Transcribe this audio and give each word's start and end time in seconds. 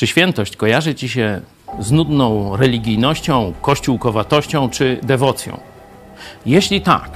Czy 0.00 0.06
świętość 0.06 0.56
kojarzy 0.56 0.94
ci 0.94 1.08
się 1.08 1.40
z 1.80 1.90
nudną 1.90 2.56
religijnością, 2.56 3.52
kościółkowatością 3.62 4.70
czy 4.70 4.98
dewocją? 5.02 5.60
Jeśli 6.46 6.80
tak, 6.80 7.10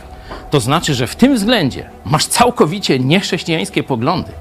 to 0.50 0.60
znaczy, 0.60 0.94
że 0.94 1.06
w 1.06 1.16
tym 1.16 1.34
względzie 1.34 1.90
masz 2.04 2.26
całkowicie 2.26 2.98
niechrześcijańskie 2.98 3.82
poglądy. 3.82 4.32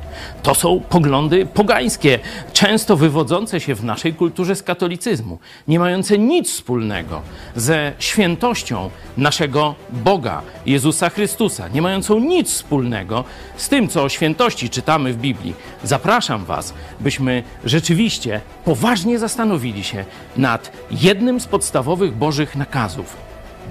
To 0.44 0.56
są 0.56 0.80
poglądy 0.90 1.46
pogańskie, 1.46 2.20
często 2.54 2.96
wywodzące 2.96 3.60
się 3.60 3.76
w 3.76 3.84
naszej 3.84 4.14
kulturze 4.14 4.56
z 4.56 4.64
katolicyzmu, 4.64 5.40
nie 5.68 5.80
mające 5.80 6.18
nic 6.18 6.52
wspólnego 6.52 7.22
ze 7.56 7.92
świętością 8.00 8.90
naszego 9.18 9.76
Boga, 9.90 10.42
Jezusa 10.66 11.10
Chrystusa, 11.10 11.68
nie 11.68 11.82
mającą 11.82 12.20
nic 12.20 12.50
wspólnego 12.50 13.24
z 13.58 13.70
tym, 13.70 13.88
co 13.88 14.04
o 14.04 14.10
świętości 14.10 14.70
czytamy 14.70 15.14
w 15.14 15.18
Biblii. 15.18 15.54
Zapraszam 15.84 16.46
Was, 16.46 16.74
byśmy 17.00 17.44
rzeczywiście 17.66 18.42
poważnie 18.66 19.20
zastanowili 19.20 19.84
się 19.84 20.06
nad 20.38 20.72
jednym 20.92 21.40
z 21.40 21.48
podstawowych 21.48 22.14
Bożych 22.16 22.56
nakazów. 22.56 23.18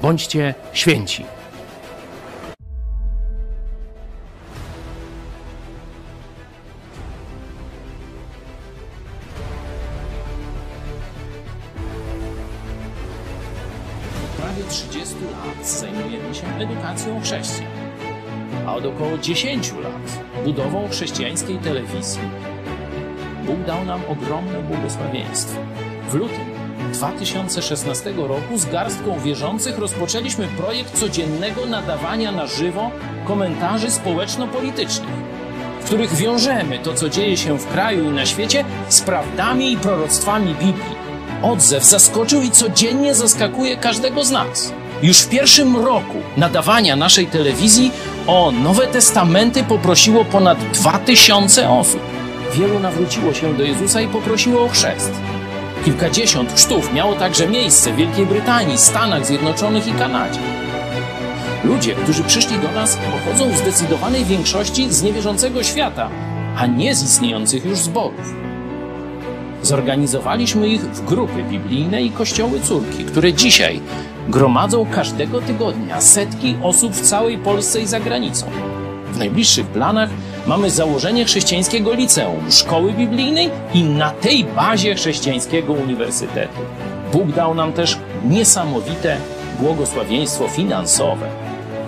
Bądźcie 0.03 0.55
święci. 0.73 1.25
10 19.23 19.73
lat 19.73 20.25
budową 20.45 20.89
chrześcijańskiej 20.89 21.59
telewizji. 21.59 22.21
Bóg 23.47 23.61
dał 23.67 23.85
nam 23.85 24.01
ogromne 24.09 24.63
błogosławieństwo. 24.63 25.61
W 26.11 26.15
lutym 26.15 26.45
2016 26.93 28.13
roku 28.17 28.59
z 28.59 28.67
garstką 28.67 29.21
wierzących 29.21 29.79
rozpoczęliśmy 29.79 30.49
projekt 30.49 30.99
codziennego 30.99 31.67
nadawania 31.67 32.33
na 32.33 32.47
żywo 32.47 32.91
komentarzy 33.25 33.91
społeczno-politycznych, 33.91 35.15
w 35.81 35.85
których 35.85 36.15
wiążemy 36.15 36.79
to, 36.79 36.95
co 36.95 37.09
dzieje 37.09 37.37
się 37.37 37.59
w 37.59 37.67
kraju 37.67 38.05
i 38.05 38.13
na 38.13 38.27
świecie, 38.27 38.65
z 38.89 39.01
prawdami 39.01 39.73
i 39.73 39.77
proroctwami 39.77 40.55
Biblii. 40.55 41.03
Odzew 41.43 41.85
zaskoczył 41.85 42.43
i 42.43 42.51
codziennie 42.51 43.15
zaskakuje 43.15 43.77
każdego 43.77 44.25
z 44.25 44.31
nas. 44.31 44.73
Już 45.03 45.19
w 45.19 45.29
pierwszym 45.29 45.77
roku 45.77 46.19
nadawania 46.37 46.97
naszej 46.97 47.27
telewizji 47.27 47.91
o 48.27 48.53
Nowe 48.53 48.87
Testamenty 48.87 49.65
poprosiło 49.65 50.25
ponad 50.25 50.59
2000 50.59 51.71
osób. 51.71 52.01
Wielu 52.55 52.81
nawróciło 52.81 53.35
się 53.35 53.55
do 53.55 53.63
Jezusa 53.63 54.01
i 54.01 54.09
poprosiło 54.09 54.65
o 54.65 54.69
chrzest. 54.69 55.13
Kilkadziesiąt 55.85 56.53
chrztów 56.53 56.95
miało 56.95 57.15
także 57.15 57.49
miejsce 57.49 57.93
w 57.93 57.97
Wielkiej 57.97 58.27
Brytanii, 58.27 58.79
Stanach 58.79 59.27
Zjednoczonych 59.27 59.87
i 59.87 59.93
Kanadzie. 59.93 60.41
Ludzie, 61.65 61.95
którzy 61.95 62.25
przyszli 62.25 62.59
do 62.59 62.73
nas, 62.73 62.97
pochodzą 62.97 63.51
w 63.51 63.59
zdecydowanej 63.59 64.25
większości 64.25 64.93
z 64.93 65.03
niewierzącego 65.03 65.63
świata, 65.63 66.11
a 66.57 66.67
nie 66.67 66.95
z 66.95 67.05
istniejących 67.05 67.65
już 67.65 67.79
zborów. 67.79 68.35
Zorganizowaliśmy 69.63 70.69
ich 70.69 70.81
w 70.81 71.05
grupy 71.05 71.43
biblijne 71.43 72.03
i 72.03 72.11
kościoły 72.11 72.61
córki, 72.61 73.05
które 73.05 73.33
dzisiaj 73.33 73.81
gromadzą 74.29 74.87
każdego 74.87 75.41
tygodnia 75.41 76.01
setki 76.01 76.57
osób 76.63 76.93
w 76.93 77.01
całej 77.01 77.39
Polsce 77.39 77.81
i 77.81 77.87
za 77.87 78.01
granicą. 78.01 78.47
W 79.13 79.19
najbliższych 79.19 79.67
planach 79.67 80.11
mamy 80.47 80.71
założenie 80.71 81.25
chrześcijańskiego 81.25 81.95
liceum, 81.95 82.53
szkoły 82.53 82.93
biblijnej 82.93 83.51
i 83.75 83.85
na 83.85 84.11
tej 84.11 84.45
bazie 84.45 84.95
chrześcijańskiego 84.95 85.73
uniwersytetu. 85.73 86.61
Bóg 87.13 87.33
dał 87.33 87.55
nam 87.55 87.73
też 87.73 87.99
niesamowite 88.25 89.17
błogosławieństwo 89.61 90.49
finansowe. 90.49 91.27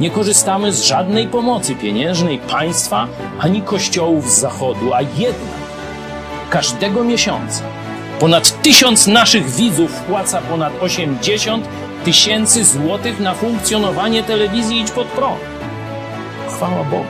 Nie 0.00 0.10
korzystamy 0.10 0.72
z 0.72 0.82
żadnej 0.82 1.28
pomocy 1.28 1.74
pieniężnej 1.74 2.38
państwa 2.38 3.06
ani 3.40 3.62
kościołów 3.62 4.30
z 4.30 4.40
zachodu, 4.40 4.94
a 4.94 5.00
jednak 5.00 5.64
każdego 6.50 7.04
miesiąca 7.04 7.62
ponad 8.20 8.62
tysiąc 8.62 9.06
naszych 9.06 9.50
widzów 9.50 9.90
wpłaca 9.90 10.40
ponad 10.40 10.82
80 10.82 11.68
tysięcy 12.04 12.64
złotych 12.64 13.20
na 13.20 13.34
funkcjonowanie 13.34 14.22
telewizji 14.22 14.80
Idź 14.80 14.90
Pod 14.90 15.06
Prąd. 15.06 15.40
Chwała 16.48 16.84
Bogu. 16.84 17.04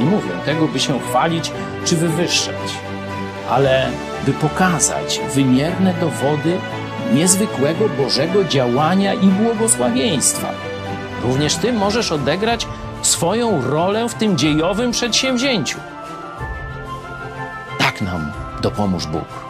Nie 0.00 0.06
mówię 0.06 0.30
tego, 0.44 0.68
by 0.68 0.80
się 0.80 1.00
chwalić 1.00 1.52
czy 1.84 1.96
wywyższać, 1.96 2.78
ale 3.50 3.88
by 4.26 4.32
pokazać 4.32 5.20
wymierne 5.34 5.94
dowody 6.00 6.58
niezwykłego 7.14 7.88
Bożego 7.88 8.44
działania 8.44 9.14
i 9.14 9.26
błogosławieństwa. 9.26 10.48
Również 11.22 11.54
Ty 11.54 11.72
możesz 11.72 12.12
odegrać 12.12 12.66
swoją 13.02 13.70
rolę 13.70 14.08
w 14.08 14.14
tym 14.14 14.38
dziejowym 14.38 14.90
przedsięwzięciu. 14.90 15.78
Tak 17.78 18.02
nam 18.02 18.32
dopomóż 18.62 19.06
Bóg. 19.06 19.43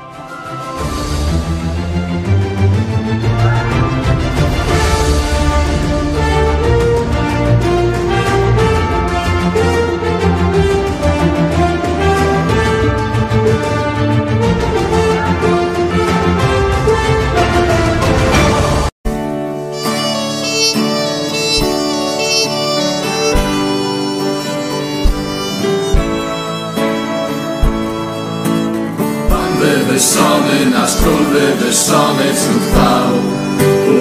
Wywyższony 31.35 32.25
wśród 32.35 32.63
chwał. 32.71 33.11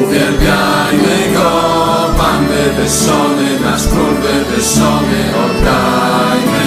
Uwielbiajmy 0.04 1.18
go, 1.34 1.50
Pan 2.18 2.42
wywyższony, 2.48 3.60
nasz 3.60 3.88
król 3.88 4.14
wywyższony, 4.16 5.20
oddajmy 5.46 6.66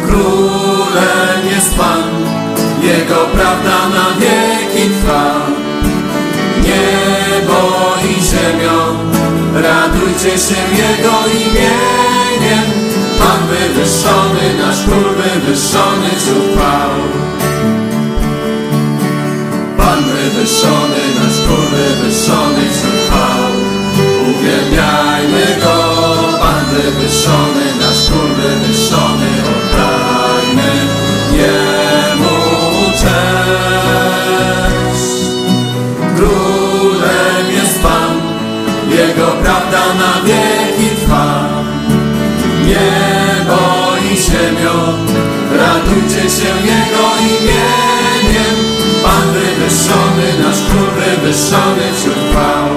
Królem 0.06 1.40
jest 1.54 1.74
Pan, 1.74 2.02
Jego 2.82 3.20
prawda 3.34 3.78
na 3.88 4.06
wieki 4.20 4.84
trwa. 4.90 5.26
Niebo 6.62 7.60
i 8.04 8.12
ziemią, 8.22 8.78
radujcie 9.54 10.32
się 10.38 10.60
Jego 10.76 11.14
imieniem. 11.34 12.11
Wywyższony, 13.52 14.46
nasz 14.58 14.82
król 14.84 15.08
wywyższony 15.14 16.08
wśród 16.16 16.44
chwał. 16.54 16.92
Pan 19.76 20.04
wywyższony, 20.04 21.02
nasz 21.18 21.38
król 21.44 21.66
wywyższony 21.74 22.62
wśród 22.72 22.98
chwał. 23.06 23.42
Uwielbiajmy 24.30 25.46
go, 25.62 25.76
Pan 26.40 26.64
wywyższony, 26.72 27.64
nasz 27.80 28.02
król 28.08 28.30
wywyższony, 28.40 29.30
oddajmy 29.52 30.72
Jemu 31.32 32.36
cześć. 33.00 34.32
Królem 36.16 37.46
jest 37.54 37.82
Pan, 37.82 38.14
Jego 38.90 39.26
prawda 39.26 39.84
na 39.94 40.12
wieki 40.24 40.51
radujcie 45.58 46.30
się 46.30 46.48
Jego 46.48 47.06
imieniem. 47.20 48.56
Pan 49.02 49.32
wywyższony, 49.32 50.38
nasz 50.42 50.58
król 50.70 50.90
wywyższony 50.90 51.92
wśród 51.96 52.14
chwał. 52.30 52.68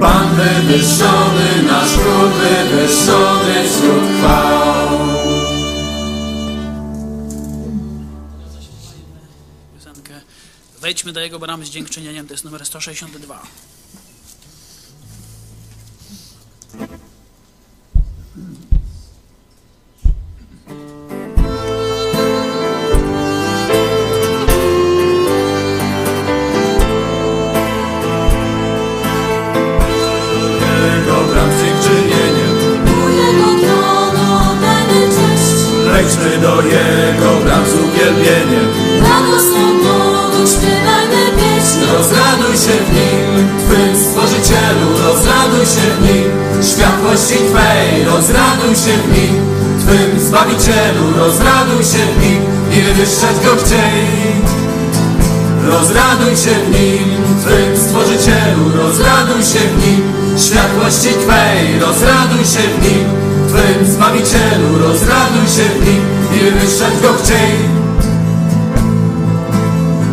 Pan 0.00 0.28
wywyższony, 0.36 1.62
nasz 1.66 1.92
król 1.92 2.28
wywyższony 2.28 3.68
wśród 3.68 4.04
chwał. 4.18 4.62
Wejdźmy 10.80 11.12
do 11.12 11.20
Jego 11.20 11.38
bramy 11.38 11.66
z 11.66 11.70
dziękczynieniem, 11.70 12.26
to 12.26 12.34
jest 12.34 12.44
numer 12.44 12.66
162. 12.66 13.42
Wejdźmy 36.02 36.38
do 36.38 36.62
Jego 36.62 37.30
bram 37.44 37.64
z 37.66 37.74
uwielbieniem. 37.74 38.66
Radosną 39.02 39.62
Bogu 39.84 40.46
śpiewajmy 40.52 41.22
pieśni. 41.36 41.82
Rozraduj 41.92 42.56
się 42.64 42.76
w 42.86 42.90
Nim, 42.96 43.48
Twym 43.64 44.04
Stworzycielu 44.04 44.86
Rozraduj 45.04 45.66
się 45.66 45.86
w 45.96 46.02
Nim, 46.02 46.30
światłości 46.70 47.34
Twej 47.34 48.04
Rozraduj 48.04 48.74
się 48.84 48.94
w 49.04 49.08
Nim, 49.16 49.34
Twym 49.80 50.20
Zbawicielu 50.20 51.04
Rozraduj 51.18 51.84
się 51.84 52.04
w 52.14 52.22
Nim 52.22 52.42
i 52.72 52.80
wywyższać 52.80 53.36
Go 53.44 53.56
chciej 53.64 54.61
Rozraduj 55.66 56.36
się 56.36 56.54
w 56.64 56.70
Nim, 56.70 57.08
Twym 57.42 57.76
Stworzycielu. 57.76 58.64
Rozraduj 58.76 59.42
się 59.42 59.58
w 59.58 59.86
Nim, 59.86 60.02
światłości 60.38 61.08
Twej. 61.22 61.80
Rozraduj 61.80 62.44
się 62.44 62.64
w 62.74 62.82
Nim, 62.82 63.04
Twym 63.48 63.92
Zbawicielu. 63.92 64.78
Rozraduj 64.78 65.46
się 65.56 65.66
w 65.74 65.86
Nim 65.86 66.02
i 66.34 66.38
wywyższać 66.44 66.94
Go 67.02 67.12
chciej. 67.22 67.52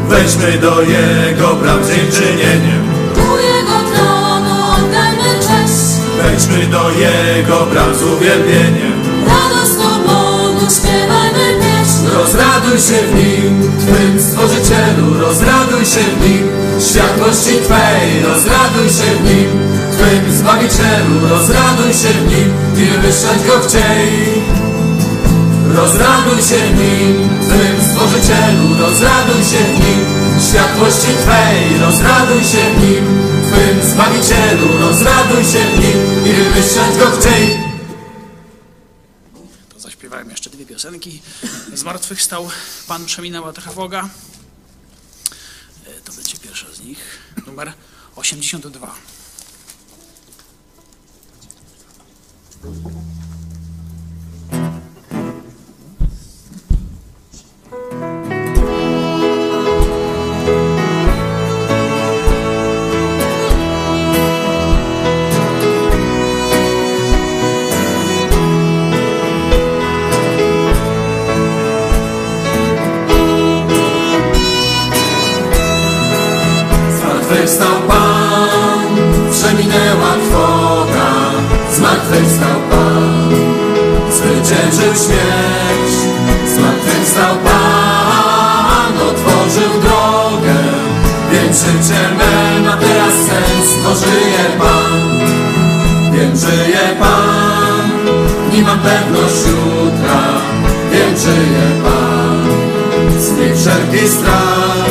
Wejdźmy 0.10 0.58
do 0.58 0.82
Jego 0.82 1.56
bram 1.56 1.80
dziękczynieniem. 1.88 2.84
U 3.16 3.38
Jego 3.38 3.78
tronu 3.94 4.56
oddajmy 4.78 5.40
cześć. 5.40 5.84
Wejdźmy 6.24 6.66
do 6.66 6.90
Jego 6.90 7.66
bram 7.66 7.96
z 7.96 8.04
uwielbieniem. 8.04 9.00
Radosną 9.28 9.90
Bogu 10.08 10.40
pieśni 10.70 11.19
Rozraduj 12.14 12.80
się 12.80 13.00
w 13.08 13.16
Nim, 13.16 13.72
Twym 13.80 14.22
Stworzycielu. 14.22 15.20
Rozraduj 15.20 15.86
się 15.86 16.04
w 16.16 16.22
Nim, 16.24 16.46
światłości 16.90 17.56
Twej. 17.66 18.24
Rozraduj 18.24 18.90
się 18.98 19.10
w 19.20 19.24
Nim, 19.30 19.50
Twym 19.94 20.34
Zbawicielu. 20.38 21.16
Rozraduj 21.30 21.94
się 21.94 22.12
w 22.22 22.32
Nim 22.32 22.50
i 22.78 22.86
wywyższać 22.92 23.40
Go 23.48 23.60
chciej. 23.68 24.10
Rozraduj 25.76 26.40
się 26.50 26.60
w 26.70 26.78
Nim, 26.80 27.30
Twym 27.48 27.76
Stworzycielu. 27.88 28.66
Rozraduj 28.84 29.42
się 29.52 29.62
w 29.70 29.80
Nim, 29.84 30.02
światłości 30.48 31.12
Twej. 31.24 31.80
Rozraduj 31.86 32.42
się 32.52 32.64
w 32.74 32.84
Nim, 32.84 33.04
Twym 33.48 33.76
Zbawicielu. 33.92 34.68
Rozraduj 34.82 35.44
się 35.52 35.64
w 35.72 35.80
Nim 35.80 36.00
i 36.26 36.32
wywyższać 36.34 36.92
Go 37.00 37.06
chciej 37.18 37.69
dwie 40.60 40.66
piosenki. 40.66 41.22
Zmartwychwstał 41.74 42.50
Pan 42.88 43.06
przeminęła 43.06 43.54
trwoga. 43.54 44.10
E, 45.86 46.02
To 46.02 46.14
będzie 46.14 46.38
pierwsza 46.38 46.68
z 46.74 46.80
nich. 46.80 47.20
Numer 47.48 47.74
82. 48.16 48.96
zwyciężył 84.50 84.94
śmierć. 85.06 85.94
Zmartwychwstał 86.56 87.36
Pan, 87.44 88.94
otworzył 89.10 89.82
drogę. 89.82 90.56
Wiem, 91.32 91.54
życie 91.54 92.02
me 92.18 92.60
ma 92.70 92.78
teraz 92.78 93.14
sens, 93.14 93.84
bo 93.84 93.96
żyje 93.96 94.46
Pan. 94.60 95.20
Wiem, 96.14 96.38
żyje 96.38 96.96
Pan, 97.00 97.90
nie 98.54 98.62
mam 98.62 98.80
pewność 98.80 99.36
jutra. 99.36 100.22
Wiem, 100.92 101.18
żyje 101.18 101.72
Pan, 101.84 102.48
znik 103.20 103.56
wszelki 103.58 104.08
strach. 104.08 104.90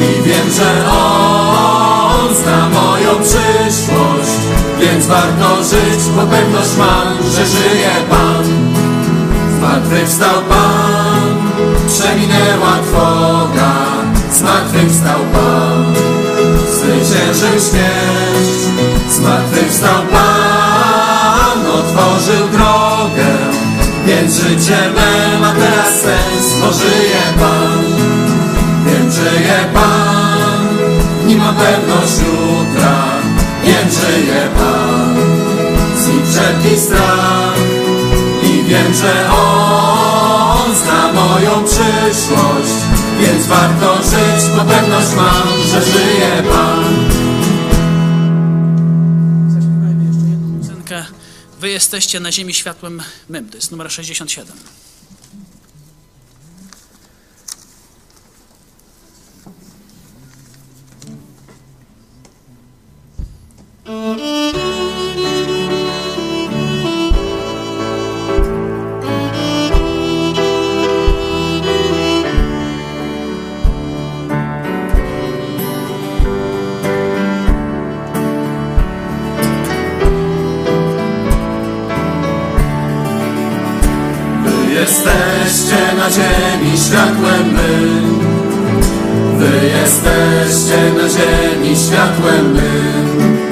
I 0.00 0.22
wiem, 0.22 0.50
że 0.50 0.90
On 0.90 2.34
zna 2.34 2.68
moją 2.68 3.22
przyszłość 3.22 4.13
Więc 4.94 5.06
warto 5.06 5.64
żyć, 5.64 6.10
bo 6.16 6.22
pewność 6.22 6.76
mam, 6.78 7.30
że 7.30 7.46
żyje 7.46 7.90
Pan. 8.10 8.44
Zmartwychwstał 9.58 10.42
Pan, 10.48 11.50
przeminęła 11.88 12.72
trwoga 12.82 13.72
Zmartwychwstał 14.32 15.20
Pan, 15.32 15.94
zwyciężył 16.72 17.70
śmierć 17.70 18.50
Zmartwychwstał 19.10 20.02
Pan, 20.12 21.66
otworzył 21.66 22.48
drogę 22.48 23.28
Więc 24.06 24.34
życie 24.34 24.78
me 24.96 25.40
ma 25.40 25.52
teraz 25.52 26.00
sens, 26.00 26.60
bo 26.60 26.72
żyje 26.72 27.22
Pan. 27.40 27.84
Wiem, 28.86 29.12
żyje 29.12 29.68
Pan, 29.74 30.78
nie 31.26 31.36
ma 31.36 31.52
pewność 31.52 32.18
jutra. 32.18 32.63
Wiem, 33.84 33.92
żyje 33.92 34.48
Pan, 34.54 35.16
znik 35.96 36.26
wszelki 36.26 36.80
strach. 36.80 37.58
I 38.42 38.64
wiem, 38.68 38.94
że 38.94 39.30
On 39.30 40.76
zna 40.76 41.12
moją 41.12 41.64
przyszłość. 41.64 42.74
Więc 43.20 43.46
warto 43.46 43.96
żyć, 43.96 44.50
bo 44.56 44.64
pewność 44.64 45.14
mam, 45.16 45.62
że 45.70 45.82
żyje 45.82 46.42
Pan. 46.52 46.84
Zaśpiewajmy 49.50 50.04
jeszcze 50.04 50.26
jedną 50.30 50.58
piosenkę. 50.58 51.04
Wy 51.60 51.68
jesteście 51.68 52.20
na 52.20 52.32
ziemi 52.32 52.54
światłem 52.54 53.02
mym. 53.28 53.48
To 53.48 53.56
jest 53.56 53.70
numer 53.70 53.92
67. 53.92 54.56
jesteście 84.84 85.94
na 85.98 86.10
ziemi 86.10 86.78
światłem 86.78 87.52
my. 87.52 88.00
Wy 89.38 89.66
jesteście 89.66 90.92
na 91.02 91.08
ziemi 91.08 91.76
światłem 91.76 92.52
my. 92.52 93.43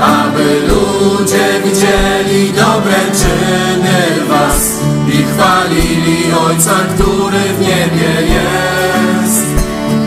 Aby 0.00 0.60
ludzie 0.68 1.60
widzieli 1.64 2.52
dobre 2.52 2.96
czyny 3.12 4.28
was 4.28 4.80
i 5.08 5.22
chwalili 5.22 6.32
Ojca, 6.46 6.74
który 6.94 7.38
w 7.38 7.60
niebie 7.60 8.34
jest. 8.34 9.46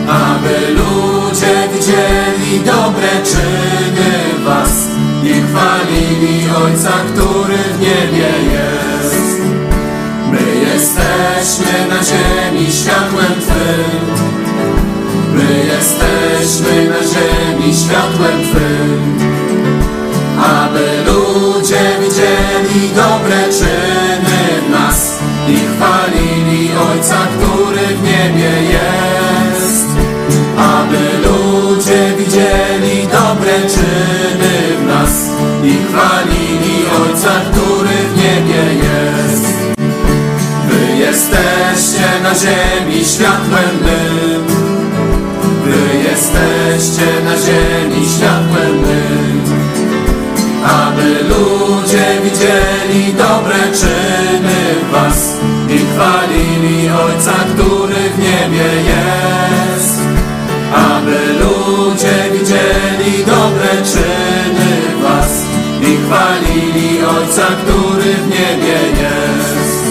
Aby 0.08 0.74
ludzie 0.74 1.68
widzieli 1.72 2.60
dobre 2.60 3.08
czyny 3.24 4.44
was 4.44 4.88
i 5.24 5.34
chwalili 5.42 6.50
Ojca, 6.64 6.92
który 7.12 7.56
w 7.56 7.80
niebie 7.80 8.30
jest. 8.52 9.40
My 10.30 10.60
jesteśmy 10.60 11.88
na 11.88 12.04
ziemi 12.04 12.72
światłem 12.72 13.40
Twym. 13.40 14.30
My 15.34 15.66
jesteśmy 15.66 16.88
na 16.88 17.02
ziemi 17.02 17.74
światłem 17.74 18.42
Twym. 18.42 19.39
Aby 20.40 20.86
ludzie 21.06 21.96
widzieli 22.00 22.88
dobre 22.94 23.44
czyny 23.52 24.70
nas 24.70 25.18
i 25.48 25.56
chwalili 25.56 26.70
Ojca, 26.92 27.16
który 27.36 27.86
w 27.86 28.02
niebie 28.02 28.52
jest. 28.62 29.86
Aby 30.56 31.28
ludzie 31.28 32.12
widzieli 32.18 33.08
dobre 33.08 33.52
czyny 33.60 34.76
w 34.80 34.86
nas 34.86 35.30
i 35.64 35.76
chwalili 35.88 36.84
Ojca, 37.02 37.30
który 37.52 37.96
w 38.14 38.16
niebie 38.16 38.74
jest. 38.74 39.44
Wy 40.68 40.96
jesteście 40.96 42.06
na 42.22 42.34
ziemi 42.34 43.04
światłem 43.04 43.76
mym. 43.84 44.46
Wy 45.64 45.98
jesteście 46.10 47.06
na 47.24 47.36
ziemi 47.36 48.08
światłem. 48.08 48.29
Aby 51.00 51.24
ludzie 51.24 52.20
widzieli 52.24 53.14
dobre 53.14 53.58
czyny 53.72 54.60
was 54.92 55.40
chwalili 56.00 56.90
Ojca, 56.90 57.32
który 57.54 58.10
w 58.10 58.18
niebie 58.18 58.68
jest. 58.92 60.00
Aby 60.74 61.18
ludzie 61.40 62.16
widzieli 62.32 63.24
dobre 63.24 63.68
czyny 63.84 64.70
Was 65.02 65.42
i 65.82 65.96
chwalili 65.96 67.04
Ojca, 67.04 67.46
który 67.62 68.14
w 68.14 68.28
niebie 68.28 68.78
jest. 69.02 69.84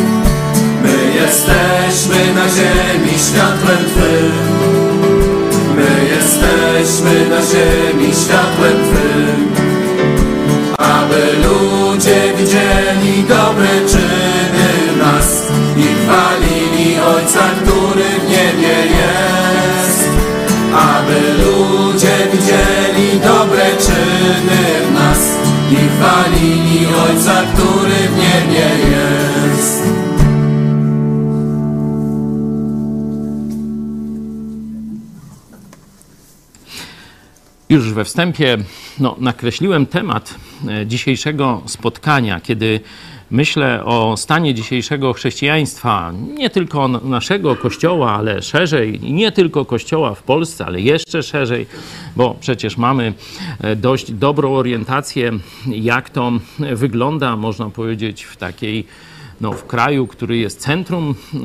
My 0.84 1.14
jesteśmy 1.22 2.34
na 2.34 2.50
ziemi 2.50 3.20
światłem 3.20 3.86
Twym. 3.94 4.32
My 5.76 6.06
jesteśmy 6.16 7.30
na 7.30 7.42
ziemi 7.42 8.14
światłem 8.14 8.74
Twym. 8.74 9.69
Aby 11.10 11.48
ludzie 11.48 12.34
widzieli 12.38 13.24
dobre 13.24 13.68
czyny 13.88 14.98
nas 14.98 15.48
i 15.78 15.84
chwalili 15.84 17.00
Ojca, 17.00 17.40
który 17.62 18.04
w 18.04 18.30
niebie 18.30 18.76
jest. 18.86 20.10
Aby 20.74 21.20
ludzie 21.44 22.18
widzieli 22.34 23.20
dobre 23.20 23.66
czyny 23.78 24.88
w 24.90 24.94
nas 24.94 25.20
i 25.72 25.76
chwalili 25.76 26.86
Ojca, 26.86 27.42
który 27.54 28.08
w 28.08 28.18
niebie 28.18 28.70
jest. 28.92 29.84
Już 37.70 37.94
we 37.94 38.06
wstępie 38.06 38.58
no, 39.00 39.16
nakreśliłem 39.20 39.86
temat 39.86 40.36
e, 40.68 40.88
dzisiejszego 40.88 41.62
spotkania, 41.66 42.40
kiedy 42.40 42.80
myślę 43.32 43.86
o 43.86 44.18
stanie 44.18 44.54
dzisiejszego 44.54 45.14
chrześcijaństwa, 45.14 46.14
nie 46.38 46.50
tylko 46.50 46.88
naszego 46.88 47.56
kościoła, 47.56 48.12
ale 48.12 48.42
szerzej, 48.42 49.00
nie 49.02 49.32
tylko 49.32 49.66
kościoła 49.66 50.16
w 50.16 50.24
Polsce, 50.24 50.66
ale 50.66 50.82
jeszcze 50.82 51.24
szerzej, 51.24 51.66
bo 52.16 52.36
przecież 52.40 52.78
mamy 52.78 53.14
e, 53.62 53.76
dość 53.76 54.12
dobrą 54.12 54.54
orientację, 54.54 55.32
jak 55.68 56.10
to 56.10 56.32
wygląda, 56.60 57.36
można 57.36 57.70
powiedzieć, 57.70 58.24
w 58.24 58.38
takiej 58.38 58.86
no, 59.42 59.52
w 59.52 59.66
kraju, 59.66 60.08
który 60.08 60.38
jest 60.38 60.60
centrum 60.60 61.16
e, 61.34 61.40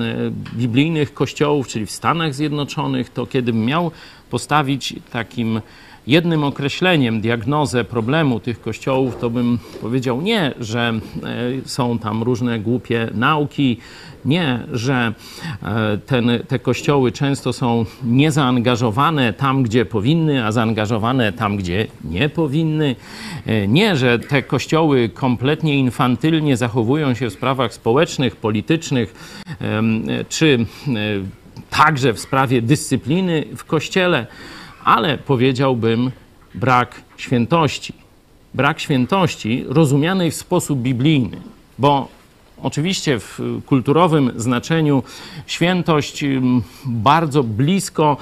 biblijnych 0.56 1.14
kościołów, 1.14 1.68
czyli 1.68 1.87
w 1.87 1.90
Stanach 1.90 2.34
Zjednoczonych, 2.34 3.11
to 3.11 3.26
kiedym 3.26 3.64
miał 3.64 3.90
postawić 4.30 4.94
takim 5.12 5.61
jednym 6.06 6.44
określeniem 6.44 7.20
diagnozę 7.20 7.84
problemu 7.84 8.40
tych 8.40 8.61
kościołów, 8.61 9.16
to 9.16 9.30
bym 9.30 9.58
powiedział 9.80 10.23
nie, 10.23 10.54
że 10.61 10.92
e, 11.62 11.68
są 11.68 11.99
tam 11.99 12.23
różne 12.23 12.58
głupie 12.58 13.08
nauki, 13.14 13.78
nie, 14.25 14.58
że 14.73 15.12
e, 15.62 15.99
ten, 16.06 16.30
te 16.49 16.58
kościoły 16.58 17.12
często 17.12 17.52
są 17.52 17.84
niezaangażowane 18.04 19.32
tam, 19.32 19.62
gdzie 19.62 19.84
powinny, 19.84 20.44
a 20.44 20.52
zaangażowane 20.52 21.32
tam, 21.32 21.56
gdzie 21.56 21.87
nie 22.04 22.28
powinny. 22.28 22.96
E, 23.46 23.68
nie, 23.68 23.96
że 23.96 24.18
te 24.18 24.42
kościoły 24.42 25.08
kompletnie 25.08 25.78
infantylnie 25.78 26.56
zachowują 26.56 27.14
się 27.14 27.30
w 27.30 27.32
sprawach 27.32 27.75
społecznych, 27.75 28.37
politycznych, 28.37 29.34
czy 30.28 30.66
także 31.70 32.12
w 32.12 32.20
sprawie 32.20 32.62
dyscypliny 32.62 33.44
w 33.56 33.64
kościele 33.64 34.26
ale 34.84 35.18
powiedziałbym 35.18 36.10
brak 36.54 37.00
świętości. 37.16 37.92
Brak 38.54 38.80
świętości 38.80 39.64
rozumianej 39.68 40.30
w 40.30 40.34
sposób 40.34 40.78
biblijny, 40.78 41.36
bo 41.78 42.08
Oczywiście 42.64 43.20
w 43.20 43.40
kulturowym 43.66 44.32
znaczeniu 44.36 45.02
świętość 45.46 46.24
bardzo 46.86 47.42
blisko 47.42 48.16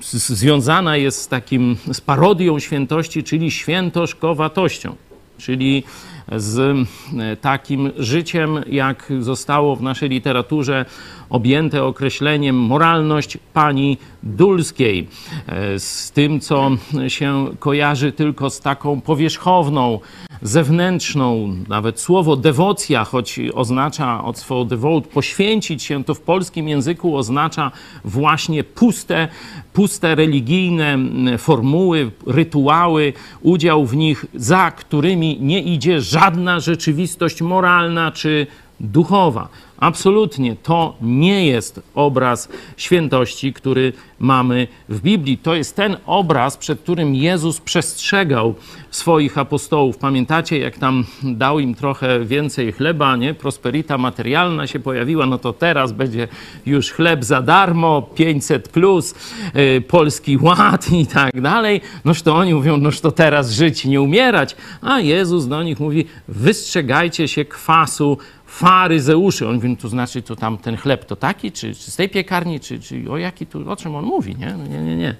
związana 0.00 0.96
jest 0.96 1.20
z 1.20 1.28
takim 1.28 1.76
z 1.92 2.00
parodią 2.00 2.58
świętości, 2.58 3.24
czyli 3.24 3.50
świętoszkowatością, 3.50 4.94
czyli 5.38 5.84
z 6.32 6.58
e, 6.58 7.36
takim 7.36 7.90
życiem, 7.98 8.60
jak 8.66 9.12
zostało 9.20 9.76
w 9.76 9.82
naszej 9.82 10.08
literaturze 10.08 10.84
objęte 11.30 11.84
określeniem 11.84 12.56
moralność 12.56 13.38
pani 13.52 13.98
Dulskiej, 14.22 15.08
e, 15.46 15.78
z 15.78 16.10
tym, 16.10 16.40
co 16.40 16.70
się 17.08 17.46
kojarzy 17.58 18.12
tylko 18.12 18.50
z 18.50 18.60
taką 18.60 19.00
powierzchowną, 19.00 20.00
zewnętrzną, 20.42 21.54
nawet 21.68 22.00
słowo 22.00 22.36
dewocja, 22.36 23.04
choć 23.04 23.40
oznacza 23.54 24.24
od 24.24 24.38
słowa 24.38 24.64
devote, 24.64 25.08
poświęcić 25.08 25.82
się, 25.82 26.04
to 26.04 26.14
w 26.14 26.20
polskim 26.20 26.68
języku 26.68 27.16
oznacza 27.16 27.70
właśnie 28.04 28.64
puste, 28.64 29.28
puste 29.72 30.14
religijne 30.14 30.98
formuły, 31.38 32.10
rytuały, 32.26 33.12
udział 33.42 33.86
w 33.86 33.96
nich, 33.96 34.26
za 34.34 34.70
którymi 34.70 35.38
nie 35.40 35.62
idzie 35.62 36.00
żadna 36.14 36.60
rzeczywistość 36.60 37.42
moralna 37.42 38.12
czy 38.12 38.46
duchowa. 38.80 39.48
Absolutnie 39.78 40.56
to 40.56 40.96
nie 41.02 41.46
jest 41.46 41.80
obraz 41.94 42.48
świętości, 42.76 43.52
który 43.52 43.92
mamy 44.18 44.68
w 44.88 45.00
Biblii. 45.00 45.38
To 45.38 45.54
jest 45.54 45.76
ten 45.76 45.96
obraz, 46.06 46.56
przed 46.56 46.80
którym 46.80 47.14
Jezus 47.14 47.60
przestrzegał 47.60 48.54
swoich 48.90 49.38
apostołów. 49.38 49.98
Pamiętacie, 49.98 50.58
jak 50.58 50.78
tam 50.78 51.04
dał 51.22 51.58
im 51.58 51.74
trochę 51.74 52.24
więcej 52.24 52.72
chleba, 52.72 53.16
nie? 53.16 53.34
Prosperita 53.34 53.98
materialna 53.98 54.66
się 54.66 54.80
pojawiła, 54.80 55.26
no 55.26 55.38
to 55.38 55.52
teraz 55.52 55.92
będzie 55.92 56.28
już 56.66 56.92
chleb 56.92 57.24
za 57.24 57.42
darmo, 57.42 58.02
500 58.02 58.68
plus, 58.68 59.14
yy, 59.54 59.80
polski 59.80 60.36
ład 60.36 60.92
i 60.92 61.06
tak 61.06 61.40
dalej. 61.40 61.80
Noż 62.04 62.22
to 62.22 62.34
oni 62.34 62.54
mówią, 62.54 62.76
noż 62.76 63.00
to 63.00 63.12
teraz 63.12 63.52
żyć, 63.52 63.84
nie 63.84 64.00
umierać. 64.00 64.56
A 64.82 65.00
Jezus 65.00 65.46
do 65.46 65.62
nich 65.62 65.80
mówi, 65.80 66.06
wystrzegajcie 66.28 67.28
się 67.28 67.44
kwasu 67.44 68.18
faryzeuszy. 68.54 69.48
On 69.48 69.54
mówi, 69.54 69.76
to 69.76 69.88
znaczy, 69.88 70.22
to 70.22 70.36
tam 70.36 70.58
ten 70.58 70.76
chleb 70.76 71.04
to 71.04 71.16
taki, 71.16 71.52
czy, 71.52 71.74
czy 71.74 71.90
z 71.90 71.96
tej 71.96 72.08
piekarni, 72.08 72.60
czy, 72.60 72.80
czy 72.80 73.10
o 73.10 73.18
jaki 73.18 73.46
tu, 73.46 73.70
o 73.70 73.76
czym 73.76 73.94
on 73.94 74.04
mówi, 74.04 74.36
nie? 74.36 74.54
No 74.58 74.66
nie, 74.66 74.78
nie, 74.78 74.96
nie. 74.96 75.16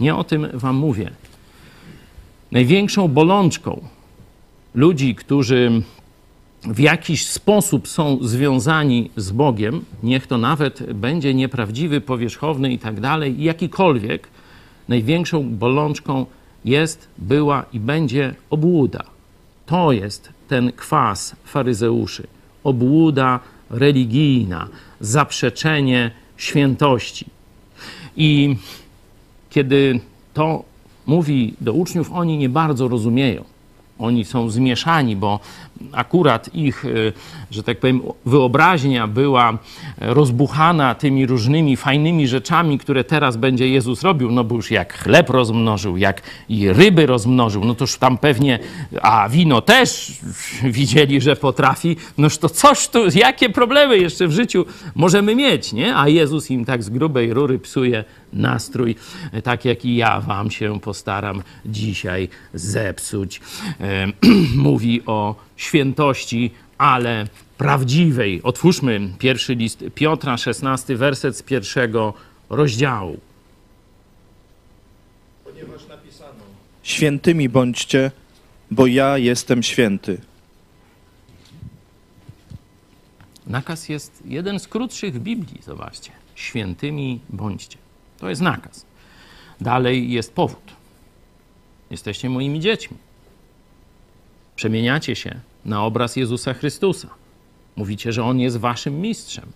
Nie 0.00 0.16
o 0.16 0.24
tym 0.24 0.48
wam 0.54 0.76
mówię. 0.76 1.10
Największą 2.52 3.08
bolączką 3.08 3.80
ludzi, 4.74 5.14
którzy 5.14 5.82
w 6.62 6.78
jakiś 6.78 7.26
sposób 7.26 7.88
są 7.88 8.18
związani 8.20 9.10
z 9.16 9.32
Bogiem, 9.32 9.84
niech 10.02 10.26
to 10.26 10.38
nawet 10.38 10.92
będzie 10.92 11.34
nieprawdziwy, 11.34 12.00
powierzchowny 12.00 12.72
i 12.72 12.78
tak 12.78 13.00
dalej, 13.00 13.42
jakikolwiek, 13.42 14.28
największą 14.88 15.50
bolączką 15.50 16.26
jest, 16.64 17.08
była 17.18 17.64
i 17.72 17.80
będzie 17.80 18.34
obłuda. 18.50 19.04
To 19.66 19.92
jest 19.92 20.28
ten 20.48 20.72
kwas 20.72 21.36
faryzeuszy 21.44 22.33
obłuda 22.64 23.40
religijna, 23.70 24.68
zaprzeczenie 25.00 26.10
świętości. 26.36 27.26
I 28.16 28.56
kiedy 29.50 30.00
to 30.34 30.64
mówi 31.06 31.54
do 31.60 31.72
uczniów, 31.72 32.12
oni 32.12 32.38
nie 32.38 32.48
bardzo 32.48 32.88
rozumieją. 32.88 33.44
Oni 33.98 34.24
są 34.24 34.50
zmieszani, 34.50 35.16
bo 35.16 35.40
akurat 35.92 36.54
ich, 36.54 36.84
y, 36.84 37.12
że 37.50 37.62
tak 37.62 37.80
powiem, 37.80 38.00
wyobraźnia 38.26 39.06
była 39.06 39.58
rozbuchana 40.00 40.94
tymi 40.94 41.26
różnymi 41.26 41.76
fajnymi 41.76 42.28
rzeczami, 42.28 42.78
które 42.78 43.04
teraz 43.04 43.36
będzie 43.36 43.68
Jezus 43.68 44.02
robił. 44.02 44.30
No 44.30 44.44
bo 44.44 44.54
już 44.54 44.70
jak 44.70 44.98
chleb 44.98 45.30
rozmnożył, 45.30 45.96
jak 45.96 46.22
i 46.48 46.72
ryby 46.72 47.06
rozmnożył, 47.06 47.64
no 47.64 47.74
to 47.74 47.84
już 47.84 47.96
tam 47.96 48.18
pewnie, 48.18 48.58
a 49.02 49.28
wino 49.28 49.60
też 49.60 50.12
widzieli, 50.62 51.20
że 51.20 51.36
potrafi. 51.36 51.96
Noż 52.18 52.38
to 52.38 52.48
coś 52.48 52.88
tu, 52.88 52.98
jakie 53.14 53.50
problemy 53.50 53.98
jeszcze 53.98 54.28
w 54.28 54.32
życiu 54.32 54.64
możemy 54.94 55.34
mieć, 55.34 55.72
nie? 55.72 55.96
A 55.96 56.08
Jezus 56.08 56.50
im 56.50 56.64
tak 56.64 56.82
z 56.82 56.90
grubej 56.90 57.34
rury 57.34 57.58
psuje 57.58 58.04
nastrój, 58.32 58.96
tak 59.42 59.64
jak 59.64 59.84
i 59.84 59.96
ja 59.96 60.20
wam 60.20 60.50
się 60.50 60.80
postaram 60.80 61.42
dzisiaj 61.66 62.28
zepsuć. 62.54 63.40
E, 63.80 64.06
mówi 64.56 65.02
o 65.06 65.34
świętości, 65.56 66.50
ale 66.78 67.26
prawdziwej. 67.58 68.42
Otwórzmy 68.42 69.12
pierwszy 69.18 69.54
list 69.54 69.84
Piotra, 69.94 70.36
16 70.36 70.96
werset 70.96 71.36
z 71.36 71.42
pierwszego 71.42 72.14
rozdziału. 72.50 73.20
Ponieważ 75.44 75.86
napisano: 75.88 76.44
Świętymi 76.82 77.48
bądźcie, 77.48 78.10
bo 78.70 78.86
ja 78.86 79.18
jestem 79.18 79.62
święty. 79.62 80.20
Nakaz 83.46 83.88
jest 83.88 84.22
jeden 84.24 84.60
z 84.60 84.68
krótszych 84.68 85.14
w 85.14 85.18
Biblii, 85.18 85.62
zobaczcie. 85.62 86.10
Świętymi 86.34 87.20
bądźcie. 87.30 87.78
To 88.18 88.28
jest 88.28 88.40
nakaz. 88.40 88.86
Dalej 89.60 90.10
jest 90.10 90.32
powód. 90.32 90.72
Jesteście 91.90 92.30
moimi 92.30 92.60
dziećmi. 92.60 92.96
Przemieniacie 94.56 95.16
się 95.16 95.40
na 95.64 95.84
obraz 95.84 96.16
Jezusa 96.16 96.54
Chrystusa. 96.54 97.08
Mówicie, 97.76 98.12
że 98.12 98.24
on 98.24 98.40
jest 98.40 98.56
waszym 98.56 99.00
mistrzem. 99.00 99.52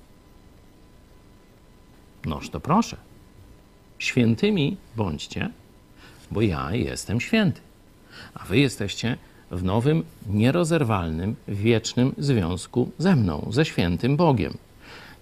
Noż 2.24 2.50
to 2.50 2.60
proszę. 2.60 2.96
Świętymi 3.98 4.76
bądźcie, 4.96 5.50
bo 6.30 6.42
ja 6.42 6.74
jestem 6.74 7.20
święty. 7.20 7.60
A 8.34 8.44
wy 8.44 8.58
jesteście 8.58 9.16
w 9.50 9.64
nowym, 9.64 10.04
nierozerwalnym, 10.26 11.36
wiecznym 11.48 12.14
związku 12.18 12.90
ze 12.98 13.16
mną, 13.16 13.48
ze 13.50 13.64
świętym 13.64 14.16
Bogiem. 14.16 14.58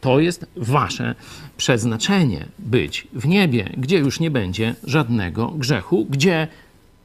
To 0.00 0.20
jest 0.20 0.46
wasze 0.56 1.14
przeznaczenie 1.56 2.46
być 2.58 3.08
w 3.12 3.26
niebie, 3.26 3.70
gdzie 3.76 3.98
już 3.98 4.20
nie 4.20 4.30
będzie 4.30 4.74
żadnego 4.84 5.48
grzechu, 5.48 6.06
gdzie 6.10 6.48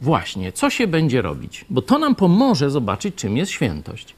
właśnie 0.01 0.51
co 0.51 0.69
się 0.69 0.87
będzie 0.87 1.21
robić, 1.21 1.65
bo 1.69 1.81
to 1.81 1.99
nam 1.99 2.15
pomoże 2.15 2.69
zobaczyć, 2.69 3.15
czym 3.15 3.37
jest 3.37 3.51
świętość. 3.51 4.15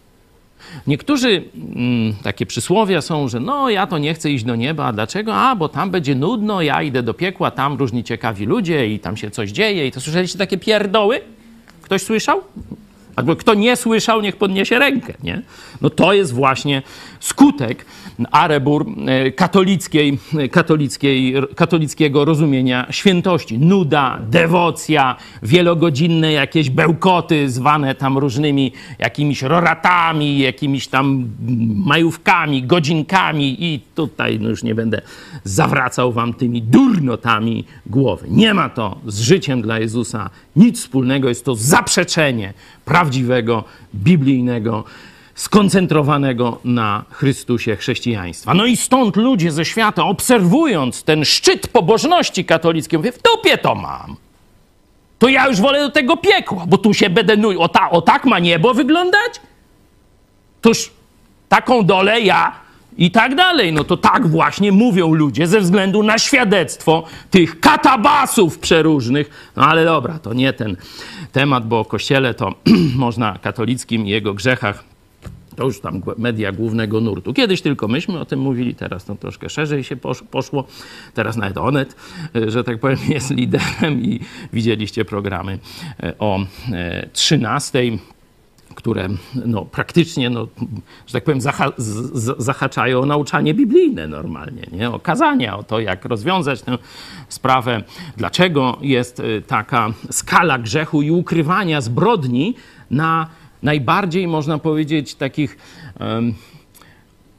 Niektórzy 0.87 1.43
mm, 1.55 2.13
takie 2.23 2.45
przysłowia 2.45 3.01
są, 3.01 3.27
że 3.27 3.39
no 3.39 3.69
ja 3.69 3.87
to 3.87 3.97
nie 3.97 4.13
chcę 4.13 4.31
iść 4.31 4.43
do 4.43 4.55
nieba, 4.55 4.85
a 4.85 4.93
dlaczego? 4.93 5.35
A, 5.35 5.55
bo 5.55 5.69
tam 5.69 5.91
będzie 5.91 6.15
nudno, 6.15 6.61
ja 6.61 6.81
idę 6.81 7.03
do 7.03 7.13
piekła, 7.13 7.51
tam 7.51 7.77
różni 7.77 8.03
ciekawi 8.03 8.45
ludzie 8.45 8.87
i 8.87 8.99
tam 8.99 9.17
się 9.17 9.31
coś 9.31 9.51
dzieje. 9.51 9.87
I 9.87 9.91
to 9.91 10.01
słyszeliście 10.01 10.37
takie 10.37 10.57
pierdoły? 10.57 11.21
Ktoś 11.81 12.01
słyszał? 12.01 12.41
Albo 13.15 13.35
kto 13.35 13.53
nie 13.53 13.75
słyszał, 13.75 14.21
niech 14.21 14.35
podniesie 14.35 14.79
rękę, 14.79 15.13
nie? 15.23 15.41
No 15.81 15.89
to 15.89 16.13
jest 16.13 16.33
właśnie 16.33 16.81
skutek 17.19 17.85
arebur 18.31 18.85
e, 19.07 19.31
katolickiej, 19.31 20.19
katolickiej, 20.51 21.35
katolickiego 21.55 22.25
rozumienia 22.25 22.87
świętości. 22.89 23.59
Nuda, 23.59 24.19
dewocja, 24.29 25.15
wielogodzinne 25.43 26.31
jakieś 26.31 26.69
bełkoty 26.69 27.49
zwane 27.49 27.95
tam 27.95 28.17
różnymi 28.17 28.71
jakimiś 28.99 29.41
roratami, 29.41 30.39
jakimiś 30.39 30.87
tam 30.87 31.29
majówkami, 31.85 32.63
godzinkami 32.63 33.63
i 33.63 33.79
tutaj 33.95 34.39
no 34.39 34.49
już 34.49 34.63
nie 34.63 34.75
będę 34.75 35.01
zawracał 35.43 36.11
wam 36.11 36.33
tymi 36.33 36.61
durnotami 36.61 37.65
głowy. 37.85 38.27
Nie 38.29 38.53
ma 38.53 38.69
to 38.69 38.97
z 39.07 39.19
życiem 39.19 39.61
dla 39.61 39.79
Jezusa 39.79 40.29
nic 40.55 40.79
wspólnego, 40.79 41.29
jest 41.29 41.45
to 41.45 41.55
zaprzeczenie 41.55 42.53
prawdziwego, 42.85 43.63
biblijnego 43.95 44.83
skoncentrowanego 45.35 46.59
na 46.63 47.03
Chrystusie 47.11 47.75
chrześcijaństwa. 47.75 48.53
No 48.53 48.65
i 48.65 48.77
stąd 48.77 49.15
ludzie 49.15 49.51
ze 49.51 49.65
świata, 49.65 50.03
obserwując 50.03 51.03
ten 51.03 51.25
szczyt 51.25 51.67
pobożności 51.67 52.45
katolickiej, 52.45 52.99
mówią, 52.99 53.11
w 53.11 53.21
dupie 53.21 53.57
to 53.57 53.75
mam. 53.75 54.15
To 55.19 55.29
ja 55.29 55.47
już 55.47 55.61
wolę 55.61 55.79
do 55.79 55.91
tego 55.91 56.17
piekła, 56.17 56.65
bo 56.67 56.77
tu 56.77 56.93
się 56.93 57.09
będę... 57.09 57.37
nuj. 57.37 57.57
O, 57.57 57.69
ta, 57.69 57.89
o 57.89 58.01
tak 58.01 58.25
ma 58.25 58.39
niebo 58.39 58.73
wyglądać? 58.73 59.41
Toż 60.61 60.91
taką 61.49 61.85
dolę 61.85 62.21
ja 62.21 62.51
i 62.97 63.11
tak 63.11 63.35
dalej. 63.35 63.73
No 63.73 63.83
to 63.83 63.97
tak 63.97 64.27
właśnie 64.27 64.71
mówią 64.71 65.13
ludzie 65.13 65.47
ze 65.47 65.61
względu 65.61 66.03
na 66.03 66.17
świadectwo 66.17 67.03
tych 67.31 67.59
katabasów 67.59 68.59
przeróżnych. 68.59 69.51
No 69.55 69.65
ale 69.67 69.85
dobra, 69.85 70.19
to 70.19 70.33
nie 70.33 70.53
ten 70.53 70.77
temat, 71.31 71.67
bo 71.67 71.79
o 71.79 71.85
kościele 71.85 72.33
to 72.33 72.53
można 72.95 73.37
katolickim 73.41 74.05
i 74.05 74.09
jego 74.09 74.33
grzechach 74.33 74.92
to 75.55 75.65
już 75.65 75.79
tam 75.79 76.01
media 76.17 76.51
głównego 76.51 77.01
nurtu. 77.01 77.33
Kiedyś 77.33 77.61
tylko 77.61 77.87
myśmy 77.87 78.19
o 78.19 78.25
tym 78.25 78.39
mówili, 78.39 78.75
teraz 78.75 79.05
to 79.05 79.15
troszkę 79.15 79.49
szerzej 79.49 79.83
się 79.83 79.95
poszło. 80.31 80.67
Teraz 81.13 81.37
nawet 81.37 81.57
Onet, 81.57 81.95
e, 82.35 82.51
że 82.51 82.63
tak 82.63 82.79
powiem, 82.79 82.97
jest 83.09 83.31
liderem 83.31 84.01
i 84.01 84.19
widzieliście 84.53 85.05
programy 85.05 85.59
e, 86.03 86.13
o 86.19 86.39
13 87.13 87.79
e, 87.79 88.13
które 88.75 89.09
no, 89.45 89.65
praktycznie, 89.65 90.29
no, 90.29 90.47
że 91.07 91.13
tak 91.13 91.23
powiem, 91.23 91.41
zaha 91.41 91.71
zahaczają 92.37 92.99
o 92.99 93.05
nauczanie 93.05 93.53
biblijne 93.53 94.07
normalnie, 94.07 94.67
nie? 94.71 94.89
o 94.89 94.99
kazania, 94.99 95.57
o 95.57 95.63
to, 95.63 95.79
jak 95.79 96.05
rozwiązać 96.05 96.61
tę 96.61 96.77
sprawę, 97.29 97.83
dlaczego 98.17 98.77
jest 98.81 99.21
taka 99.47 99.93
skala 100.11 100.59
grzechu 100.59 101.01
i 101.01 101.11
ukrywania 101.11 101.81
zbrodni 101.81 102.55
na 102.91 103.27
najbardziej, 103.63 104.27
można 104.27 104.57
powiedzieć, 104.57 105.15
takich, 105.15 105.57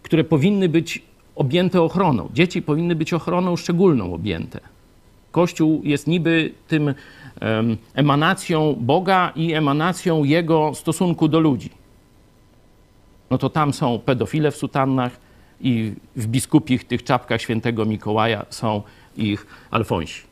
które 0.02 0.24
powinny 0.24 0.68
być 0.68 1.02
objęte 1.36 1.82
ochroną. 1.82 2.28
Dzieci 2.34 2.62
powinny 2.62 2.94
być 2.94 3.12
ochroną 3.12 3.56
szczególną 3.56 4.14
objęte. 4.14 4.60
Kościół 5.32 5.80
jest 5.84 6.06
niby 6.06 6.52
tym 6.68 6.94
emanacją 7.94 8.76
Boga 8.80 9.32
i 9.36 9.52
emanacją 9.52 10.24
Jego 10.24 10.74
stosunku 10.74 11.28
do 11.28 11.40
ludzi. 11.40 11.70
No 13.30 13.38
to 13.38 13.50
tam 13.50 13.72
są 13.72 13.98
pedofile 13.98 14.50
w 14.50 14.56
sutannach 14.56 15.20
i 15.60 15.92
w 16.16 16.26
biskupich 16.26 16.84
tych 16.84 17.04
czapkach 17.04 17.40
świętego 17.40 17.84
Mikołaja 17.84 18.46
są 18.50 18.82
ich 19.16 19.46
alfonsi. 19.70 20.22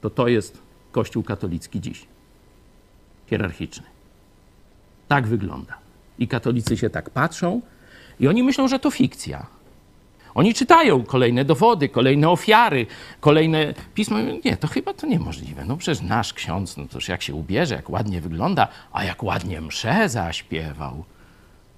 To 0.00 0.10
to 0.10 0.28
jest 0.28 0.62
Kościół 0.92 1.22
katolicki 1.22 1.80
dziś. 1.80 2.06
Hierarchiczny. 3.26 3.95
Tak 5.08 5.26
wygląda. 5.26 5.78
I 6.18 6.28
katolicy 6.28 6.76
się 6.76 6.90
tak 6.90 7.10
patrzą 7.10 7.60
i 8.20 8.28
oni 8.28 8.42
myślą, 8.42 8.68
że 8.68 8.78
to 8.78 8.90
fikcja. 8.90 9.46
Oni 10.34 10.54
czytają 10.54 11.04
kolejne 11.04 11.44
dowody, 11.44 11.88
kolejne 11.88 12.28
ofiary, 12.28 12.86
kolejne 13.20 13.74
pisma. 13.94 14.18
Nie, 14.44 14.56
to 14.56 14.68
chyba 14.68 14.94
to 14.94 15.06
niemożliwe. 15.06 15.64
No 15.64 15.76
przecież 15.76 16.02
nasz 16.02 16.32
ksiądz, 16.32 16.76
no 16.76 16.84
toż 16.86 17.08
jak 17.08 17.22
się 17.22 17.34
ubierze, 17.34 17.74
jak 17.74 17.90
ładnie 17.90 18.20
wygląda, 18.20 18.68
a 18.92 19.04
jak 19.04 19.22
ładnie 19.22 19.60
mszę 19.60 20.08
zaśpiewał. 20.08 21.04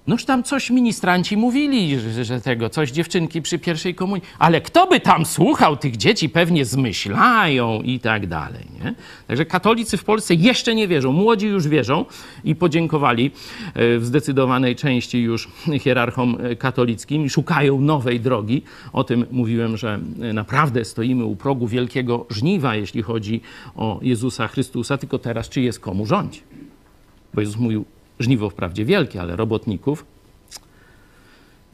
Noż 0.07 0.25
tam 0.25 0.43
coś 0.43 0.69
ministranci 0.69 1.37
mówili, 1.37 1.99
że, 1.99 2.25
że, 2.25 2.41
tego, 2.41 2.69
coś 2.69 2.91
dziewczynki 2.91 3.41
przy 3.41 3.59
pierwszej 3.59 3.95
komunii. 3.95 4.23
Ale 4.39 4.61
kto 4.61 4.87
by 4.87 4.99
tam 4.99 5.25
słuchał 5.25 5.77
tych 5.77 5.97
dzieci, 5.97 6.29
pewnie 6.29 6.65
zmyślają 6.65 7.81
i 7.81 7.99
tak 7.99 8.27
dalej. 8.27 8.65
Nie? 8.83 8.93
Także 9.27 9.45
katolicy 9.45 9.97
w 9.97 10.03
Polsce 10.03 10.33
jeszcze 10.35 10.75
nie 10.75 10.87
wierzą. 10.87 11.11
Młodzi 11.11 11.47
już 11.47 11.67
wierzą 11.67 12.05
i 12.43 12.55
podziękowali 12.55 13.31
e, 13.73 13.99
w 13.99 14.05
zdecydowanej 14.05 14.75
części 14.75 15.21
już 15.21 15.49
hierarchom 15.79 16.37
e, 16.41 16.55
katolickim 16.55 17.25
i 17.25 17.29
szukają 17.29 17.81
nowej 17.81 18.19
drogi. 18.19 18.61
O 18.93 19.03
tym 19.03 19.25
mówiłem, 19.31 19.77
że 19.77 19.99
e, 20.21 20.33
naprawdę 20.33 20.85
stoimy 20.85 21.25
u 21.25 21.35
progu 21.35 21.67
wielkiego 21.67 22.25
żniwa, 22.29 22.75
jeśli 22.75 23.01
chodzi 23.01 23.41
o 23.75 23.99
Jezusa 24.01 24.47
Chrystusa, 24.47 24.97
tylko 24.97 25.19
teraz 25.19 25.49
czy 25.49 25.61
jest 25.61 25.79
komu 25.79 26.05
rządzi? 26.05 26.41
Bo 27.33 27.41
Jezus 27.41 27.57
mówił, 27.57 27.85
Żniwo 28.19 28.49
wprawdzie 28.49 28.85
wielkie, 28.85 29.21
ale 29.21 29.35
robotników. 29.35 30.05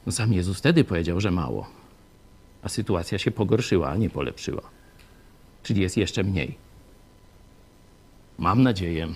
No 0.06 0.12
sam 0.12 0.34
Jezus 0.34 0.58
wtedy 0.58 0.84
powiedział, 0.84 1.20
że 1.20 1.32
mało. 1.32 1.68
A 2.64 2.70
sytuacja 2.70 3.18
się 3.18 3.32
pogorszyła, 3.32 3.90
a 3.90 3.98
nie 3.98 4.10
polepszyła. 4.10 4.62
Czyli 5.64 5.82
jest 5.82 5.98
jeszcze 5.98 6.24
mniej. 6.24 6.56
Mam 8.38 8.64
nadzieję, 8.64 9.08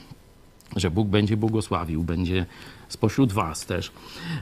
że 0.76 0.92
Bóg 0.92 1.08
będzie 1.08 1.38
błogosławił, 1.38 2.04
będzie 2.04 2.46
spośród 2.90 3.32
Was 3.32 3.66
też 3.66 3.92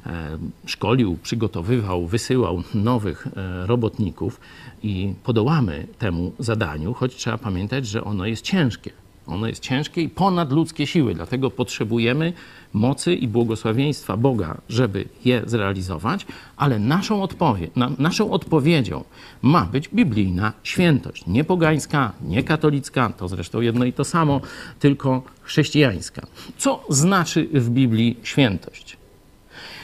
e, 0.06 0.38
szkolił, 0.66 1.18
przygotowywał, 1.24 2.08
wysyłał 2.08 2.64
nowych 2.74 3.28
e, 3.28 3.68
robotników 3.68 4.40
i 4.84 5.14
podołamy 5.24 5.88
temu 6.00 6.34
zadaniu, 6.40 6.94
choć 6.94 7.16
trzeba 7.16 7.38
pamiętać, 7.38 7.88
że 7.88 8.04
ono 8.04 8.26
jest 8.26 8.42
ciężkie. 8.42 8.92
Ono 9.28 9.48
jest 9.48 9.62
ciężkie 9.62 10.02
i 10.02 10.10
ponad 10.10 10.52
ludzkie 10.52 10.88
siły, 10.88 11.14
dlatego 11.14 11.52
potrzebujemy 11.52 12.34
mocy 12.74 13.16
i 13.16 13.28
błogosławieństwa 13.28 14.18
Boga, 14.18 14.58
żeby 14.70 15.06
je 15.26 15.42
zrealizować, 15.46 16.26
ale 16.58 16.80
naszą, 16.80 17.24
odpowie 17.24 17.68
na, 17.76 17.92
naszą 18.00 18.32
odpowiedzią 18.32 19.04
ma 19.42 19.66
być 19.66 19.90
biblijna 19.90 20.54
świętość. 20.64 21.28
Nie 21.28 21.44
pogańska, 21.44 22.12
nie 22.22 22.44
katolicka, 22.44 23.10
to 23.18 23.28
zresztą 23.28 23.62
jedno 23.62 23.86
i 23.86 23.94
to 23.94 24.04
samo, 24.04 24.42
tylko 24.80 25.24
chrześcijańska. 25.42 26.28
Co 26.58 26.84
znaczy 26.90 27.48
w 27.54 27.70
Biblii 27.70 28.18
świętość? 28.24 28.98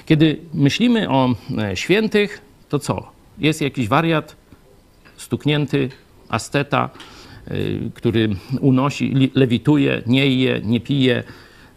Kiedy 0.06 0.39
myślimy 0.54 1.10
o 1.10 1.36
e, 1.58 1.76
świętych, 1.76 2.41
to 2.69 2.80
co? 2.80 3.12
Jest 3.38 3.62
jakiś 3.62 3.88
wariat, 3.88 4.36
stuknięty, 5.17 5.89
asteta, 6.30 6.89
Y, 7.52 7.91
który 7.93 8.30
unosi, 8.62 9.32
lewituje, 9.36 10.02
nie 10.06 10.36
je, 10.36 10.62
nie 10.63 10.80
pije. 10.80 11.24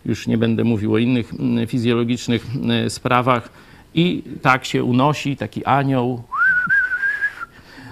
Już 0.06 0.26
nie 0.26 0.38
będę 0.38 0.64
mówił 0.64 0.94
o 0.94 0.98
innych 0.98 1.34
mm, 1.34 1.66
fizjologicznych 1.66 2.46
y, 2.86 2.90
sprawach. 2.90 3.48
I 3.94 4.22
tak 4.42 4.64
się 4.64 4.84
unosi, 4.84 5.36
taki 5.36 5.64
anioł. 5.64 6.22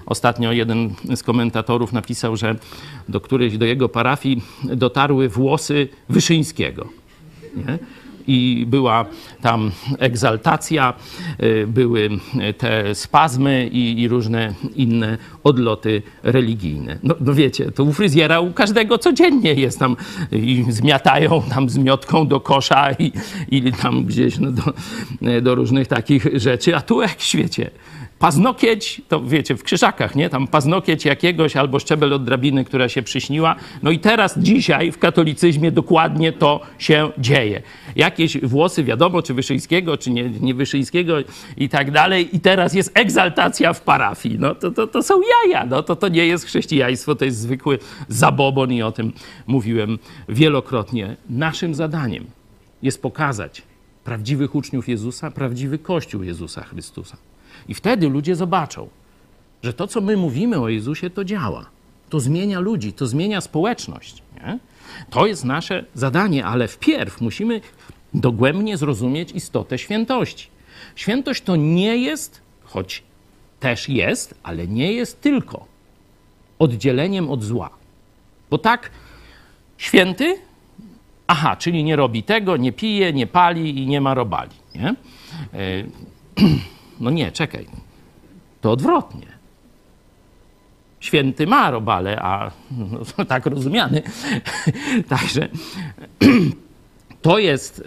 Ostatnio 0.06 0.52
jeden 0.52 0.94
z 1.14 1.22
komentatorów 1.22 1.92
napisał, 1.92 2.36
że 2.36 2.56
do 3.08 3.20
którejś, 3.20 3.58
do 3.58 3.64
jego 3.64 3.88
parafii 3.88 4.42
dotarły 4.64 5.28
włosy 5.28 5.88
Wyszyńskiego. 6.08 6.88
Nie? 7.56 7.78
I 8.26 8.64
była 8.68 9.04
tam 9.42 9.70
egzaltacja, 9.98 10.94
y, 11.42 11.66
były 11.66 12.10
te 12.58 12.94
spazmy 12.94 13.68
i, 13.72 14.00
i 14.00 14.08
różne 14.08 14.54
inne 14.74 15.18
odloty 15.44 16.02
religijne. 16.22 16.98
No, 17.02 17.14
no, 17.20 17.34
wiecie, 17.34 17.70
to 17.70 17.84
u 17.84 17.92
fryzjera 17.92 18.40
u 18.40 18.52
każdego 18.52 18.98
codziennie 18.98 19.54
jest 19.54 19.78
tam 19.78 19.96
i 20.32 20.64
zmiatają 20.68 21.42
tam 21.54 21.70
zmiotką 21.70 22.26
do 22.26 22.40
kosza 22.40 22.92
i, 22.92 23.12
i 23.50 23.72
tam 23.72 24.04
gdzieś 24.04 24.38
no, 24.38 24.50
do, 24.52 24.62
do 25.42 25.54
różnych 25.54 25.88
takich 25.88 26.26
rzeczy, 26.34 26.76
a 26.76 26.80
tu 26.80 27.02
jak 27.02 27.18
w 27.18 27.24
świecie 27.24 27.70
paznokieć, 28.24 29.02
to 29.08 29.20
wiecie, 29.20 29.56
w 29.56 29.62
krzyżakach, 29.62 30.14
nie? 30.14 30.30
Tam 30.30 30.46
paznokieć 30.46 31.04
jakiegoś 31.04 31.56
albo 31.56 31.78
szczebel 31.78 32.12
od 32.12 32.24
drabiny, 32.24 32.64
która 32.64 32.88
się 32.88 33.02
przyśniła. 33.02 33.56
No 33.82 33.90
i 33.90 33.98
teraz, 33.98 34.38
dzisiaj 34.38 34.92
w 34.92 34.98
katolicyzmie 34.98 35.72
dokładnie 35.72 36.32
to 36.32 36.60
się 36.78 37.10
dzieje. 37.18 37.62
Jakieś 37.96 38.38
włosy, 38.38 38.84
wiadomo, 38.84 39.22
czy 39.22 39.34
Wyszyńskiego, 39.34 39.96
czy 39.96 40.10
nie, 40.10 40.30
nie 40.30 40.54
Wyszyńskiego 40.54 41.14
i 41.56 41.68
tak 41.68 41.90
dalej. 41.90 42.36
I 42.36 42.40
teraz 42.40 42.74
jest 42.74 42.98
egzaltacja 42.98 43.72
w 43.72 43.80
parafii. 43.80 44.38
No 44.38 44.54
to, 44.54 44.70
to, 44.70 44.86
to 44.86 45.02
są 45.02 45.20
jaja, 45.20 45.66
no 45.66 45.82
to, 45.82 45.96
to 45.96 46.08
nie 46.08 46.26
jest 46.26 46.44
chrześcijaństwo, 46.44 47.14
to 47.14 47.24
jest 47.24 47.38
zwykły 47.38 47.78
zabobon 48.08 48.72
i 48.72 48.82
o 48.82 48.92
tym 48.92 49.12
mówiłem 49.46 49.98
wielokrotnie. 50.28 51.16
Naszym 51.30 51.74
zadaniem 51.74 52.24
jest 52.82 53.02
pokazać 53.02 53.62
prawdziwych 54.04 54.54
uczniów 54.54 54.88
Jezusa, 54.88 55.30
prawdziwy 55.30 55.78
Kościół 55.78 56.22
Jezusa 56.22 56.64
Chrystusa. 56.64 57.16
I 57.68 57.74
wtedy 57.74 58.08
ludzie 58.08 58.36
zobaczą, 58.36 58.88
że 59.62 59.72
to, 59.72 59.86
co 59.86 60.00
my 60.00 60.16
mówimy 60.16 60.60
o 60.60 60.68
Jezusie, 60.68 61.10
to 61.10 61.24
działa. 61.24 61.66
To 62.10 62.20
zmienia 62.20 62.60
ludzi, 62.60 62.92
to 62.92 63.06
zmienia 63.06 63.40
społeczność. 63.40 64.22
Nie? 64.34 64.58
To 65.10 65.26
jest 65.26 65.44
nasze 65.44 65.84
zadanie, 65.94 66.46
ale 66.46 66.68
wpierw 66.68 67.20
musimy 67.20 67.60
dogłębnie 68.14 68.76
zrozumieć 68.76 69.32
istotę 69.32 69.78
świętości. 69.78 70.48
Świętość 70.96 71.42
to 71.42 71.56
nie 71.56 71.96
jest, 71.96 72.40
choć 72.64 73.02
też 73.60 73.88
jest, 73.88 74.34
ale 74.42 74.66
nie 74.66 74.92
jest 74.92 75.20
tylko 75.20 75.66
oddzieleniem 76.58 77.30
od 77.30 77.44
zła. 77.44 77.70
Bo 78.50 78.58
tak, 78.58 78.90
święty, 79.78 80.36
aha, 81.26 81.56
czyli 81.56 81.84
nie 81.84 81.96
robi 81.96 82.22
tego, 82.22 82.56
nie 82.56 82.72
pije, 82.72 83.12
nie 83.12 83.26
pali 83.26 83.82
i 83.82 83.86
nie 83.86 84.00
ma 84.00 84.14
robali. 84.14 84.56
Nie? 84.74 84.88
E, 84.88 84.94
No 87.00 87.10
nie, 87.10 87.32
czekaj. 87.32 87.66
To 88.60 88.70
odwrotnie. 88.72 89.26
Święty 91.00 91.46
ma 91.46 91.70
robale, 91.70 92.20
a 92.22 92.50
no, 92.70 93.24
tak 93.24 93.46
rozumiany. 93.46 94.02
Także 95.08 95.48
to 97.22 97.38
jest 97.38 97.84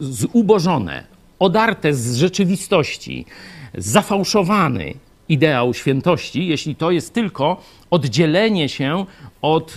zubożone, 0.00 1.04
odarte 1.38 1.94
z 1.94 2.16
rzeczywistości, 2.16 3.26
zafałszowany 3.74 4.94
ideał 5.28 5.74
świętości, 5.74 6.46
jeśli 6.46 6.76
to 6.76 6.90
jest 6.90 7.14
tylko 7.14 7.62
oddzielenie 7.90 8.68
się 8.68 9.06
od 9.42 9.74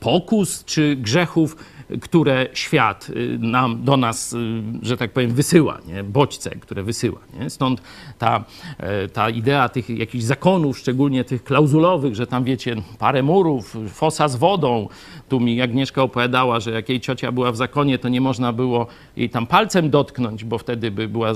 pokus 0.00 0.64
czy 0.64 0.96
grzechów 0.96 1.56
które 2.00 2.46
świat 2.52 3.10
y, 3.10 3.38
nam, 3.40 3.84
do 3.84 3.96
nas, 3.96 4.32
y, 4.32 4.62
że 4.82 4.96
tak 4.96 5.12
powiem, 5.12 5.30
wysyła, 5.30 5.78
nie? 5.86 6.04
bodźce, 6.04 6.50
które 6.50 6.82
wysyła. 6.82 7.18
Nie? 7.40 7.50
Stąd 7.50 7.82
ta, 8.18 8.44
e, 8.78 9.08
ta 9.08 9.30
idea 9.30 9.68
tych 9.68 9.90
jakichś 9.90 10.24
zakonów, 10.24 10.78
szczególnie 10.78 11.24
tych 11.24 11.44
klauzulowych, 11.44 12.14
że 12.14 12.26
tam 12.26 12.44
wiecie, 12.44 12.76
parę 12.98 13.22
murów, 13.22 13.76
fosa 13.88 14.28
z 14.28 14.36
wodą. 14.36 14.88
Tu 15.28 15.40
mi 15.40 15.60
Agnieszka 15.60 16.02
opowiadała, 16.02 16.60
że 16.60 16.70
jak 16.70 16.88
jej 16.88 17.00
ciocia 17.00 17.32
była 17.32 17.52
w 17.52 17.56
zakonie, 17.56 17.98
to 17.98 18.08
nie 18.08 18.20
można 18.20 18.52
było 18.52 18.86
jej 19.16 19.30
tam 19.30 19.46
palcem 19.46 19.90
dotknąć, 19.90 20.44
bo 20.44 20.58
wtedy 20.58 20.90
by 20.90 21.08
była 21.08 21.32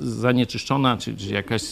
zanieczyszczona, 0.00 0.96
czy, 0.96 1.16
czy 1.16 1.34
jakaś 1.34 1.62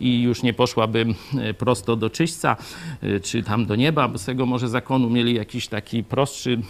i 0.00 0.22
już 0.22 0.42
nie 0.42 0.52
poszłaby 0.52 1.06
e, 1.38 1.54
prosto 1.54 1.96
do 1.96 2.10
czyśćca, 2.10 2.56
e, 3.02 3.20
czy 3.20 3.42
tam 3.42 3.66
do 3.66 3.76
nieba, 3.76 4.08
bo 4.08 4.18
z 4.18 4.24
tego 4.24 4.46
może 4.46 4.68
zakonu 4.68 5.10
mieli 5.10 5.34
jakiś 5.34 5.68
taki 5.68 6.04
prostszy, 6.04 6.60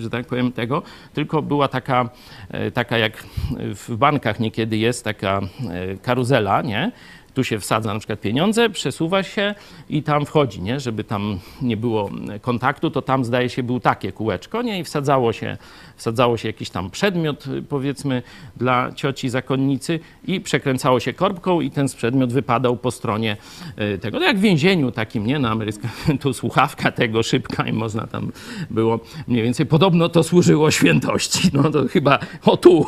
że 0.00 0.10
tak 0.10 0.19
tak 0.20 0.28
powiem, 0.28 0.52
tego, 0.52 0.82
tylko 1.14 1.42
była 1.42 1.68
taka, 1.68 2.08
e, 2.50 2.70
taka 2.70 2.98
jak 2.98 3.24
w 3.58 3.96
bankach 3.96 4.40
niekiedy 4.40 4.76
jest 4.76 5.04
taka 5.04 5.40
e, 5.40 5.96
karuzela, 5.96 6.62
nie? 6.62 6.92
Tu 7.34 7.44
się 7.44 7.58
wsadza 7.58 7.94
na 7.94 8.00
przykład 8.00 8.20
pieniądze, 8.20 8.70
przesuwa 8.70 9.22
się 9.22 9.54
i 9.88 10.02
tam 10.02 10.26
wchodzi, 10.26 10.62
nie? 10.62 10.80
żeby 10.80 11.04
tam 11.04 11.38
nie 11.62 11.76
było 11.76 12.10
kontaktu, 12.40 12.90
to 12.90 13.02
tam 13.02 13.24
zdaje 13.24 13.48
się 13.48 13.62
był 13.62 13.80
takie 13.80 14.12
kółeczko, 14.12 14.62
nie? 14.62 14.78
I 14.78 14.84
wsadzało 14.84 15.32
się, 15.32 15.56
wsadzało 15.96 16.36
się 16.36 16.48
jakiś 16.48 16.70
tam 16.70 16.90
przedmiot, 16.90 17.44
powiedzmy, 17.68 18.22
dla 18.56 18.92
cioci 18.92 19.28
zakonnicy 19.28 20.00
i 20.24 20.40
przekręcało 20.40 21.00
się 21.00 21.12
korbką 21.12 21.60
i 21.60 21.70
ten 21.70 21.86
przedmiot 21.96 22.32
wypadał 22.32 22.76
po 22.76 22.90
stronie 22.90 23.36
e, 23.76 23.98
tego. 23.98 24.20
No 24.20 24.26
jak 24.26 24.38
w 24.38 24.40
więzieniu 24.40 24.90
takim, 24.90 25.26
nie? 25.26 25.38
Na 25.38 25.50
amerykańskim, 25.50 26.18
tu 26.22 26.32
słuchawka 26.32 26.92
tego, 26.92 27.22
szybka 27.22 27.66
i 27.66 27.72
można 27.72 28.06
tam 28.06 28.32
było 28.70 29.00
mniej 29.28 29.42
więcej. 29.42 29.66
Podobno 29.66 30.08
to 30.08 30.22
służyło 30.22 30.70
świętości. 30.70 31.50
No 31.52 31.70
to 31.70 31.88
chyba, 31.88 32.18
o 32.44 32.56
tu, 32.56 32.86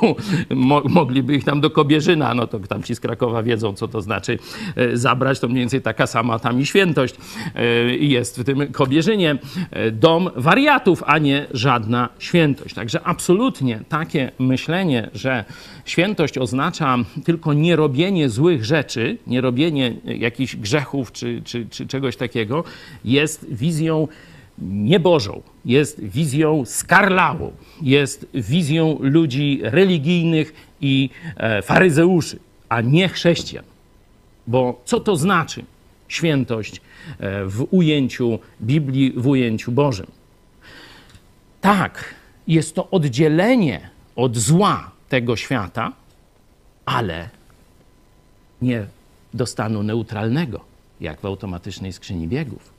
mo 0.51 0.83
mogliby 0.85 1.35
ich 1.35 1.45
tam 1.45 1.61
do 1.61 1.71
Kobierzyna, 1.71 2.35
no 2.35 2.47
to 2.47 2.61
tam 2.61 2.83
ci 2.83 2.95
z 2.95 3.01
Krakowa 3.01 3.43
wiedzą, 3.43 3.75
co 3.75 3.89
to 3.89 4.03
znaczy 4.03 4.32
E, 4.77 4.97
zabrać, 4.97 5.41
to 5.41 5.49
mniej 5.49 5.61
więcej 5.61 5.83
taka 5.83 6.07
sama 6.07 6.39
tam 6.39 6.61
i 6.61 6.67
świętość 6.67 7.15
e, 7.55 7.65
jest 7.97 8.41
w 8.41 8.45
tym 8.45 8.73
Kobierzynie. 8.73 9.37
E, 9.71 9.91
dom 9.91 10.31
wariatów, 10.37 11.03
a 11.07 11.19
nie 11.19 11.47
żadna 11.51 12.09
świętość. 12.19 12.75
Także 12.75 13.03
absolutnie 13.05 13.81
takie 13.89 14.31
myślenie, 14.39 15.11
że 15.15 15.45
świętość 15.85 16.39
oznacza 16.39 16.97
tylko 17.25 17.53
nierobienie 17.53 18.29
złych 18.29 18.65
rzeczy, 18.65 19.19
nierobienie 19.27 19.95
jakichś 20.05 20.57
grzechów 20.57 21.13
czy, 21.13 21.43
czy, 21.45 21.67
czy 21.71 21.87
czegoś 21.87 22.17
takiego, 22.17 22.65
jest 23.05 23.47
wizją 23.55 24.09
niebożą, 24.59 25.43
jest 25.65 26.05
wizją 26.05 26.65
skarlałą, 26.67 27.53
jest 27.83 28.27
wizją 28.35 28.99
ludzi 29.01 29.61
religijnych 29.63 30.55
i 30.81 31.11
faryzeuszy, 31.63 32.39
a 32.69 32.81
nie 32.81 33.09
chrześcijan. 33.09 33.72
Bo 34.47 34.81
co 34.85 35.01
to 35.01 35.17
znaczy 35.17 35.65
świętość 36.09 36.81
e, 37.19 37.45
w 37.45 37.67
ujęciu 37.71 38.39
Biblii, 38.61 39.13
w 39.17 39.27
ujęciu 39.27 39.73
Bożym? 39.73 40.07
Tak, 41.61 42.15
jest 42.47 42.75
to 42.75 42.91
oddzielenie 42.91 43.91
od 44.17 44.37
zła 44.37 44.91
tego 45.09 45.37
świata, 45.37 45.93
ale 46.85 47.29
nie 48.63 48.87
do 49.35 49.47
stanu 49.47 49.83
neutralnego, 49.83 50.61
jak 51.01 51.21
w 51.21 51.25
automatycznej 51.25 51.93
skrzyni 51.93 52.29
biegów, 52.29 52.73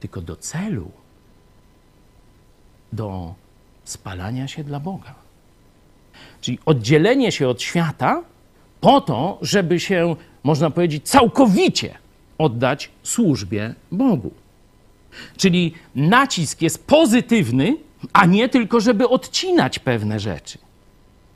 tylko 0.00 0.20
do 0.20 0.36
celu, 0.36 0.90
do 2.92 3.34
spalania 3.84 4.48
się 4.48 4.64
dla 4.64 4.80
Boga. 4.80 5.14
Czyli 6.40 6.58
oddzielenie 6.66 7.32
się 7.32 7.48
od 7.48 7.62
świata 7.62 8.22
po 8.80 9.00
to, 9.00 9.38
żeby 9.42 9.80
się, 9.80 10.16
można 10.42 10.70
powiedzieć, 10.70 11.08
całkowicie 11.08 11.94
oddać 12.38 12.90
służbie 13.02 13.74
Bogu. 13.92 14.30
Czyli 15.36 15.74
nacisk 15.94 16.62
jest 16.62 16.86
pozytywny, 16.86 17.76
a 18.12 18.26
nie 18.26 18.48
tylko, 18.48 18.80
żeby 18.80 19.08
odcinać 19.08 19.78
pewne 19.78 20.20
rzeczy. 20.20 20.58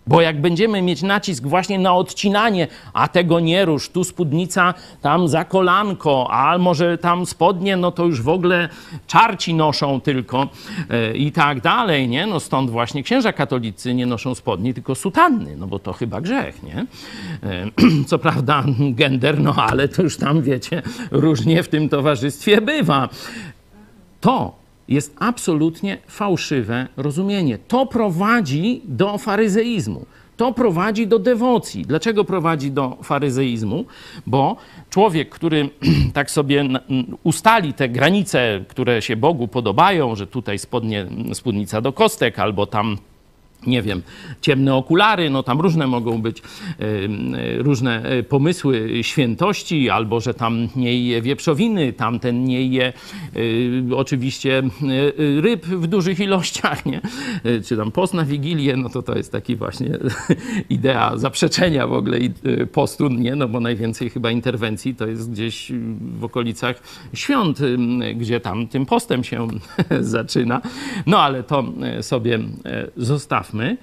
Bo 0.07 0.21
jak 0.21 0.40
będziemy 0.40 0.83
mieć 0.83 1.03
nacisk 1.03 1.47
właśnie 1.47 1.79
na 1.79 1.95
odcinanie, 1.95 2.69
a 2.93 3.09
tego 3.09 3.40
nie 3.40 3.64
rusz, 3.64 3.88
tu 3.88 4.05
spódnica, 4.05 4.75
tam 5.03 5.29
za 5.29 5.45
kolanko, 5.45 6.29
a 6.31 6.59
może 6.59 6.99
tam 6.99 7.27
spodnie, 7.27 7.77
no 7.77 7.93
to 7.93 8.05
już 8.05 8.23
w 8.23 8.29
ogóle 8.29 8.69
czarci 9.07 9.55
noszą 9.55 10.01
tylko 10.01 10.49
e, 10.90 11.17
i 11.17 11.33
tak 11.33 11.61
dalej, 11.61 12.09
nie? 12.09 12.27
No 12.27 12.40
stąd 12.40 12.71
właśnie 12.71 13.03
księża 13.03 13.33
katolicy 13.33 13.95
nie 13.95 14.07
noszą 14.07 14.35
spodni, 14.35 14.75
tylko 14.75 14.95
sutanny, 14.95 15.57
no 15.57 15.67
bo 15.67 15.79
to 15.79 15.93
chyba 15.93 16.21
grzech, 16.21 16.62
nie? 16.62 16.87
E, 17.43 17.67
co 18.09 18.19
prawda 18.19 18.64
gender, 18.95 19.40
no 19.40 19.55
ale 19.57 19.88
to 19.88 20.03
już 20.03 20.17
tam, 20.17 20.43
wiecie, 20.43 20.83
różnie 21.11 21.62
w 21.62 21.69
tym 21.69 21.88
towarzystwie 21.88 22.61
bywa. 22.61 23.09
To 24.21 24.63
jest 24.88 25.16
absolutnie 25.18 25.99
fałszywe 26.07 26.88
rozumienie. 26.97 27.59
To 27.59 27.87
prowadzi 27.87 28.83
do 28.85 29.18
faryzeizmu. 29.18 30.07
To 30.37 30.53
prowadzi 30.53 31.07
do 31.07 31.18
dewocji. 31.18 31.83
Dlaczego 31.83 32.25
prowadzi 32.25 32.70
do 32.70 32.99
faryzeizmu? 33.03 33.85
Bo 34.27 34.57
człowiek, 34.90 35.31
który 35.31 35.70
tak 36.14 36.31
sobie 36.31 36.64
ustali 37.23 37.75
te 37.75 37.88
granice, 37.88 38.64
które 38.68 39.03
się 39.03 39.16
Bogu 39.16 39.49
podobają, 39.49 40.16
że 40.16 40.27
tutaj 40.27 40.59
spodnie, 40.59 41.07
spódnica 41.33 41.81
do 41.81 41.92
kostek, 41.92 42.38
albo 42.38 42.66
tam 42.66 42.97
nie 43.66 43.83
wiem, 43.83 44.03
ciemne 44.40 44.74
okulary, 44.74 45.31
no 45.31 45.42
tam 45.42 45.61
różne 45.61 45.87
mogą 45.87 46.22
być, 46.22 46.42
różne 47.59 48.12
y, 48.12 48.22
pomysły 48.22 48.90
świętości, 49.03 49.90
albo 49.90 50.20
że 50.20 50.35
tam 50.35 50.68
nie 50.77 50.98
je 51.09 51.22
wieprzowiny, 51.22 51.92
tamten 51.92 52.44
nie 52.44 52.66
je 52.66 52.92
y, 53.37 53.96
oczywiście 53.96 54.62
y, 55.18 55.40
ryb 55.40 55.66
w 55.66 55.87
dużych 55.87 56.20
ilościach, 56.20 56.87
nie? 56.87 57.00
Czy 57.64 57.77
tam 57.77 57.92
post 57.92 58.14
na 58.14 58.24
Wigilię, 58.24 58.77
no 58.77 58.88
to 58.88 59.03
to 59.03 59.16
jest 59.16 59.33
taki 59.33 59.57
właśnie 59.57 59.98
idea 60.70 61.16
zaprzeczenia 61.16 61.87
w 61.87 61.92
ogóle 61.92 62.18
postu, 62.72 63.09
nie? 63.09 63.37
No 63.37 63.48
bo 63.48 63.61
najwięcej 63.61 64.11
chyba 64.11 64.31
interwencji 64.31 64.94
to 64.94 65.07
jest 65.07 65.33
gdzieś 65.33 65.72
w 66.18 66.24
okolicach 66.24 66.83
świąt, 67.14 67.59
gdzie 68.16 68.40
tam 68.40 68.66
tym 68.66 68.87
postem 68.87 69.24
się 69.24 69.48
zaczyna. 70.00 70.61
No 71.07 71.18
ale 71.18 71.42
to 71.42 71.64
sobie 72.00 72.38
y, 72.38 72.40
zostawmy 73.55 73.77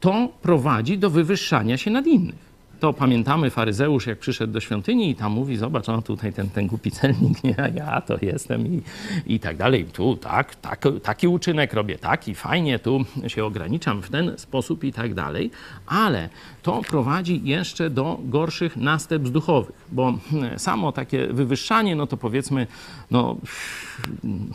to 0.00 0.28
prowadzi 0.42 0.98
do 0.98 1.10
wywyższania 1.10 1.76
się 1.76 1.90
nad 1.90 2.06
innych. 2.06 2.46
To 2.80 2.92
pamiętamy 2.92 3.50
faryzeusz, 3.50 4.06
jak 4.06 4.18
przyszedł 4.18 4.52
do 4.52 4.60
świątyni 4.60 5.10
i 5.10 5.14
tam 5.14 5.32
mówi, 5.32 5.56
zobacz, 5.56 5.88
on 5.88 6.02
tutaj 6.02 6.32
ten, 6.32 6.50
ten 6.50 6.66
głupi 6.66 6.90
celnik, 6.90 7.44
nie, 7.44 7.60
a 7.60 7.68
ja 7.68 8.00
to 8.00 8.16
jestem 8.22 8.66
i, 8.66 8.82
i 9.26 9.40
tak 9.40 9.56
dalej. 9.56 9.84
Tu 9.84 10.16
tak, 10.16 10.54
tak, 10.54 10.84
taki 11.02 11.28
uczynek 11.28 11.72
robię, 11.72 11.98
taki, 11.98 12.34
fajnie, 12.34 12.78
tu 12.78 13.04
się 13.26 13.44
ograniczam 13.44 14.02
w 14.02 14.10
ten 14.10 14.38
sposób 14.38 14.84
i 14.84 14.92
tak 14.92 15.14
dalej. 15.14 15.50
Ale 15.86 16.28
to 16.62 16.82
prowadzi 16.88 17.40
jeszcze 17.44 17.90
do 17.90 18.20
gorszych 18.24 18.76
następstw 18.76 19.32
duchowych, 19.32 19.86
bo 19.92 20.18
hmm, 20.30 20.58
samo 20.58 20.92
takie 20.92 21.26
wywyższanie, 21.26 21.96
no 21.96 22.06
to 22.06 22.16
powiedzmy, 22.16 22.66
no, 23.10 23.36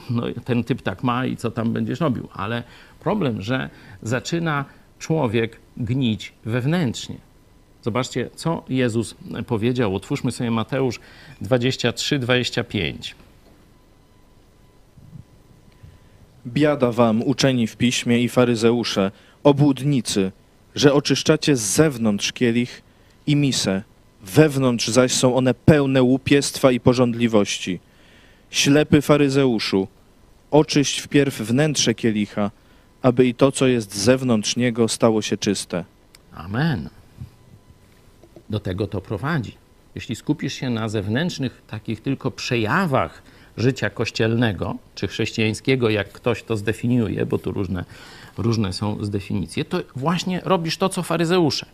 no 0.10 0.23
ten 0.45 0.63
typ 0.63 0.82
tak 0.82 1.04
ma 1.04 1.25
i 1.25 1.38
co 1.38 1.51
tam 1.51 1.73
będziesz 1.73 1.99
robił. 1.99 2.27
Ale 2.34 2.63
problem, 3.01 3.41
że 3.41 3.69
zaczyna 4.03 4.65
człowiek 4.99 5.59
gnić 5.77 6.33
wewnętrznie. 6.45 7.15
Zobaczcie, 7.81 8.29
co 8.35 8.63
Jezus 8.69 9.15
powiedział. 9.47 9.95
Otwórzmy 9.95 10.31
sobie 10.31 10.51
Mateusz 10.51 10.99
23, 11.41 12.19
25. 12.19 13.15
Biada 16.47 16.91
wam, 16.91 17.23
uczeni 17.23 17.67
w 17.67 17.77
piśmie 17.77 18.19
i 18.23 18.29
faryzeusze, 18.29 19.11
obłudnicy, 19.43 20.31
że 20.75 20.93
oczyszczacie 20.93 21.55
z 21.55 21.61
zewnątrz 21.61 22.31
kielich 22.31 22.81
i 23.27 23.35
misę, 23.35 23.83
wewnątrz 24.21 24.87
zaś 24.87 25.11
są 25.11 25.35
one 25.35 25.53
pełne 25.53 26.03
łupiestwa 26.03 26.71
i 26.71 26.79
porządliwości. 26.79 27.79
Ślepy 28.49 29.01
faryzeuszu, 29.01 29.87
oczyść 30.51 30.99
wpierw 30.99 31.41
wnętrze 31.41 31.93
kielicha, 31.93 32.51
aby 33.01 33.27
i 33.27 33.33
to, 33.33 33.51
co 33.51 33.67
jest 33.67 33.95
z 33.95 34.03
zewnątrz 34.03 34.55
niego, 34.55 34.87
stało 34.87 35.21
się 35.21 35.37
czyste. 35.37 35.85
Amen. 36.33 36.89
Do 38.49 38.59
tego 38.59 38.87
to 38.87 39.01
prowadzi. 39.01 39.55
Jeśli 39.95 40.15
skupisz 40.15 40.53
się 40.53 40.69
na 40.69 40.89
zewnętrznych, 40.89 41.61
takich 41.67 42.01
tylko 42.01 42.31
przejawach 42.31 43.23
życia 43.57 43.89
kościelnego 43.89 44.75
czy 44.95 45.07
chrześcijańskiego, 45.07 45.89
jak 45.89 46.11
ktoś 46.11 46.43
to 46.43 46.57
zdefiniuje, 46.57 47.25
bo 47.25 47.37
tu 47.37 47.51
różne, 47.51 47.85
różne 48.37 48.73
są 48.73 49.03
z 49.03 49.09
definicje, 49.09 49.65
to 49.65 49.81
właśnie 49.95 50.41
robisz 50.43 50.77
to, 50.77 50.89
co 50.89 51.03
faryzeusze. 51.03 51.65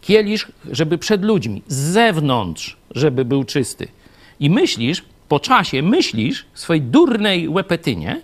Kielisz, 0.00 0.52
żeby 0.70 0.98
przed 0.98 1.24
ludźmi, 1.24 1.62
z 1.68 1.76
zewnątrz, 1.76 2.76
żeby 2.90 3.24
był 3.24 3.44
czysty. 3.44 3.88
I 4.40 4.50
myślisz, 4.50 5.04
po 5.28 5.40
czasie 5.40 5.82
myślisz 5.82 6.46
w 6.52 6.60
swojej 6.60 6.82
durnej 6.82 7.48
łepetynie, 7.48 8.22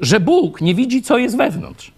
że 0.00 0.20
Bóg 0.20 0.60
nie 0.60 0.74
widzi, 0.74 1.02
co 1.02 1.18
jest 1.18 1.36
wewnątrz 1.36 1.92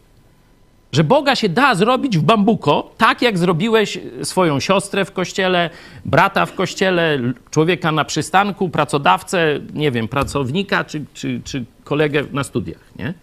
że 0.92 1.04
Boga 1.04 1.36
się 1.36 1.48
da 1.48 1.74
zrobić 1.74 2.18
w 2.18 2.22
bambuko, 2.22 2.90
tak 2.96 3.22
jak 3.22 3.38
zrobiłeś 3.38 3.98
swoją 4.22 4.60
siostrę 4.60 5.04
w 5.04 5.12
kościele, 5.12 5.70
brata 6.04 6.46
w 6.46 6.54
kościele, 6.54 7.18
człowieka 7.50 7.92
na 7.92 8.04
przystanku, 8.04 8.68
pracodawcę, 8.68 9.60
nie 9.74 9.90
wiem, 9.90 10.08
pracownika 10.08 10.84
czy, 10.84 11.04
czy, 11.14 11.40
czy 11.44 11.64
kolegę 11.84 12.24
na 12.32 12.44
studiach, 12.44 12.80
nie? 12.98 13.14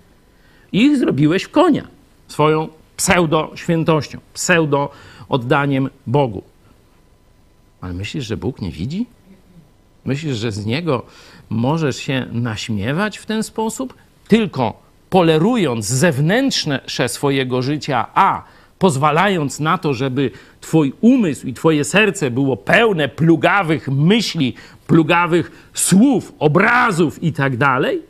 I 0.71 0.82
ich 0.82 0.97
zrobiłeś 0.97 1.43
w 1.43 1.49
konia 1.49 1.88
swoją 2.27 2.67
pseudo-świętością, 2.97 4.19
pseudo-oddaniem 4.34 5.89
Bogu. 6.08 6.43
Ale 7.82 7.93
myślisz, 7.93 8.25
że 8.25 8.38
Bóg 8.38 8.62
nie 8.62 8.71
widzi? 8.71 9.05
Myślisz, 10.05 10.38
że 10.38 10.51
z 10.51 10.65
Niego 10.65 11.05
możesz 11.49 11.97
się 11.97 12.25
naśmiewać 12.32 13.17
w 13.17 13.25
ten 13.25 13.43
sposób? 13.43 13.93
Tylko 14.27 14.88
polerując 15.10 15.86
zewnętrzne 15.86 16.80
swojego 17.08 17.62
życia, 17.62 18.08
a 18.13 18.43
pozwalając 18.80 19.60
na 19.60 19.78
to, 19.78 19.93
żeby 19.93 20.32
Twój 20.62 20.93
umysł 21.02 21.48
i 21.48 21.54
Twoje 21.54 21.84
serce 21.84 22.32
było 22.32 22.58
pełne 22.58 23.10
plugawych 23.10 23.88
myśli, 23.88 24.56
plugawych 24.88 25.69
słów, 25.74 26.34
obrazów 26.39 27.24
i 27.24 27.34
tak 27.34 27.58
dalej? 27.58 28.02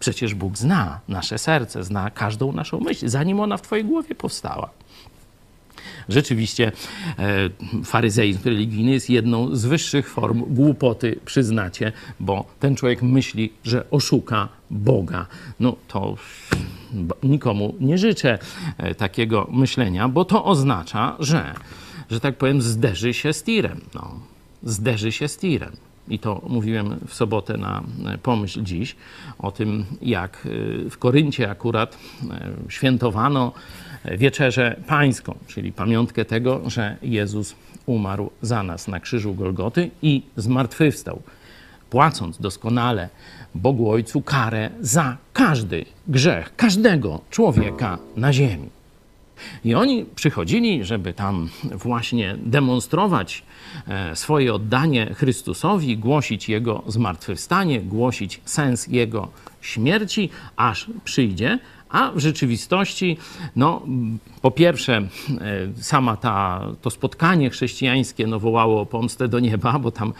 Przecież 0.00 0.34
Bóg 0.34 0.58
zna 0.58 1.00
nasze 1.08 1.38
serce, 1.38 1.84
zna 1.84 2.10
każdą 2.10 2.52
naszą 2.52 2.80
myśl, 2.80 3.08
zanim 3.08 3.40
ona 3.40 3.56
w 3.56 3.62
Twojej 3.62 3.84
głowie 3.84 4.14
powstała. 4.14 4.70
Rzeczywiście 6.08 6.72
e, 7.18 7.50
faryzeizm 7.84 8.38
religijny 8.44 8.90
jest 8.90 9.10
jedną 9.10 9.56
z 9.56 9.66
wyższych 9.66 10.10
form 10.10 10.44
głupoty, 10.54 11.20
przyznacie, 11.24 11.92
bo 12.20 12.44
ten 12.60 12.76
człowiek 12.76 13.02
myśli, 13.02 13.52
że 13.64 13.90
oszuka 13.90 14.48
Boga. 14.70 15.26
No 15.60 15.76
to 15.88 16.16
nikomu 17.22 17.74
nie 17.80 17.98
życzę 17.98 18.38
e, 18.78 18.94
takiego 18.94 19.48
myślenia, 19.52 20.08
bo 20.08 20.24
to 20.24 20.44
oznacza, 20.44 21.16
że, 21.18 21.54
że 22.10 22.20
tak 22.20 22.36
powiem, 22.36 22.62
zderzy 22.62 23.14
się 23.14 23.32
z 23.32 23.42
tirem. 23.42 23.80
No, 23.94 24.20
zderzy 24.62 25.12
się 25.12 25.28
z 25.28 25.36
tirem. 25.36 25.72
I 26.08 26.18
to 26.18 26.42
mówiłem 26.48 26.96
w 27.06 27.14
sobotę 27.14 27.56
na 27.56 27.82
e, 28.06 28.18
Pomyśl 28.18 28.62
Dziś 28.62 28.96
o 29.38 29.50
tym, 29.50 29.84
jak 30.02 30.48
w 30.90 30.98
Koryncie 30.98 31.50
akurat 31.50 31.98
świętowano 32.68 33.52
wieczerzę 34.16 34.76
pańską, 34.86 35.34
czyli 35.46 35.72
pamiątkę 35.72 36.24
tego, 36.24 36.70
że 36.70 36.96
Jezus 37.02 37.54
umarł 37.86 38.30
za 38.42 38.62
nas 38.62 38.88
na 38.88 39.00
krzyżu 39.00 39.34
Golgoty 39.34 39.90
i 40.02 40.22
zmartwychwstał, 40.36 41.22
płacąc 41.90 42.40
doskonale 42.40 43.08
Bogu 43.54 43.90
Ojcu 43.90 44.22
karę 44.22 44.70
za 44.80 45.16
każdy 45.32 45.84
grzech 46.08 46.56
każdego 46.56 47.20
człowieka 47.30 47.98
na 48.16 48.32
ziemi. 48.32 48.68
I 49.64 49.74
oni 49.74 50.06
przychodzili, 50.14 50.84
żeby 50.84 51.12
tam 51.12 51.48
właśnie 51.74 52.36
demonstrować 52.42 53.42
e, 53.88 54.16
swoje 54.16 54.54
oddanie 54.54 55.14
Chrystusowi, 55.14 55.98
głosić 55.98 56.48
Jego 56.48 56.82
zmartwychwstanie, 56.86 57.80
głosić 57.80 58.40
sens 58.44 58.86
Jego 58.86 59.28
śmierci, 59.60 60.30
aż 60.56 60.86
przyjdzie. 61.04 61.58
A 61.88 62.10
w 62.10 62.18
rzeczywistości, 62.18 63.16
no, 63.56 63.82
po 64.42 64.50
pierwsze, 64.50 64.96
e, 64.96 65.08
sama 65.82 66.16
ta, 66.16 66.66
to 66.82 66.90
spotkanie 66.90 67.50
chrześcijańskie 67.50 68.26
no, 68.26 68.40
wołało 68.40 68.86
pomstę 68.86 69.28
do 69.28 69.40
nieba, 69.40 69.78
bo 69.78 69.90
tam 69.90 70.12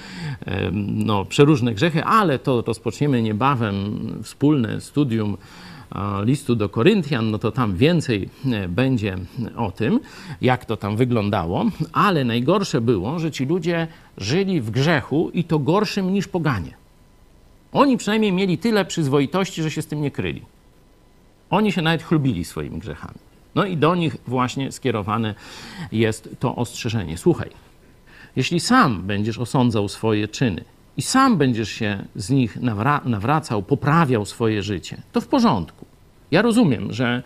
e, 0.46 0.70
no, 0.82 1.24
przeróżne 1.24 1.74
grzechy, 1.74 2.04
ale 2.04 2.38
to 2.38 2.62
rozpoczniemy 2.66 3.22
niebawem 3.22 3.98
wspólne 4.22 4.80
studium 4.80 5.36
e, 5.94 6.24
listu 6.24 6.56
do 6.56 6.68
Koryntian, 6.68 7.30
no 7.30 7.38
to 7.38 7.50
tam 7.50 7.76
więcej 7.76 8.28
będzie 8.68 9.18
o 9.56 9.70
tym, 9.70 10.00
jak 10.40 10.64
to 10.64 10.76
tam 10.76 10.96
wyglądało, 10.96 11.64
ale 11.92 12.24
najgorsze 12.24 12.80
było, 12.80 13.18
że 13.18 13.30
ci 13.30 13.46
ludzie 13.46 13.86
żyli 14.16 14.60
w 14.60 14.70
grzechu 14.70 15.30
i 15.34 15.44
to 15.44 15.58
gorszym 15.58 16.12
niż 16.12 16.28
poganie. 16.28 16.74
Oni 17.72 17.96
przynajmniej 17.96 18.32
mieli 18.32 18.58
tyle 18.58 18.84
przyzwoitości, 18.84 19.62
że 19.62 19.70
się 19.70 19.82
z 19.82 19.86
tym 19.86 20.00
nie 20.00 20.10
kryli. 20.10 20.42
Oni 21.50 21.72
się 21.72 21.82
nawet 21.82 22.02
chlubili 22.02 22.44
swoimi 22.44 22.78
grzechami. 22.78 23.18
No 23.54 23.64
i 23.64 23.76
do 23.76 23.94
nich 23.94 24.16
właśnie 24.26 24.72
skierowane 24.72 25.34
jest 25.92 26.28
to 26.40 26.56
ostrzeżenie. 26.56 27.18
Słuchaj, 27.18 27.50
jeśli 28.36 28.60
sam 28.60 29.02
będziesz 29.02 29.38
osądzał 29.38 29.88
swoje 29.88 30.28
czyny 30.28 30.64
i 30.96 31.02
sam 31.02 31.36
będziesz 31.36 31.68
się 31.68 32.04
z 32.14 32.30
nich 32.30 32.56
nawra- 32.56 33.06
nawracał, 33.06 33.62
poprawiał 33.62 34.24
swoje 34.26 34.62
życie, 34.62 35.02
to 35.12 35.20
w 35.20 35.28
porządku. 35.28 35.86
Ja 36.30 36.42
rozumiem, 36.42 36.92
że 36.92 37.22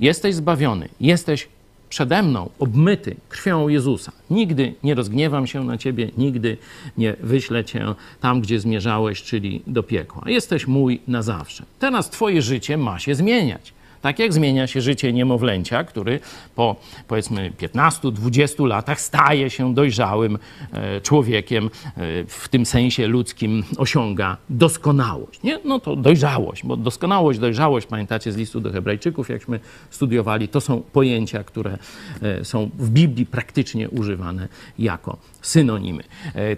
jesteś 0.00 0.34
zbawiony, 0.34 0.88
jesteś 1.00 1.48
przede 1.88 2.22
mną 2.22 2.50
obmyty 2.58 3.16
krwią 3.28 3.68
Jezusa. 3.68 4.12
Nigdy 4.30 4.74
nie 4.82 4.94
rozgniewam 4.94 5.46
się 5.46 5.64
na 5.64 5.78
ciebie, 5.78 6.10
nigdy 6.18 6.56
nie 6.98 7.16
wyślę 7.20 7.64
cię 7.64 7.94
tam, 8.20 8.40
gdzie 8.40 8.60
zmierzałeś, 8.60 9.22
czyli 9.22 9.62
do 9.66 9.82
piekła. 9.82 10.22
Jesteś 10.26 10.66
mój 10.66 11.00
na 11.08 11.22
zawsze. 11.22 11.64
Teraz 11.78 12.10
twoje 12.10 12.42
życie 12.42 12.76
ma 12.76 12.98
się 12.98 13.14
zmieniać. 13.14 13.75
Tak 14.02 14.18
jak 14.18 14.32
zmienia 14.32 14.66
się 14.66 14.80
życie 14.80 15.12
niemowlęcia, 15.12 15.84
który 15.84 16.20
po 16.54 16.76
powiedzmy 17.08 17.52
15-20 17.58 18.66
latach 18.66 19.00
staje 19.00 19.50
się 19.50 19.74
dojrzałym 19.74 20.38
e, 20.72 21.00
człowiekiem, 21.00 21.66
e, 21.66 22.00
w 22.24 22.48
tym 22.48 22.66
sensie 22.66 23.06
ludzkim 23.06 23.64
osiąga 23.76 24.36
doskonałość. 24.50 25.42
Nie? 25.42 25.58
No 25.64 25.80
to 25.80 25.96
dojrzałość, 25.96 26.66
bo 26.66 26.76
doskonałość, 26.76 27.38
dojrzałość, 27.38 27.86
pamiętacie 27.86 28.32
z 28.32 28.36
listu 28.36 28.60
do 28.60 28.72
Hebrajczyków, 28.72 29.28
jakśmy 29.28 29.60
studiowali, 29.90 30.48
to 30.48 30.60
są 30.60 30.82
pojęcia, 30.92 31.44
które 31.44 31.78
e, 32.22 32.44
są 32.44 32.70
w 32.78 32.90
Biblii 32.90 33.26
praktycznie 33.26 33.90
używane 33.90 34.48
jako 34.78 35.16
synonimy. 35.42 36.02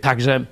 Także 0.00 0.44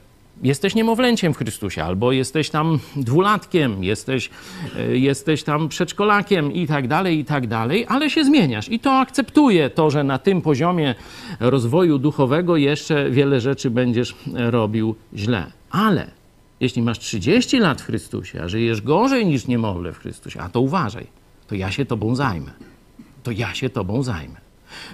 jesteś 0.43 0.75
niemowlęciem 0.75 1.35
w 1.35 1.37
Chrystusie, 1.37 1.85
albo 1.85 2.13
jesteś 2.13 2.51
tam 2.51 2.79
dwulatkiem, 2.97 3.85
jesteś, 3.85 4.31
e, 4.79 4.97
jesteś 4.97 5.43
tam 5.43 5.69
przedszkolakiem 5.69 6.53
i 6.53 6.67
tak 6.67 6.89
dalej, 6.89 7.19
i 7.19 7.25
tak 7.25 7.47
dalej, 7.47 7.87
ale 7.89 8.11
się 8.11 8.25
zmieniasz. 8.25 8.69
I 8.69 8.79
to 8.79 8.93
akceptuje 8.93 9.71
to, 9.71 9.91
że 9.91 10.05
na 10.05 10.19
tym 10.19 10.43
poziomie 10.43 10.95
rozwoju 11.41 11.99
duchowego 11.99 12.57
jeszcze 12.57 13.11
wiele 13.11 13.41
rzeczy 13.41 13.71
będziesz 13.71 14.15
robił 14.35 14.95
źle. 15.15 15.47
Ale 15.71 16.11
jeśli 16.61 16.83
masz 16.83 16.99
30 16.99 17.59
lat 17.59 17.83
w 17.83 17.85
Chrystusie, 17.85 18.43
a 18.43 18.49
żyjesz 18.49 18.81
gorzej 18.81 19.27
niż 19.27 19.47
niemowlę 19.47 19.93
w 19.93 19.99
Chrystusie, 19.99 20.41
a 20.41 20.49
to 20.49 20.61
uważaj, 20.61 21.07
to 21.47 21.55
ja 21.55 21.71
się 21.71 21.85
tobą 21.85 22.15
zajmę. 22.15 22.51
To 23.23 23.31
ja 23.31 23.55
się 23.55 23.71
tobą 23.71 24.03
zajmę. 24.03 24.46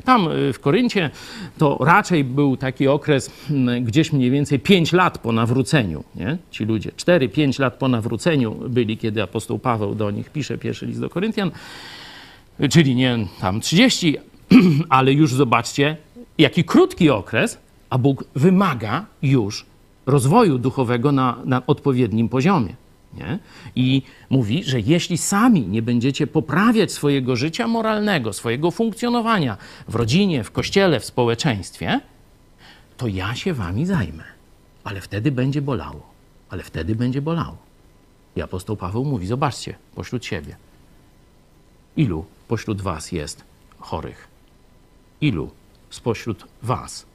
Tam 0.04 0.28
y, 0.28 0.52
w 0.52 0.60
Koryncie 0.60 1.10
to 1.58 1.78
raczej 1.80 2.24
był 2.24 2.56
taki 2.56 2.88
okres 2.88 3.30
mm, 3.50 3.84
gdzieś 3.84 4.12
mniej 4.12 4.30
więcej 4.30 4.58
5 4.58 4.92
lat 4.92 5.18
po 5.18 5.32
nawróceniu. 5.32 6.04
Nie? 6.14 6.38
Ci 6.50 6.64
ludzie 6.64 6.90
4-5 6.90 7.60
lat 7.60 7.74
po 7.74 7.88
nawróceniu 7.88 8.54
byli, 8.68 8.96
kiedy 8.96 9.22
apostoł 9.22 9.58
Paweł 9.58 9.94
do 9.94 10.10
nich 10.10 10.30
pisze 10.30 10.58
pierwszy 10.58 10.86
list 10.86 11.00
do 11.00 11.10
Koryntian, 11.10 11.50
czyli 12.70 12.94
nie 12.94 13.26
tam 13.40 13.60
30, 13.60 14.16
ale 14.88 15.12
już 15.12 15.34
zobaczcie, 15.34 15.96
jaki 16.38 16.64
krótki 16.64 17.10
okres, 17.10 17.58
a 17.90 17.98
Bóg 17.98 18.24
wymaga 18.34 19.06
już 19.22 19.66
rozwoju 20.06 20.58
duchowego 20.58 21.12
na, 21.12 21.38
na 21.44 21.66
odpowiednim 21.66 22.28
poziomie. 22.28 22.74
Nie? 23.14 23.38
I 23.76 24.02
mówi, 24.30 24.64
że 24.64 24.80
jeśli 24.80 25.18
sami 25.18 25.68
nie 25.68 25.82
będziecie 25.82 26.26
poprawiać 26.26 26.92
swojego 26.92 27.36
życia 27.36 27.68
moralnego, 27.68 28.32
swojego 28.32 28.70
funkcjonowania 28.70 29.56
w 29.88 29.94
rodzinie, 29.94 30.44
w 30.44 30.50
kościele, 30.50 31.00
w 31.00 31.04
społeczeństwie, 31.04 32.00
to 32.96 33.08
ja 33.08 33.34
się 33.34 33.54
wami 33.54 33.86
zajmę. 33.86 34.24
Ale 34.84 35.00
wtedy 35.00 35.32
będzie 35.32 35.62
bolało. 35.62 36.12
Ale 36.50 36.62
wtedy 36.62 36.94
będzie 36.94 37.22
bolało. 37.22 37.56
I 38.36 38.42
apostoł 38.42 38.76
Paweł 38.76 39.04
mówi: 39.04 39.26
Zobaczcie, 39.26 39.74
pośród 39.94 40.24
siebie. 40.24 40.56
Ilu 41.96 42.24
pośród 42.48 42.82
was 42.82 43.12
jest 43.12 43.44
chorych? 43.78 44.28
Ilu 45.20 45.50
spośród 45.90 46.46
was 46.62 47.06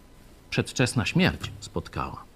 przedwczesna 0.49 1.05
śmierć 1.05 1.51
spotkała? 1.59 2.26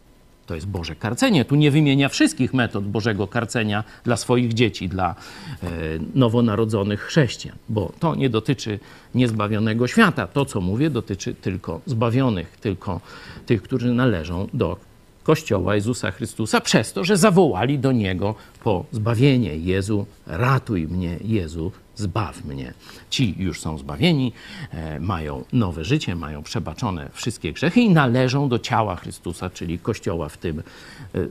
To 0.51 0.55
jest 0.55 0.67
Boże 0.67 0.95
karcenie. 0.95 1.45
Tu 1.45 1.55
nie 1.55 1.71
wymienia 1.71 2.09
wszystkich 2.09 2.53
metod 2.53 2.87
Bożego 2.87 3.27
karcenia 3.27 3.83
dla 4.03 4.17
swoich 4.17 4.53
dzieci, 4.53 4.89
dla 4.89 5.15
e, 5.63 5.67
nowonarodzonych 6.15 7.01
chrześcijan, 7.01 7.57
bo 7.69 7.91
to 7.99 8.15
nie 8.15 8.29
dotyczy 8.29 8.79
niezbawionego 9.15 9.87
świata. 9.87 10.27
To, 10.27 10.45
co 10.45 10.61
mówię, 10.61 10.89
dotyczy 10.89 11.33
tylko 11.33 11.81
zbawionych, 11.85 12.57
tylko 12.61 13.01
tych, 13.45 13.61
którzy 13.61 13.93
należą 13.93 14.47
do 14.53 14.77
Kościoła 15.23 15.75
Jezusa 15.75 16.11
Chrystusa, 16.11 16.61
przez 16.61 16.93
to, 16.93 17.03
że 17.03 17.17
zawołali 17.17 17.79
do 17.79 17.91
Niego 17.91 18.35
po 18.63 18.85
zbawienie. 18.91 19.57
Jezu, 19.57 20.05
ratuj 20.27 20.87
mnie, 20.87 21.17
Jezu, 21.23 21.71
zbaw 22.01 22.45
mnie. 22.45 22.73
Ci 23.09 23.35
już 23.37 23.61
są 23.61 23.77
zbawieni, 23.77 24.33
e, 24.71 24.99
mają 24.99 25.43
nowe 25.53 25.85
życie, 25.85 26.15
mają 26.15 26.43
przebaczone 26.43 27.09
wszystkie 27.13 27.53
grzechy 27.53 27.81
i 27.81 27.89
należą 27.89 28.49
do 28.49 28.59
ciała 28.59 28.95
Chrystusa, 28.95 29.49
czyli 29.49 29.79
Kościoła 29.79 30.29
w 30.29 30.37
tym 30.37 30.59
e, 30.59 30.63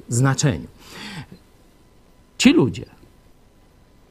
znaczeniu. 0.08 0.66
Ci 2.38 2.52
ludzie 2.52 2.84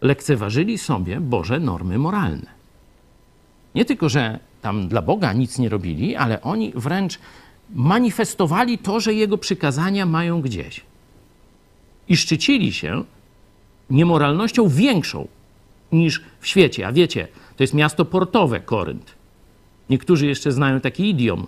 lekceważyli 0.02 0.78
sobie 0.78 1.20
Boże 1.20 1.60
normy 1.60 1.98
moralne. 1.98 2.60
Nie 3.76 3.86
tylko, 3.86 4.10
że 4.10 4.40
tam 4.62 4.88
dla 4.88 5.02
Boga 5.02 5.34
nic 5.34 5.60
nie 5.60 5.70
robili, 5.70 6.16
ale 6.16 6.42
oni 6.42 6.72
wręcz 6.76 7.20
manifestowali 7.76 8.78
to, 8.78 9.00
że 9.00 9.14
Jego 9.14 9.38
przykazania 9.38 10.06
mają 10.06 10.42
gdzieś. 10.42 10.82
I 12.08 12.18
szczycili 12.18 12.74
się 12.74 13.04
niemoralnością 13.90 14.70
większą 14.70 15.28
niż 15.92 16.24
w 16.40 16.48
świecie. 16.48 16.88
A 16.88 16.92
wiecie, 16.92 17.28
to 17.58 17.64
jest 17.64 17.74
miasto 17.74 18.06
portowe, 18.06 18.60
Korynt. 18.60 19.16
Niektórzy 19.90 20.28
jeszcze 20.28 20.52
znają 20.52 20.82
taki 20.82 21.10
idiom. 21.10 21.48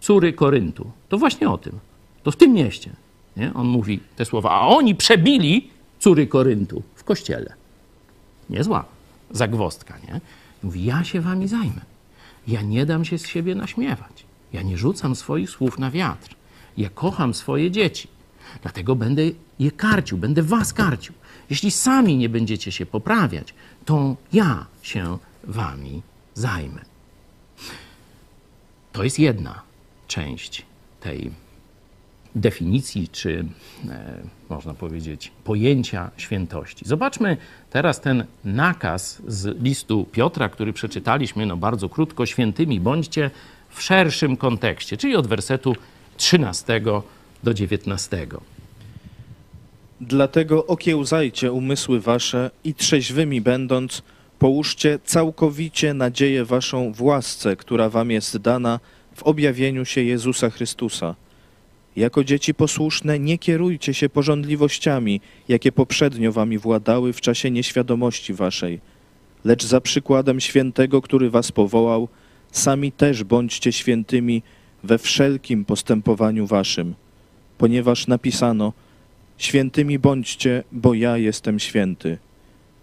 Córy 0.00 0.32
Koryntu. 0.32 0.90
To 1.08 1.18
właśnie 1.18 1.50
o 1.50 1.58
tym. 1.58 1.78
To 2.22 2.30
w 2.30 2.36
tym 2.36 2.52
mieście. 2.52 2.90
Nie? 3.36 3.54
On 3.54 3.66
mówi 3.66 4.00
te 4.16 4.24
słowa. 4.24 4.50
A 4.50 4.66
oni 4.66 4.94
przebili 4.94 5.70
córy 5.98 6.26
Koryntu 6.26 6.82
w 6.94 7.04
kościele. 7.04 7.54
Niezła 8.50 8.84
zagwostka, 9.30 9.98
nie? 10.08 10.20
Mówi, 10.62 10.84
ja 10.84 11.04
się 11.04 11.20
wami 11.20 11.48
zajmę. 11.48 11.80
Ja 12.48 12.62
nie 12.62 12.86
dam 12.86 13.04
się 13.04 13.18
z 13.18 13.26
siebie 13.26 13.54
naśmiewać. 13.54 14.24
Ja 14.52 14.62
nie 14.62 14.78
rzucam 14.78 15.16
swoich 15.16 15.50
słów 15.50 15.78
na 15.78 15.90
wiatr. 15.90 16.34
Ja 16.76 16.88
kocham 16.90 17.34
swoje 17.34 17.70
dzieci. 17.70 18.08
Dlatego 18.62 18.96
będę 18.96 19.22
je 19.58 19.70
karcił, 19.70 20.18
będę 20.18 20.42
was 20.42 20.72
karcił. 20.72 21.14
Jeśli 21.50 21.70
sami 21.70 22.16
nie 22.16 22.28
będziecie 22.28 22.72
się 22.72 22.86
poprawiać, 22.86 23.54
to 23.84 24.16
ja 24.32 24.66
się 24.82 25.18
wami 25.44 26.02
zajmę. 26.34 26.80
To 28.92 29.04
jest 29.04 29.18
jedna 29.18 29.62
część 30.08 30.66
tej 31.00 31.30
definicji, 32.34 33.08
czy 33.08 33.44
e, 33.88 34.22
można 34.48 34.74
powiedzieć, 34.74 35.32
pojęcia 35.44 36.10
świętości. 36.16 36.84
Zobaczmy 36.88 37.36
teraz 37.70 38.00
ten 38.00 38.24
nakaz 38.44 39.22
z 39.26 39.62
listu 39.62 40.04
Piotra, 40.12 40.48
który 40.48 40.72
przeczytaliśmy 40.72 41.46
no 41.46 41.56
bardzo 41.56 41.88
krótko. 41.88 42.26
Świętymi 42.26 42.80
bądźcie 42.80 43.30
w 43.70 43.82
szerszym 43.82 44.36
kontekście, 44.36 44.96
czyli 44.96 45.16
od 45.16 45.26
wersetu 45.26 45.76
13 46.16 46.80
do 47.42 47.54
19. 47.54 48.26
Dlatego 50.00 50.66
okiełzajcie 50.66 51.52
umysły 51.52 52.00
wasze 52.00 52.50
i 52.64 52.74
trzeźwymi 52.74 53.40
będąc, 53.40 54.02
połóżcie 54.38 54.98
całkowicie 55.04 55.94
nadzieję 55.94 56.44
waszą 56.44 56.92
w 56.92 57.02
łasce, 57.02 57.56
która 57.56 57.88
wam 57.88 58.10
jest 58.10 58.36
dana 58.36 58.80
w 59.14 59.22
objawieniu 59.22 59.84
się 59.84 60.02
Jezusa 60.02 60.50
Chrystusa. 60.50 61.14
Jako 61.96 62.24
dzieci 62.24 62.54
posłuszne 62.54 63.18
nie 63.18 63.38
kierujcie 63.38 63.94
się 63.94 64.08
porządliwościami, 64.08 65.20
jakie 65.48 65.72
poprzednio 65.72 66.32
wami 66.32 66.58
władały 66.58 67.12
w 67.12 67.20
czasie 67.20 67.50
nieświadomości 67.50 68.34
waszej, 68.34 68.80
lecz 69.44 69.64
za 69.64 69.80
przykładem 69.80 70.40
świętego, 70.40 71.02
który 71.02 71.30
was 71.30 71.52
powołał, 71.52 72.08
sami 72.52 72.92
też 72.92 73.24
bądźcie 73.24 73.72
świętymi 73.72 74.42
we 74.84 74.98
wszelkim 74.98 75.64
postępowaniu 75.64 76.46
waszym, 76.46 76.94
ponieważ 77.58 78.06
napisano– 78.06 78.72
Świętymi 79.38 79.98
bądźcie, 79.98 80.64
bo 80.72 80.94
ja 80.94 81.16
jestem 81.16 81.58
święty. 81.58 82.18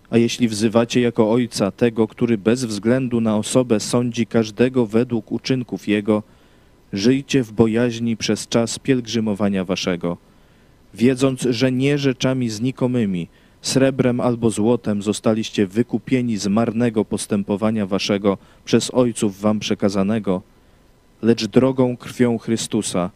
A 0.09 0.17
jeśli 0.17 0.47
wzywacie 0.47 1.01
jako 1.01 1.31
Ojca 1.31 1.71
tego, 1.71 2.07
który 2.07 2.37
bez 2.37 2.65
względu 2.65 3.21
na 3.21 3.37
osobę 3.37 3.79
sądzi 3.79 4.25
każdego 4.27 4.85
według 4.85 5.31
uczynków 5.31 5.87
Jego, 5.87 6.23
żyjcie 6.93 7.43
w 7.43 7.51
bojaźni 7.51 8.17
przez 8.17 8.47
czas 8.47 8.79
pielgrzymowania 8.79 9.65
waszego, 9.65 10.17
wiedząc, 10.93 11.41
że 11.41 11.71
nie 11.71 11.97
rzeczami 11.97 12.49
znikomymi, 12.49 13.27
srebrem 13.61 14.19
albo 14.19 14.49
złotem 14.49 15.01
zostaliście 15.01 15.67
wykupieni 15.67 16.37
z 16.37 16.47
marnego 16.47 17.05
postępowania 17.05 17.85
waszego 17.85 18.37
przez 18.65 18.91
Ojców 18.93 19.41
wam 19.41 19.59
przekazanego, 19.59 20.41
lecz 21.21 21.45
drogą 21.45 21.97
krwią 21.97 22.37
Chrystusa, 22.37 23.09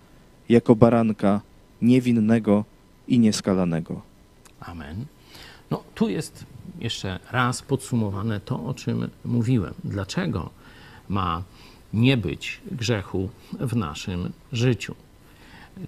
jako 0.49 0.75
baranka 0.75 1.41
niewinnego, 1.81 2.65
i 3.09 3.19
nieskalanego. 3.19 4.01
Amen. 4.59 5.05
No, 5.71 5.83
tu 5.95 6.09
jest 6.09 6.45
jeszcze 6.79 7.19
raz 7.31 7.61
podsumowane 7.61 8.39
to, 8.39 8.65
o 8.65 8.73
czym 8.73 9.09
mówiłem. 9.25 9.73
Dlaczego 9.83 10.49
ma 11.09 11.43
nie 11.93 12.17
być 12.17 12.61
grzechu 12.71 13.29
w 13.59 13.75
naszym 13.75 14.31
życiu? 14.51 14.95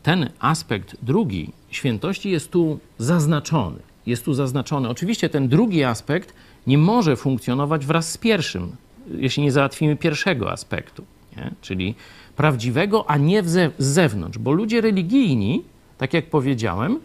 Ten 0.04 0.30
aspekt 0.40 0.96
drugi 1.02 1.52
świętości 1.72 2.30
jest 2.30 2.52
tu 2.52 2.80
zaznaczony. 2.98 3.80
Jest 4.06 4.26
tu 4.26 4.34
zaznaczony. 4.34 4.90
Oczywiście 4.90 5.30
ten 5.30 5.48
drugi 5.48 5.84
aspekt 5.84 6.34
nie 6.68 6.78
może 6.78 7.16
funkcjonować 7.16 7.86
wraz 7.86 8.12
z 8.12 8.18
pierwszym, 8.18 8.76
jeśli 9.18 9.44
nie 9.44 9.52
załatwimy 9.52 9.96
pierwszego 9.96 10.52
aspektu, 10.52 11.04
nie? 11.38 11.52
czyli 11.62 11.96
prawdziwego, 12.36 13.10
a 13.10 13.18
nie 13.18 13.44
z 13.44 13.74
zewnątrz, 13.78 14.38
bo 14.38 14.52
ludzie 14.52 14.82
religijni 14.82 15.64
tak 16.02 16.14
jak 16.14 16.30
powiedziałem, 16.30 17.00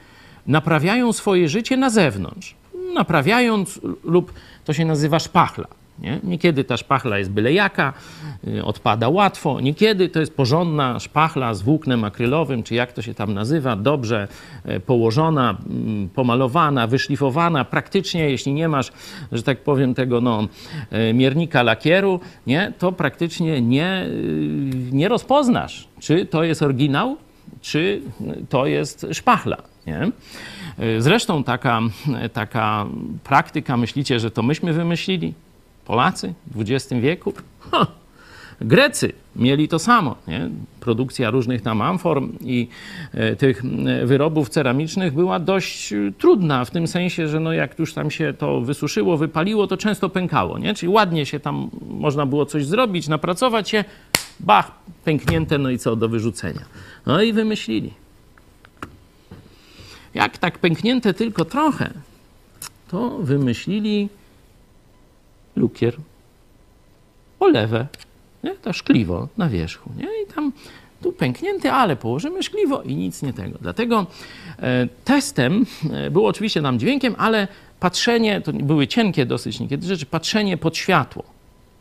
naprawiają 0.46 1.12
swoje 1.12 1.48
życie 1.48 1.76
na 1.76 1.90
zewnątrz. 1.90 2.54
naprawiając 2.94 3.80
lub 4.04 4.32
to 4.64 4.72
się 4.72 4.84
nazywa 4.84 5.18
szpachla. 5.18 5.66
Nie? 5.98 6.20
Niekiedy 6.24 6.64
ta 6.64 6.76
szpachla 6.76 7.18
jest 7.18 7.30
byle 7.30 7.52
jaka, 7.52 7.92
y, 8.48 8.64
odpada 8.64 9.08
łatwo, 9.08 9.60
niekiedy 9.60 10.08
to 10.08 10.20
jest 10.20 10.36
porządna 10.36 11.00
szpachla 11.00 11.54
z 11.54 11.62
włóknem 11.62 12.04
akrylowym, 12.04 12.62
czy 12.62 12.74
jak 12.74 12.92
to 12.92 13.02
się 13.02 13.14
tam 13.14 13.34
nazywa, 13.34 13.76
dobrze 13.76 14.28
y, 14.68 14.80
położona, 14.80 15.56
mm, 15.66 16.08
pomalowana, 16.08 16.86
wyszlifowana. 16.86 17.64
Praktycznie, 17.64 18.30
jeśli 18.30 18.52
nie 18.52 18.68
masz, 18.68 18.92
że 19.32 19.42
tak 19.42 19.60
powiem, 19.60 19.94
tego 19.94 20.20
no, 20.20 20.48
y, 21.10 21.14
miernika 21.14 21.62
lakieru, 21.62 22.20
nie, 22.46 22.72
to 22.78 22.92
praktycznie 22.92 23.60
nie, 23.60 24.06
nie 24.92 25.08
rozpoznasz, 25.08 25.88
czy 26.00 26.26
to 26.26 26.44
jest 26.44 26.62
oryginał, 26.62 27.16
czy 27.60 28.02
to 28.48 28.66
jest 28.66 29.06
szpachla. 29.12 29.56
Nie? 29.86 30.10
Zresztą 30.98 31.44
taka, 31.44 31.80
taka 32.32 32.86
praktyka, 33.24 33.76
myślicie, 33.76 34.20
że 34.20 34.30
to 34.30 34.42
myśmy 34.42 34.72
wymyślili? 34.72 35.34
Polacy 35.84 36.34
w 36.46 36.60
XX 36.60 37.00
wieku? 37.00 37.32
Ha! 37.70 37.86
Grecy 38.60 39.12
mieli 39.36 39.68
to 39.68 39.78
samo. 39.78 40.16
Nie? 40.28 40.50
Produkcja 40.80 41.30
różnych 41.30 41.62
tam 41.62 41.82
amfor 41.82 42.22
i 42.40 42.68
e, 43.14 43.36
tych 43.36 43.62
e, 43.86 44.06
wyrobów 44.06 44.48
ceramicznych 44.48 45.14
była 45.14 45.38
dość 45.38 45.92
e, 45.92 46.12
trudna, 46.18 46.64
w 46.64 46.70
tym 46.70 46.86
sensie, 46.86 47.28
że 47.28 47.40
no 47.40 47.52
jak 47.52 47.78
już 47.78 47.94
tam 47.94 48.10
się 48.10 48.34
to 48.38 48.60
wysuszyło, 48.60 49.16
wypaliło, 49.16 49.66
to 49.66 49.76
często 49.76 50.08
pękało. 50.08 50.58
Nie? 50.58 50.74
Czyli 50.74 50.92
ładnie 50.92 51.26
się 51.26 51.40
tam 51.40 51.70
można 51.88 52.26
było 52.26 52.46
coś 52.46 52.66
zrobić, 52.66 53.08
napracować 53.08 53.68
się, 53.68 53.84
bach, 54.40 54.70
pęknięte, 55.04 55.58
no 55.58 55.70
i 55.70 55.78
co, 55.78 55.96
do 55.96 56.08
wyrzucenia. 56.08 56.62
No 57.06 57.22
i 57.22 57.32
wymyślili. 57.32 57.92
Jak 60.14 60.38
tak 60.38 60.58
pęknięte 60.58 61.14
tylko 61.14 61.44
trochę, 61.44 61.90
to 62.88 63.18
wymyślili 63.18 64.08
lukier, 65.56 65.96
olewę, 67.40 67.86
nie? 68.44 68.54
to 68.54 68.72
szkliwo 68.72 69.28
na 69.36 69.48
wierzchu. 69.48 69.90
Nie? 69.96 70.04
I 70.04 70.34
tam 70.34 70.52
tu 71.02 71.12
pęknięty, 71.12 71.72
ale 71.72 71.96
położymy 71.96 72.42
szkliwo 72.42 72.82
i 72.82 72.96
nic 72.96 73.22
nie 73.22 73.32
tego. 73.32 73.58
Dlatego 73.60 74.06
e, 74.58 74.88
testem 75.04 75.66
e, 75.92 76.10
było 76.10 76.28
oczywiście 76.28 76.60
nam 76.60 76.78
dźwiękiem, 76.78 77.14
ale 77.18 77.48
patrzenie, 77.80 78.40
to 78.40 78.52
były 78.52 78.86
cienkie 78.86 79.26
dosyć 79.26 79.60
niekiedy 79.60 79.86
rzeczy, 79.86 80.06
patrzenie 80.06 80.56
pod 80.56 80.76
światło. 80.76 81.22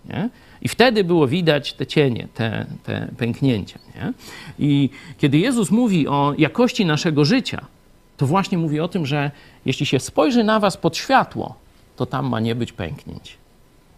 Nie? 0.05 0.29
I 0.61 0.67
wtedy 0.67 1.03
było 1.03 1.27
widać 1.27 1.73
te 1.73 1.87
cienie, 1.87 2.27
te, 2.33 2.65
te 2.83 3.07
pęknięcia. 3.17 3.79
Nie? 3.95 4.13
I 4.59 4.89
kiedy 5.17 5.37
Jezus 5.37 5.71
mówi 5.71 6.07
o 6.07 6.33
jakości 6.37 6.85
naszego 6.85 7.25
życia, 7.25 7.65
to 8.17 8.27
właśnie 8.27 8.57
mówi 8.57 8.79
o 8.79 8.87
tym, 8.87 9.05
że 9.05 9.31
jeśli 9.65 9.85
się 9.85 9.99
spojrzy 9.99 10.43
na 10.43 10.59
was 10.59 10.77
pod 10.77 10.97
światło, 10.97 11.55
to 11.95 12.05
tam 12.05 12.29
ma 12.29 12.39
nie 12.39 12.55
być 12.55 12.71
pęknięć. 12.71 13.37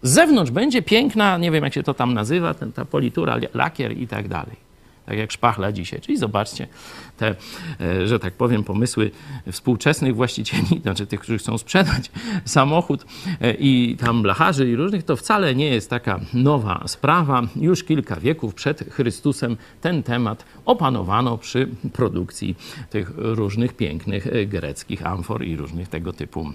Z 0.02 0.10
zewnątrz 0.10 0.50
będzie 0.50 0.82
piękna, 0.82 1.38
nie 1.38 1.50
wiem 1.50 1.64
jak 1.64 1.74
się 1.74 1.82
to 1.82 1.94
tam 1.94 2.14
nazywa, 2.14 2.54
ten, 2.54 2.72
ta 2.72 2.84
politura, 2.84 3.38
lakier 3.54 3.98
i 3.98 4.08
tak 4.08 4.28
dalej. 4.28 4.67
Tak 5.08 5.18
jak 5.18 5.32
szpachla 5.32 5.72
dzisiaj. 5.72 6.00
Czyli 6.00 6.18
zobaczcie 6.18 6.68
te, 7.16 7.34
e, 7.80 8.08
że 8.08 8.18
tak 8.18 8.34
powiem, 8.34 8.64
pomysły 8.64 9.10
współczesnych 9.52 10.14
właścicieli, 10.16 10.80
znaczy 10.82 11.06
tych, 11.06 11.20
którzy 11.20 11.38
chcą 11.38 11.58
sprzedać 11.58 12.10
samochód 12.44 13.06
e, 13.40 13.54
i 13.54 13.96
tam 13.96 14.22
blacharzy 14.22 14.70
i 14.70 14.76
różnych, 14.76 15.04
to 15.04 15.16
wcale 15.16 15.54
nie 15.54 15.66
jest 15.68 15.90
taka 15.90 16.20
nowa 16.34 16.84
sprawa. 16.86 17.42
Już 17.56 17.84
kilka 17.84 18.16
wieków 18.16 18.54
przed 18.54 18.92
Chrystusem 18.92 19.56
ten 19.80 20.02
temat 20.02 20.44
opanowano 20.64 21.38
przy 21.38 21.68
produkcji 21.92 22.56
tych 22.90 23.12
różnych 23.16 23.76
pięknych 23.76 24.26
e, 24.26 24.46
greckich 24.46 25.06
amfor 25.06 25.44
i 25.44 25.56
różnych 25.56 25.88
tego 25.88 26.12
typu 26.12 26.52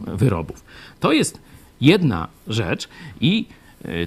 wyrobów. 0.00 0.64
To 1.00 1.12
jest 1.12 1.40
jedna 1.80 2.28
rzecz 2.48 2.88
i 3.20 3.46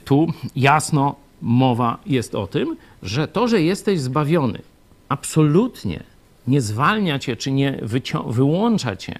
tu 0.05 0.33
jasno 0.55 1.15
mowa 1.41 1.97
jest 2.05 2.35
o 2.35 2.47
tym, 2.47 2.75
że 3.03 3.27
to, 3.27 3.47
że 3.47 3.61
jesteś 3.61 3.99
zbawiony, 3.99 4.61
absolutnie 5.09 6.03
nie 6.47 6.61
zwalnia 6.61 7.19
cię, 7.19 7.35
czy 7.35 7.51
nie 7.51 7.79
wyłącza 8.27 8.95
cię 8.95 9.19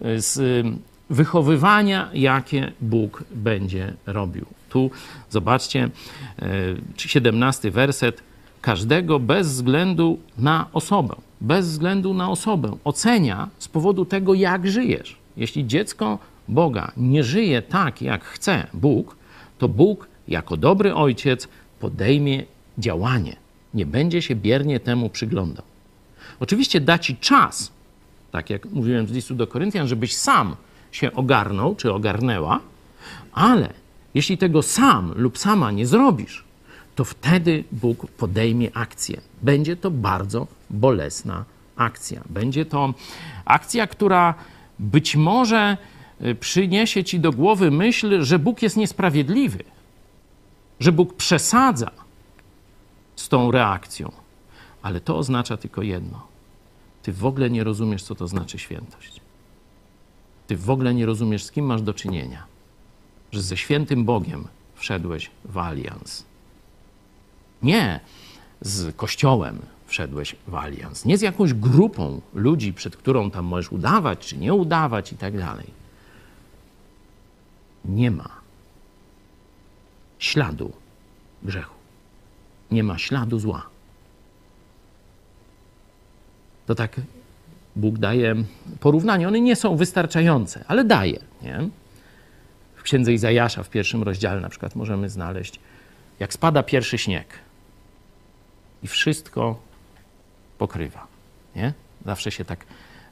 e, 0.00 0.20
z 0.20 0.38
e, 0.38 0.42
wychowywania, 1.10 2.10
jakie 2.14 2.72
Bóg 2.80 3.24
będzie 3.34 3.94
robił. 4.06 4.46
Tu 4.70 4.90
zobaczcie, 5.30 5.90
17 6.96 7.70
werset. 7.70 8.22
Każdego 8.60 9.18
bez 9.18 9.48
względu 9.48 10.18
na 10.38 10.66
osobę, 10.72 11.16
bez 11.40 11.68
względu 11.68 12.14
na 12.14 12.30
osobę, 12.30 12.76
ocenia 12.84 13.48
z 13.58 13.68
powodu 13.68 14.04
tego, 14.04 14.34
jak 14.34 14.70
żyjesz. 14.70 15.16
Jeśli 15.36 15.66
dziecko 15.66 16.18
Boga 16.48 16.92
nie 16.96 17.24
żyje 17.24 17.62
tak, 17.62 18.02
jak 18.02 18.24
chce 18.24 18.66
Bóg, 18.74 19.16
to 19.58 19.68
Bóg 19.68 20.08
jako 20.28 20.56
dobry 20.56 20.94
ojciec 20.94 21.48
podejmie 21.80 22.44
działanie. 22.78 23.36
Nie 23.74 23.86
będzie 23.86 24.22
się 24.22 24.34
biernie 24.34 24.80
temu 24.80 25.10
przyglądał. 25.10 25.64
Oczywiście 26.40 26.80
da 26.80 26.98
ci 26.98 27.16
czas, 27.16 27.72
tak 28.32 28.50
jak 28.50 28.64
mówiłem 28.64 29.06
z 29.06 29.12
listu 29.12 29.34
do 29.34 29.46
Koryntian, 29.46 29.88
żebyś 29.88 30.16
sam 30.16 30.56
się 30.92 31.12
ogarnął 31.12 31.74
czy 31.74 31.92
ogarnęła, 31.92 32.60
ale 33.32 33.72
jeśli 34.14 34.38
tego 34.38 34.62
sam 34.62 35.12
lub 35.16 35.38
sama 35.38 35.72
nie 35.72 35.86
zrobisz, 35.86 36.44
to 36.94 37.04
wtedy 37.04 37.64
Bóg 37.72 38.06
podejmie 38.10 38.76
akcję. 38.76 39.20
Będzie 39.42 39.76
to 39.76 39.90
bardzo 39.90 40.46
bolesna 40.70 41.44
akcja. 41.76 42.20
Będzie 42.30 42.64
to 42.64 42.94
akcja, 43.44 43.86
która 43.86 44.34
być 44.78 45.16
może 45.16 45.76
Y, 46.24 46.34
przyniesie 46.34 47.04
ci 47.04 47.20
do 47.20 47.32
głowy 47.32 47.70
myśl, 47.70 48.22
że 48.22 48.38
Bóg 48.38 48.62
jest 48.62 48.76
niesprawiedliwy, 48.76 49.64
że 50.80 50.92
Bóg 50.92 51.14
przesadza 51.14 51.90
z 53.16 53.28
tą 53.28 53.50
reakcją. 53.50 54.12
Ale 54.82 55.00
to 55.00 55.18
oznacza 55.18 55.56
tylko 55.56 55.82
jedno. 55.82 56.26
Ty 57.02 57.12
w 57.12 57.26
ogóle 57.26 57.50
nie 57.50 57.64
rozumiesz, 57.64 58.02
co 58.02 58.14
to 58.14 58.28
znaczy 58.28 58.58
świętość. 58.58 59.20
Ty 60.46 60.56
w 60.56 60.70
ogóle 60.70 60.94
nie 60.94 61.06
rozumiesz, 61.06 61.44
z 61.44 61.52
kim 61.52 61.64
masz 61.64 61.82
do 61.82 61.94
czynienia. 61.94 62.44
Że 63.32 63.42
ze 63.42 63.56
świętym 63.56 64.04
Bogiem 64.04 64.48
wszedłeś 64.74 65.30
w 65.44 65.58
alians. 65.58 66.24
Nie 67.62 68.00
z 68.60 68.96
Kościołem 68.96 69.58
wszedłeś 69.86 70.36
w 70.46 70.54
alians. 70.54 71.04
Nie 71.04 71.18
z 71.18 71.22
jakąś 71.22 71.54
grupą 71.54 72.20
ludzi, 72.34 72.72
przed 72.72 72.96
którą 72.96 73.30
tam 73.30 73.44
możesz 73.44 73.72
udawać, 73.72 74.18
czy 74.18 74.36
nie 74.36 74.54
udawać 74.54 75.12
i 75.12 75.16
tak 75.16 75.38
dalej 75.38 75.76
nie 77.88 78.10
ma 78.10 78.30
śladu 80.18 80.72
grzechu. 81.42 81.75
Nie 82.70 82.82
ma 82.82 82.98
śladu 82.98 83.38
zła. 83.38 83.66
To 86.66 86.74
tak 86.74 87.00
Bóg 87.76 87.98
daje 87.98 88.34
porównanie. 88.80 89.28
One 89.28 89.40
nie 89.40 89.56
są 89.56 89.76
wystarczające, 89.76 90.64
ale 90.68 90.84
daje. 90.84 91.18
Nie? 91.42 91.68
W 92.76 92.82
księdze 92.82 93.12
Izajasza 93.12 93.62
w 93.62 93.70
pierwszym 93.70 94.02
rozdziale 94.02 94.40
na 94.40 94.48
przykład 94.48 94.74
możemy 94.74 95.08
znaleźć, 95.10 95.60
jak 96.20 96.32
spada 96.32 96.62
pierwszy 96.62 96.98
śnieg 96.98 97.26
i 98.82 98.88
wszystko 98.88 99.58
pokrywa. 100.58 101.06
Nie? 101.56 101.72
Zawsze 102.04 102.30
się 102.30 102.44
tak 102.44 102.66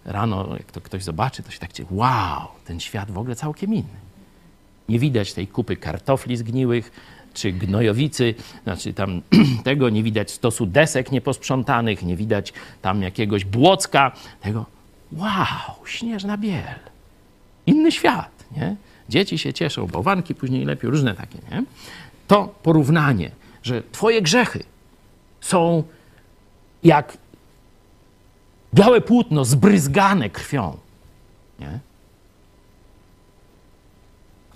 rano, 0.05 0.57
jak 0.57 0.73
to 0.73 0.81
ktoś 0.81 1.05
zobaczy, 1.05 1.43
to 1.43 1.51
się 1.51 1.59
tak 1.59 1.73
dzieje, 1.73 1.89
wow, 1.91 2.49
ten 2.65 2.81
świat 2.81 3.11
w 3.11 3.19
ogóle 3.19 3.37
całkiem 3.37 3.75
inny. 3.75 4.05
Nie 4.89 4.99
widać 4.99 5.33
tej 5.33 5.49
kupy 5.49 5.77
kartofli 5.77 6.37
zgniłych, 6.37 6.91
czy 7.35 7.53
gnojowicy, 7.53 8.35
znaczy 8.65 8.95
tam 8.95 9.23
tego, 9.65 9.91
nie 9.91 10.03
widać 10.03 10.31
stosu 10.31 10.67
desek 10.67 11.13
nieposprzątanych, 11.13 12.03
nie 12.03 12.17
widać 12.17 12.53
tam 12.83 13.03
jakiegoś 13.03 13.45
błocka, 13.45 14.13
tego, 14.41 14.67
wow, 15.13 15.87
śnieżna 15.87 16.39
biel. 16.39 16.79
Inny 17.67 17.93
świat, 17.93 18.45
nie? 18.57 18.77
Dzieci 19.09 19.39
się 19.39 19.53
cieszą, 19.53 19.87
bałwanki 19.87 20.35
później 20.35 20.65
lepiej, 20.65 20.91
różne 20.91 21.15
takie, 21.15 21.39
nie? 21.51 21.65
To 22.27 22.55
porównanie, 22.63 23.31
że 23.63 23.83
twoje 23.93 24.23
grzechy 24.23 24.65
są 25.41 25.83
jak 26.83 27.19
białe 28.75 29.01
płótno 29.01 29.45
zbryzgane 29.45 30.31
krwią, 30.31 30.77
nie? 31.61 31.79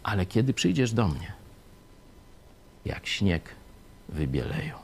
ale 0.03 0.27
kiedy 0.27 0.55
przyjdziesz 0.55 0.93
do 0.93 1.09
mnie, 1.09 1.33
jak 2.85 3.07
śnieg 3.07 3.43
wybieleją. 4.09 4.75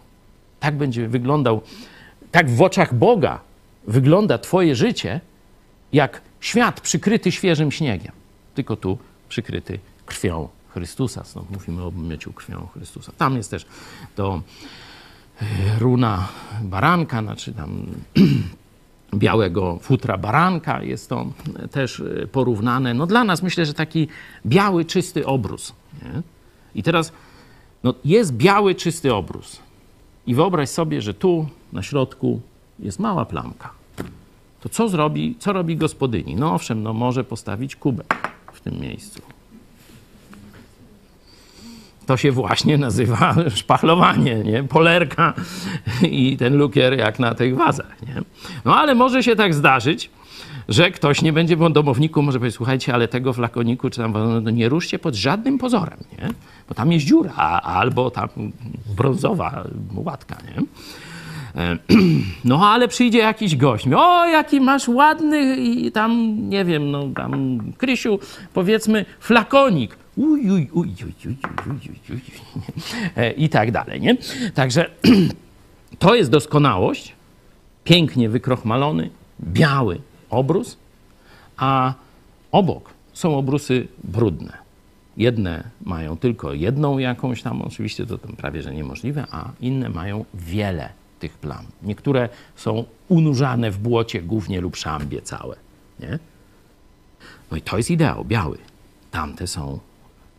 Tak 0.61 0.77
będzie 0.77 1.09
wyglądał, 1.09 1.63
tak 2.31 2.51
w 2.51 2.63
oczach 2.63 2.95
Boga 2.95 3.41
wygląda 3.87 4.39
Twoje 4.39 4.77
życie, 4.77 5.21
jak 5.93 6.21
świat 6.41 6.81
przykryty 6.81 7.33
świeżym 7.33 7.73
śniegiem, 7.73 8.13
tylko 8.55 8.77
tu 8.77 8.99
przykryty 9.29 9.79
krwią 10.07 10.49
Chrystusa. 10.69 11.25
Stąd 11.25 11.51
mówimy 11.51 11.83
o 11.83 11.91
myciu 11.91 12.33
krwią 12.33 12.67
Chrystusa. 12.73 13.13
Tam 13.19 13.37
jest 13.37 13.51
też 13.51 13.67
to 14.17 14.43
e, 15.43 15.45
runa 15.79 16.29
baranka, 16.63 17.23
znaczy 17.23 17.53
tam 17.53 17.87
białego 19.15 19.79
futra 19.83 20.19
baranka, 20.19 20.83
jest 20.83 21.09
to 21.09 21.27
też 21.71 22.01
e, 22.01 22.27
porównane. 22.27 22.95
No 22.95 23.07
dla 23.07 23.25
nas 23.25 23.43
myślę, 23.43 23.67
że 23.67 23.75
taki 23.75 24.09
biały, 24.47 24.85
czysty 24.85 25.27
obrus. 25.27 25.73
Nie? 26.03 26.23
I 26.75 26.83
teraz 26.83 27.13
no, 27.85 27.95
jest 28.05 28.37
biały, 28.37 28.75
czysty 28.75 29.15
obrus. 29.15 29.59
I 30.27 30.35
wyobraź 30.35 30.69
sobie, 30.69 31.03
że 31.03 31.15
tu 31.15 31.49
na 31.73 31.83
środku 31.83 32.41
jest 32.79 32.99
mała 32.99 33.25
plamka. 33.25 33.71
To 34.61 34.69
co 34.69 34.89
zrobi, 34.89 35.37
co 35.39 35.53
robi 35.53 35.77
gospodyni? 35.77 36.37
No 36.37 36.55
owszem, 36.55 36.83
no 36.83 36.93
może 36.93 37.25
postawić 37.25 37.77
kubek 37.77 38.33
w 38.53 38.61
tym 38.61 38.81
miejscu. 38.81 39.21
To 42.07 42.17
się 42.17 42.33
właśnie 42.33 42.79
nazywa 42.79 43.35
szpachlowanie, 43.55 44.35
nie? 44.35 44.63
Polerka 44.63 45.35
i 46.03 46.37
ten 46.37 46.57
lukier 46.57 46.99
jak 46.99 47.19
na 47.19 47.35
tych 47.35 47.57
wazach, 47.57 48.03
nie? 48.03 48.23
No 48.65 48.77
ale 48.77 48.95
może 48.95 49.23
się 49.23 49.37
tak 49.37 49.55
zdarzyć, 49.55 50.11
że 50.69 50.91
ktoś 50.91 51.23
nie 51.23 51.33
będzie 51.33 51.57
w 51.57 51.73
domowniku, 51.73 52.23
może 52.23 52.39
powiedzieć, 52.39 52.57
słuchajcie, 52.57 52.95
ale 52.95 53.09
tego 53.09 53.33
flakoniku 53.33 53.91
czy 53.91 54.01
tam 54.01 54.13
no 54.43 54.51
nie 54.51 54.69
ruszcie 54.69 54.99
pod 54.99 55.15
żadnym 55.15 55.59
pozorem, 55.59 55.99
nie? 56.13 56.29
Bo 56.69 56.75
tam 56.75 56.93
jest 56.93 57.07
dziura, 57.07 57.35
albo 57.63 58.11
tam 58.11 58.29
brązowa 58.97 59.65
łatka, 59.95 60.37
nie? 60.45 60.63
E, 61.63 61.79
no 62.45 62.69
ale 62.69 62.89
przyjdzie 62.89 63.19
jakiś 63.19 63.57
gość, 63.57 63.87
o 63.97 64.27
jaki 64.27 64.61
masz 64.61 64.89
ładny 64.89 65.57
i 65.57 65.93
tam, 65.93 66.37
nie 66.49 66.65
wiem, 66.65 66.91
no 66.91 67.09
tam 67.17 67.61
Krysiu, 67.79 68.19
powiedzmy 68.55 69.05
flakonik. 69.21 69.97
Uj, 70.17 70.51
uj, 70.51 70.51
uj, 70.51 70.71
uj, 70.73 70.89
uj, 71.27 71.37
uj, 71.67 71.91
uj, 71.91 72.01
uj. 72.11 72.21
E, 73.17 73.33
I 73.33 73.49
tak 73.49 73.71
dalej, 73.71 74.01
nie? 74.01 74.17
Także 74.55 74.91
to 75.99 76.15
jest 76.15 76.31
doskonałość, 76.31 77.13
pięknie 77.85 78.29
wykrochmalony, 78.29 79.11
biały 79.41 80.01
obrus, 80.31 80.77
a 81.57 81.95
obok 82.53 82.91
są 83.13 83.39
obrusy 83.39 83.89
brudne. 84.05 84.65
Jedne 85.17 85.65
mają 85.85 86.17
tylko 86.17 86.53
jedną 86.53 86.99
jakąś 86.99 87.43
tam, 87.43 87.63
oczywiście 87.63 88.07
to 88.07 88.19
tam 88.19 88.37
prawie 88.37 88.63
że 88.63 88.75
niemożliwe, 88.75 89.27
a 89.31 89.51
inne 89.61 89.89
mają 89.89 90.25
wiele 90.35 90.89
tych 91.19 91.39
plam. 91.39 91.65
Niektóre 91.83 92.29
są 92.57 92.85
unurzane 93.09 93.71
w 93.71 93.79
błocie 93.79 94.23
głównie 94.23 94.61
lub 94.61 94.77
szambie 94.77 95.23
całe. 95.23 95.57
Nie? 96.01 96.19
No 97.51 97.57
i 97.57 97.63
to 97.63 97.77
jest 97.77 97.91
ideał, 97.91 98.25
biały. 98.25 98.59
Tamte 99.11 99.47
są 99.47 99.79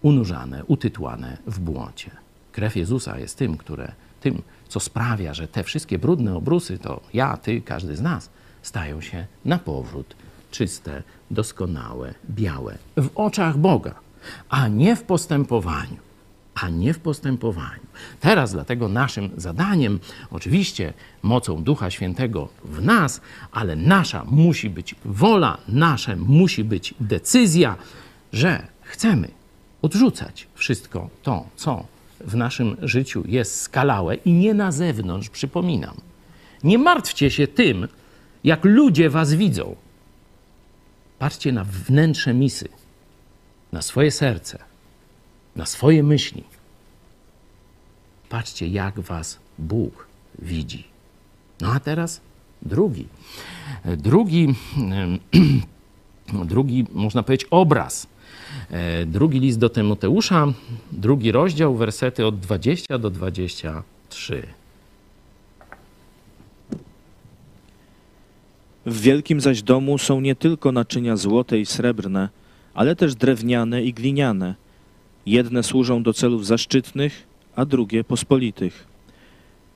unurzane, 0.01 0.65
utytłane 0.65 1.37
w 1.47 1.59
błocie. 1.59 2.11
Krew 2.51 2.75
Jezusa 2.75 3.19
jest 3.19 3.37
tym, 3.37 3.57
które, 3.57 3.91
tym, 4.21 4.41
co 4.67 4.79
sprawia, 4.79 5.33
że 5.33 5.47
te 5.47 5.63
wszystkie 5.63 5.99
brudne 5.99 6.35
obrusy, 6.35 6.77
to 6.77 7.01
ja, 7.13 7.37
ty, 7.37 7.61
każdy 7.61 7.95
z 7.95 8.01
nas, 8.01 8.29
stają 8.65 9.01
się 9.01 9.25
na 9.45 9.59
powrót 9.59 10.15
czyste, 10.51 11.03
doskonałe, 11.31 12.13
białe 12.29 12.77
w 12.97 13.09
oczach 13.15 13.57
Boga, 13.57 13.95
a 14.49 14.67
nie 14.67 14.95
w 14.95 15.03
postępowaniu 15.03 16.05
a 16.55 16.69
nie 16.69 16.93
w 16.93 16.99
postępowaniu. 16.99 17.85
Teraz 18.19 18.51
dlatego 18.51 18.87
naszym 18.87 19.29
zadaniem, 19.37 19.99
oczywiście 20.31 20.93
mocą 21.23 21.63
Ducha 21.63 21.91
Świętego 21.91 22.49
w 22.63 22.85
nas, 22.85 23.21
ale 23.51 23.75
nasza 23.75 24.23
musi 24.25 24.69
być 24.69 24.95
wola, 25.05 25.57
nasza 25.67 26.15
musi 26.15 26.63
być 26.63 26.93
decyzja, 26.99 27.75
że 28.33 28.67
chcemy 28.81 29.27
odrzucać 29.81 30.47
wszystko 30.55 31.09
to, 31.23 31.47
co 31.55 31.85
w 32.19 32.35
naszym 32.35 32.77
życiu 32.81 33.23
jest 33.27 33.61
skalałe 33.61 34.15
i 34.15 34.33
nie 34.33 34.53
na 34.53 34.71
zewnątrz, 34.71 35.29
przypominam. 35.29 35.95
Nie 36.63 36.77
martwcie 36.77 37.31
się 37.31 37.47
tym, 37.47 37.87
jak 38.45 38.65
ludzie 38.65 39.09
was 39.09 39.33
widzą. 39.33 39.75
Patrzcie 41.19 41.51
na 41.51 41.63
wnętrze 41.63 42.33
misy, 42.33 42.67
na 43.71 43.81
swoje 43.81 44.11
serce 44.11 44.75
na 45.55 45.65
swoje 45.65 46.03
myśli. 46.03 46.43
Patrzcie, 48.29 48.67
jak 48.67 48.99
was 48.99 49.39
Bóg 49.59 50.07
widzi. 50.39 50.83
No 51.61 51.71
a 51.71 51.79
teraz 51.79 52.21
drugi. 52.61 53.07
Drugi, 53.97 54.55
drugi 56.45 56.85
można 56.93 57.23
powiedzieć, 57.23 57.47
obraz. 57.51 58.07
Drugi 59.05 59.39
list 59.39 59.59
do 59.59 59.69
Tymoteusza, 59.69 60.47
drugi 60.91 61.31
rozdział, 61.31 61.75
wersety 61.75 62.25
od 62.25 62.39
20 62.39 62.97
do 62.97 63.09
23. 63.09 64.47
W 68.85 69.01
wielkim 69.01 69.41
zaś 69.41 69.61
domu 69.61 69.97
są 69.97 70.21
nie 70.21 70.35
tylko 70.35 70.71
naczynia 70.71 71.15
złote 71.15 71.59
i 71.59 71.65
srebrne, 71.65 72.29
ale 72.73 72.95
też 72.95 73.15
drewniane 73.15 73.83
i 73.83 73.93
gliniane– 73.93 74.55
Jedne 75.25 75.63
służą 75.63 76.03
do 76.03 76.13
celów 76.13 76.45
zaszczytnych, 76.45 77.27
a 77.55 77.65
drugie 77.65 78.03
pospolitych. 78.03 78.87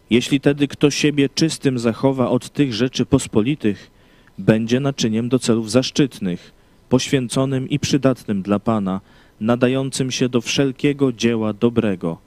Jeśli 0.09 0.39
tedy 0.39 0.67
kto 0.67 0.91
siebie 0.91 1.29
czystym 1.29 1.79
zachowa 1.79 2.29
od 2.29 2.49
tych 2.49 2.73
rzeczy 2.73 3.05
pospolitych, 3.05 3.91
będzie 4.37 4.79
naczyniem 4.79 5.29
do 5.29 5.39
celów 5.39 5.71
zaszczytnych, 5.71 6.51
poświęconym 6.89 7.69
i 7.69 7.79
przydatnym 7.79 8.41
dla 8.41 8.59
Pana, 8.59 9.01
nadającym 9.41 10.11
się 10.11 10.29
do 10.29 10.41
wszelkiego 10.41 11.13
dzieła 11.13 11.53
dobrego. 11.53 12.17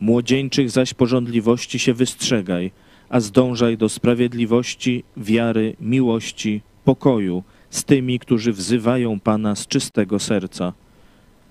Młodzieńczych 0.00 0.70
zaś 0.70 0.94
porządliwości 0.94 1.78
się 1.78 1.94
wystrzegaj, 1.94 2.70
a 3.08 3.20
zdążaj 3.20 3.76
do 3.76 3.88
sprawiedliwości, 3.88 5.04
wiary, 5.16 5.76
miłości, 5.80 6.62
pokoju 6.84 7.42
z 7.70 7.84
tymi, 7.84 8.18
którzy 8.18 8.52
wzywają 8.52 9.20
Pana 9.20 9.56
z 9.56 9.66
czystego 9.66 10.18
serca 10.18 10.72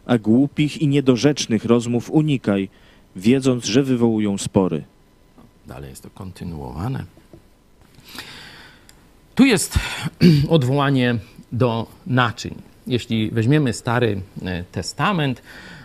a 0.06 0.18
głupich 0.18 0.82
i 0.82 0.88
niedorzecznych 0.88 1.66
rozmów 1.66 2.12
unikaj, 2.12 2.70
wiedząc, 3.16 3.66
że 3.66 3.84
wywołują 3.84 4.38
spory. 4.38 4.84
Dalej 5.68 5.90
jest 5.90 6.04
to 6.04 6.10
kontynuowane. 6.10 7.06
Tu 9.36 9.46
jest 9.46 9.80
odwołanie 10.50 11.16
do 11.52 11.88
naczyń. 12.08 12.56
Jeśli 12.88 13.32
weźmiemy 13.32 13.74
Stary 13.74 14.22
e, 14.42 14.64
Testament, 14.64 15.42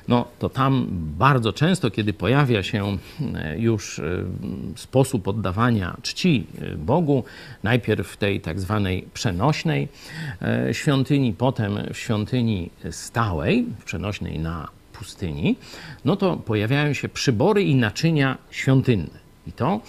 no 0.09 0.25
to 0.39 0.49
tam 0.49 0.87
bardzo 1.19 1.53
często, 1.53 1.91
kiedy 1.91 2.13
pojawia 2.13 2.63
się 2.63 2.99
e, 3.35 3.59
już 3.59 3.99
e, 3.99 4.25
sposób 4.77 5.29
oddawania 5.29 5.97
czci 6.03 6.47
e, 6.61 6.77
Bogu, 6.77 7.25
najpierw 7.63 8.09
w 8.09 8.17
tej 8.17 8.41
tak 8.41 8.61
zwanej 8.61 9.09
przenośnej 9.15 9.89
świątyni, 10.73 11.33
potem 11.33 11.79
w 11.93 11.99
świątyni 11.99 12.71
stałej, 12.91 13.67
przenośnej 13.85 14.39
na 14.39 14.69
pustyni, 14.93 15.57
no 16.05 16.17
to 16.17 16.37
pojawiają 16.37 16.93
się 16.93 17.09
przybory 17.09 17.63
i 17.63 17.75
naczynia 17.75 18.39
świątynne. 18.51 19.29
I 19.47 19.53
to 19.53 19.81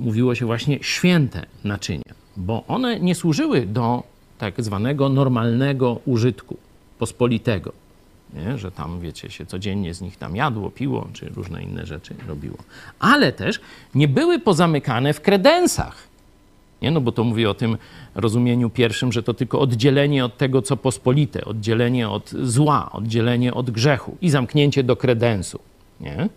mówiło 0.00 0.34
się 0.34 0.46
właśnie 0.46 0.78
święte 0.82 1.46
naczynia, 1.64 2.14
bo 2.36 2.64
one 2.66 3.00
nie 3.00 3.14
służyły 3.14 3.66
do 3.66 4.02
tak 4.38 4.62
zwanego 4.62 5.08
normalnego 5.08 6.00
użytku 6.06 6.56
pospolitego 6.98 7.83
nie? 8.34 8.58
że 8.58 8.70
tam, 8.70 9.00
wiecie, 9.00 9.30
się 9.30 9.46
codziennie 9.46 9.94
z 9.94 10.00
nich 10.00 10.16
tam 10.16 10.36
jadło, 10.36 10.70
piło, 10.70 11.08
czy 11.12 11.28
różne 11.28 11.62
inne 11.62 11.86
rzeczy 11.86 12.14
robiło. 12.28 12.56
Ale 12.98 13.32
też 13.32 13.60
nie 13.94 14.08
były 14.08 14.38
pozamykane 14.38 15.12
w 15.12 15.20
kredensach. 15.20 16.14
Nie? 16.82 16.90
No 16.90 17.00
bo 17.00 17.12
to 17.12 17.24
mówię 17.24 17.50
o 17.50 17.54
tym 17.54 17.76
rozumieniu 18.14 18.70
pierwszym, 18.70 19.12
że 19.12 19.22
to 19.22 19.34
tylko 19.34 19.60
oddzielenie 19.60 20.24
od 20.24 20.36
tego, 20.36 20.62
co 20.62 20.76
pospolite, 20.76 21.44
oddzielenie 21.44 22.08
od 22.08 22.30
zła, 22.30 22.92
oddzielenie 22.92 23.54
od 23.54 23.70
grzechu 23.70 24.16
i 24.22 24.30
zamknięcie 24.30 24.82
do 24.82 24.96
kredensu. 24.96 25.58
Nie? 26.00 26.28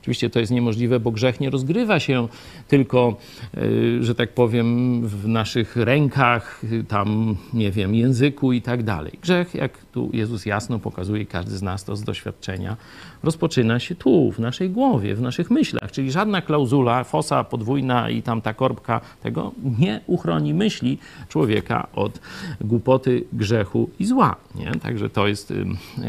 Oczywiście 0.00 0.30
to 0.30 0.40
jest 0.40 0.52
niemożliwe, 0.52 1.00
bo 1.00 1.10
grzech 1.10 1.40
nie 1.40 1.50
rozgrywa 1.50 2.00
się 2.00 2.28
tylko, 2.68 3.16
y, 3.56 4.04
że 4.04 4.14
tak 4.14 4.32
powiem, 4.32 5.00
w 5.08 5.28
naszych 5.28 5.76
rękach, 5.76 6.62
tam, 6.88 7.36
nie 7.52 7.70
wiem, 7.70 7.94
języku 7.94 8.52
i 8.52 8.62
tak 8.62 8.82
dalej. 8.82 9.18
Grzech, 9.22 9.54
jak 9.54 9.83
tu 9.94 10.10
Jezus 10.12 10.46
jasno 10.46 10.78
pokazuje, 10.78 11.26
każdy 11.26 11.56
z 11.56 11.62
nas 11.62 11.84
to 11.84 11.96
z 11.96 12.02
doświadczenia, 12.02 12.76
rozpoczyna 13.22 13.78
się 13.78 13.94
tu, 13.94 14.32
w 14.32 14.38
naszej 14.38 14.70
głowie, 14.70 15.14
w 15.14 15.20
naszych 15.20 15.50
myślach. 15.50 15.92
Czyli 15.92 16.12
żadna 16.12 16.42
klauzula, 16.42 17.04
fosa 17.04 17.44
podwójna 17.44 18.10
i 18.10 18.22
tam 18.22 18.40
ta 18.40 18.54
korbka 18.54 19.00
tego 19.22 19.52
nie 19.78 20.00
uchroni 20.06 20.54
myśli 20.54 20.98
człowieka 21.28 21.86
od 21.94 22.20
głupoty, 22.60 23.24
grzechu 23.32 23.90
i 23.98 24.04
zła. 24.04 24.36
Nie? 24.54 24.72
Także 24.72 25.10
to 25.10 25.26
jest 25.26 25.52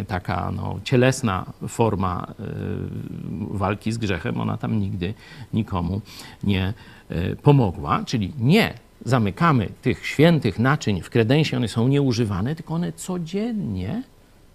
taka 0.07 0.51
no, 0.55 0.79
cielesna 0.83 1.45
forma 1.67 2.27
y, 2.39 3.57
walki 3.57 3.91
z 3.91 3.97
grzechem. 3.97 4.41
Ona 4.41 4.57
tam 4.57 4.79
nigdy 4.79 5.13
nikomu 5.53 6.01
nie 6.43 6.73
y, 7.11 7.36
pomogła. 7.43 8.03
Czyli 8.05 8.33
nie 8.39 8.84
zamykamy 9.06 9.70
tych 9.82 10.06
świętych 10.06 10.60
naczyń 10.60 11.01
w 11.01 11.10
kredensie, 11.10 11.58
one 11.58 11.68
są 11.68 11.88
nieużywane, 11.88 12.56
tylko 12.56 12.74
one 12.74 12.93
codziennie 12.93 14.03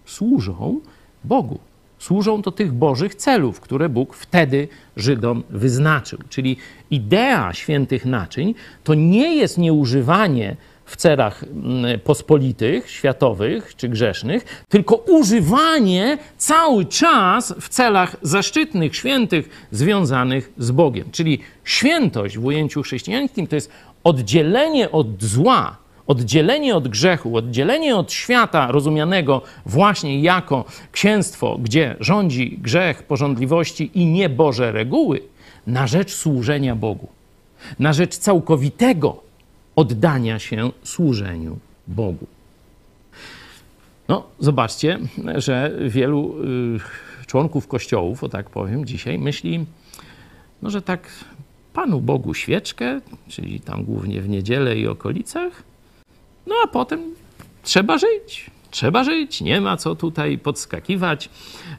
służą 0.04 0.80
Bogu 1.24 1.58
służą 2.00 2.42
do 2.42 2.50
tych 2.50 2.72
bożych 2.72 3.14
celów, 3.14 3.60
które 3.60 3.88
Bóg 3.88 4.14
wtedy 4.14 4.68
Żydom 4.96 5.42
wyznaczył. 5.50 6.18
Czyli 6.28 6.56
idea 6.90 7.52
świętych 7.52 8.04
naczyń 8.04 8.54
to 8.84 8.94
nie 8.94 9.36
jest 9.36 9.58
nieużywanie 9.58 10.56
w 10.84 10.96
celach 10.96 11.44
mm, 11.44 12.00
pospolitych, 12.00 12.90
światowych 12.90 13.76
czy 13.76 13.88
grzesznych, 13.88 14.64
tylko 14.68 14.96
używanie 14.96 16.18
cały 16.36 16.84
czas 16.84 17.54
w 17.60 17.68
celach 17.68 18.16
zaszczytnych, 18.22 18.96
świętych, 18.96 19.66
związanych 19.70 20.52
z 20.58 20.70
Bogiem. 20.70 21.10
Czyli 21.12 21.40
świętość 21.64 22.38
w 22.38 22.44
ujęciu 22.44 22.82
chrześcijańskim 22.82 23.46
to 23.46 23.54
jest 23.54 23.70
oddzielenie 24.04 24.90
od 24.90 25.22
zła, 25.22 25.76
oddzielenie 26.06 26.76
od 26.76 26.88
grzechu, 26.88 27.36
oddzielenie 27.36 27.96
od 27.96 28.12
świata 28.12 28.72
rozumianego 28.72 29.42
właśnie 29.66 30.20
jako 30.20 30.64
księstwo, 30.92 31.58
gdzie 31.62 31.96
rządzi 32.00 32.58
grzech, 32.62 33.02
porządliwości 33.02 33.90
i 33.94 34.06
nieboże 34.06 34.72
reguły, 34.72 35.20
na 35.66 35.86
rzecz 35.86 36.14
służenia 36.14 36.76
Bogu, 36.76 37.08
na 37.78 37.92
rzecz 37.92 38.16
całkowitego 38.16 39.22
oddania 39.76 40.38
się 40.38 40.70
służeniu 40.82 41.58
Bogu. 41.88 42.26
No, 44.08 44.24
zobaczcie, 44.38 44.98
że 45.34 45.72
wielu 45.80 46.34
y, 47.24 47.26
członków 47.26 47.68
kościołów, 47.68 48.24
o 48.24 48.28
tak 48.28 48.50
powiem, 48.50 48.84
dzisiaj 48.84 49.18
myśli, 49.18 49.66
no, 50.62 50.70
że 50.70 50.82
tak 50.82 51.08
Panu 51.72 52.00
Bogu 52.00 52.34
świeczkę, 52.34 53.00
czyli 53.28 53.60
tam 53.60 53.84
głównie 53.84 54.20
w 54.20 54.28
niedzielę 54.28 54.78
i 54.78 54.86
okolicach, 54.86 55.62
no 56.46 56.54
a 56.64 56.66
potem 56.66 57.00
trzeba 57.62 57.98
żyć. 57.98 58.50
Trzeba 58.70 59.04
żyć, 59.04 59.40
nie 59.40 59.60
ma 59.60 59.76
co 59.76 59.94
tutaj 59.94 60.38
podskakiwać. 60.38 61.30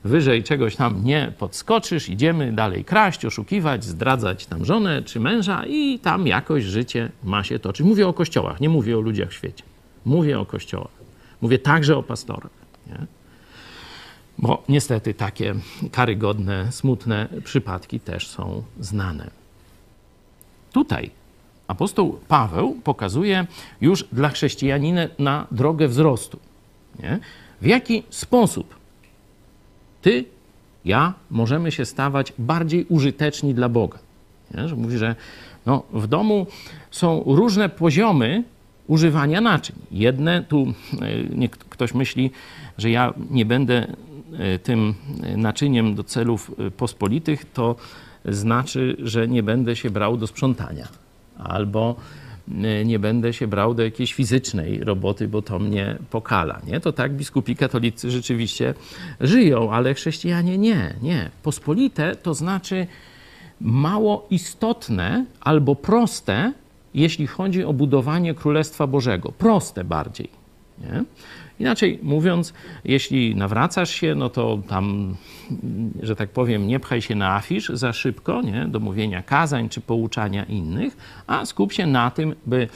Wyżej 0.04 0.44
czegoś 0.44 0.76
tam 0.76 1.04
nie 1.04 1.34
podskoczysz, 1.38 2.10
idziemy 2.10 2.54
dalej 2.54 2.86
kraść, 2.86 3.26
oszukiwać, 3.26 3.84
zdradzać 3.84 4.46
tam 4.46 4.66
żonę 4.66 5.04
czy 5.04 5.20
męża 5.20 5.66
i 5.66 6.00
tam 6.00 6.28
jakoś 6.28 6.64
życie 6.64 7.12
ma 7.24 7.44
się 7.44 7.60
toczyć. 7.60 7.88
Mówię 7.88 8.08
o 8.08 8.14
kościołach, 8.14 8.60
nie 8.60 8.70
mówię 8.70 8.98
o 8.98 9.02
ludziach 9.02 9.30
w 9.30 9.34
świecie. 9.34 9.64
Mówię 10.06 10.40
o 10.40 10.46
kościołach. 10.46 10.92
Mówię 11.42 11.60
także 11.60 11.98
o 11.98 12.04
pastorach. 12.04 12.52
Nie? 12.88 13.06
Bo 14.38 14.64
niestety 14.70 15.14
takie 15.14 15.56
karygodne, 15.92 16.72
smutne 16.72 17.28
przypadki 17.44 18.00
też 18.00 18.28
są 18.28 18.64
znane. 18.80 19.41
Tutaj 20.74 21.10
apostoł 21.68 22.20
Paweł 22.28 22.76
pokazuje 22.84 23.48
już 23.82 24.04
dla 24.12 24.30
chrześcijanina 24.30 25.02
na 25.20 25.48
drogę 25.52 25.88
wzrostu. 25.88 26.40
Nie? 27.00 27.20
W 27.62 27.66
jaki 27.66 28.04
sposób 28.10 28.76
ty, 30.02 30.26
ja 30.86 31.14
możemy 31.30 31.72
się 31.72 31.86
stawać 31.86 32.34
bardziej 32.38 32.86
użyteczni 32.90 33.54
dla 33.54 33.70
Boga? 33.70 34.00
Nie? 34.54 34.68
Że 34.68 34.76
mówi, 34.76 34.98
że 34.98 35.16
no, 35.66 35.84
w 35.94 36.08
domu 36.08 36.48
są 36.92 37.24
różne 37.26 37.70
poziomy 37.70 38.44
używania 38.88 39.42
naczyń. 39.42 39.76
Jedne, 39.92 40.44
tu 40.44 40.74
e, 41.02 41.36
nie, 41.36 41.50
ktoś 41.50 41.94
myśli, 41.94 42.32
że 42.78 42.90
ja 42.90 43.14
nie 43.30 43.46
będę 43.46 43.88
e, 44.40 44.60
tym 44.60 44.94
naczyniem 45.38 45.96
do 45.96 46.04
celów 46.04 46.52
e, 46.60 46.72
pospolitych, 46.72 47.46
to 47.46 47.76
znaczy, 48.26 48.96
że 49.00 49.28
nie 49.28 49.44
będę 49.44 49.76
się 49.76 49.90
brał 49.90 50.18
do 50.18 50.28
sprzątania 50.28 50.88
albo 51.38 51.96
e, 52.64 52.86
nie 52.86 53.00
będę 53.00 53.34
się 53.34 53.48
brał 53.48 53.74
do 53.74 53.84
jakiejś 53.84 54.14
fizycznej 54.14 54.84
roboty, 54.84 55.28
bo 55.28 55.42
to 55.42 55.60
mnie 55.60 55.98
pokala. 56.10 56.62
Nie? 56.68 56.80
To 56.80 56.94
tak 56.94 57.14
biskupi 57.14 57.56
katolicy 57.56 58.12
rzeczywiście 58.12 58.74
żyją, 59.20 59.72
ale 59.72 59.94
chrześcijanie 59.94 60.58
nie, 60.58 60.94
nie. 61.02 61.30
Pospolite 61.44 62.16
to 62.16 62.34
znaczy 62.34 62.88
mało 63.62 64.28
istotne 64.30 65.26
albo 65.42 65.76
proste, 65.76 66.54
jeśli 66.94 67.28
chodzi 67.28 67.64
o 67.64 67.74
budowanie 67.74 68.34
Królestwa 68.34 68.88
Bożego. 68.88 69.32
Proste 69.32 69.84
bardziej. 69.84 70.30
Nie? 70.80 71.04
Inaczej 71.62 72.00
mówiąc, 72.04 72.54
jeśli 72.86 73.36
nawracasz 73.36 73.90
się, 73.90 74.16
no 74.16 74.30
to 74.30 74.60
tam, 74.68 75.16
że 76.02 76.16
tak 76.16 76.30
powiem, 76.30 76.68
nie 76.68 76.80
pchaj 76.80 77.02
się 77.02 77.16
na 77.16 77.36
afisz 77.36 77.70
za 77.70 77.94
szybko, 77.94 78.42
nie? 78.42 78.68
do 78.68 78.80
mówienia 78.80 79.24
kazań 79.24 79.70
czy 79.70 79.82
pouczania 79.82 80.44
innych, 80.44 80.98
a 81.28 81.46
skup 81.46 81.74
się 81.74 81.88
na 81.88 82.12
tym, 82.12 82.36
by 82.46 82.68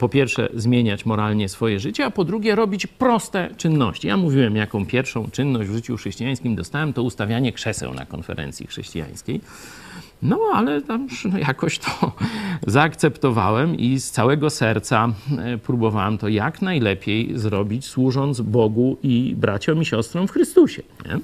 po 0.00 0.08
pierwsze 0.08 0.48
zmieniać 0.54 1.06
moralnie 1.06 1.48
swoje 1.48 1.80
życie, 1.80 2.04
a 2.04 2.10
po 2.10 2.24
drugie 2.24 2.54
robić 2.54 2.86
proste 2.86 3.50
czynności. 3.56 4.08
Ja 4.08 4.16
mówiłem, 4.16 4.56
jaką 4.56 4.86
pierwszą 4.86 5.30
czynność 5.30 5.70
w 5.70 5.74
życiu 5.74 5.96
chrześcijańskim 5.96 6.56
dostałem, 6.56 6.92
to 6.92 7.02
ustawianie 7.02 7.52
krzeseł 7.52 7.94
na 7.94 8.06
konferencji 8.06 8.66
chrześcijańskiej. 8.66 9.40
No, 10.22 10.40
ale 10.54 10.82
tam 10.82 11.08
no, 11.24 11.38
jakoś 11.38 11.78
to 11.78 12.12
zaakceptowałem 12.66 13.76
i 13.76 14.00
z 14.00 14.10
całego 14.10 14.50
serca 14.50 15.08
e, 15.38 15.58
próbowałem 15.58 16.18
to 16.18 16.28
jak 16.28 16.62
najlepiej 16.62 17.38
zrobić, 17.38 17.84
służąc 17.84 18.40
Bogu 18.40 18.96
i 19.02 19.34
braciom 19.36 19.82
i 19.82 19.84
siostrom 19.84 20.28
w 20.28 20.30
Chrystusie. 20.30 20.82
Nie? 21.06 21.18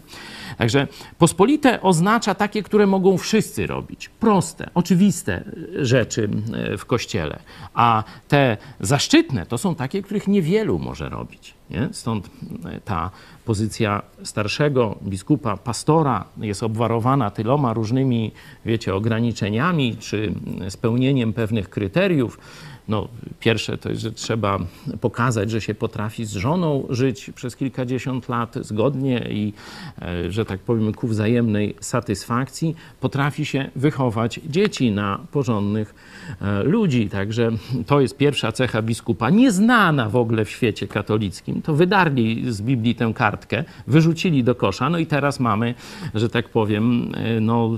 Także 0.58 0.86
pospolite 1.18 1.82
oznacza 1.82 2.34
takie, 2.34 2.62
które 2.62 2.86
mogą 2.86 3.18
wszyscy 3.18 3.66
robić. 3.66 4.08
Proste, 4.08 4.70
oczywiste 4.74 5.44
rzeczy 5.82 6.28
e, 6.54 6.76
w 6.76 6.86
kościele. 6.86 7.38
A 7.74 8.04
te 8.28 8.56
zaszczytne 8.80 9.46
to 9.46 9.58
są 9.58 9.74
takie, 9.74 10.02
których 10.02 10.28
niewielu 10.28 10.78
może 10.78 11.08
robić. 11.08 11.54
Nie? 11.70 11.88
Stąd 11.92 12.30
e, 12.64 12.80
ta 12.80 13.10
pozycja 13.46 14.02
starszego 14.22 14.98
biskupa, 15.02 15.56
pastora 15.56 16.24
jest 16.40 16.62
obwarowana 16.62 17.30
tyloma 17.30 17.72
różnymi, 17.72 18.32
wiecie, 18.64 18.94
ograniczeniami 18.94 19.96
czy 19.96 20.32
spełnieniem 20.68 21.32
pewnych 21.32 21.70
kryteriów. 21.70 22.38
No, 22.88 23.08
pierwsze 23.40 23.78
to 23.78 23.88
jest, 23.88 24.02
że 24.02 24.12
trzeba 24.12 24.58
pokazać, 25.00 25.50
że 25.50 25.60
się 25.60 25.74
potrafi 25.74 26.24
z 26.24 26.32
żoną 26.32 26.86
żyć 26.90 27.30
przez 27.34 27.56
kilkadziesiąt 27.56 28.28
lat 28.28 28.54
zgodnie 28.60 29.26
i, 29.30 29.52
e, 30.02 30.32
że 30.32 30.44
tak 30.44 30.60
powiem, 30.60 30.94
ku 30.94 31.08
wzajemnej 31.08 31.74
satysfakcji. 31.80 32.76
Potrafi 33.00 33.46
się 33.46 33.70
wychować 33.76 34.40
dzieci 34.48 34.90
na 34.90 35.18
porządnych 35.32 35.94
e, 36.40 36.62
ludzi. 36.62 37.08
Także 37.08 37.50
to 37.86 38.00
jest 38.00 38.16
pierwsza 38.16 38.52
cecha 38.52 38.82
biskupa, 38.82 39.30
nieznana 39.30 40.08
w 40.08 40.16
ogóle 40.16 40.44
w 40.44 40.50
świecie 40.50 40.88
katolickim. 40.88 41.62
To 41.62 41.74
wydarli 41.74 42.52
z 42.52 42.62
Biblii 42.62 42.94
tę 42.94 43.12
kartkę, 43.14 43.64
wyrzucili 43.86 44.44
do 44.44 44.54
kosza, 44.54 44.90
no 44.90 44.98
i 44.98 45.06
teraz 45.06 45.40
mamy, 45.40 45.74
że 46.14 46.28
tak 46.28 46.48
powiem, 46.48 47.12
e, 47.14 47.40
no 47.40 47.76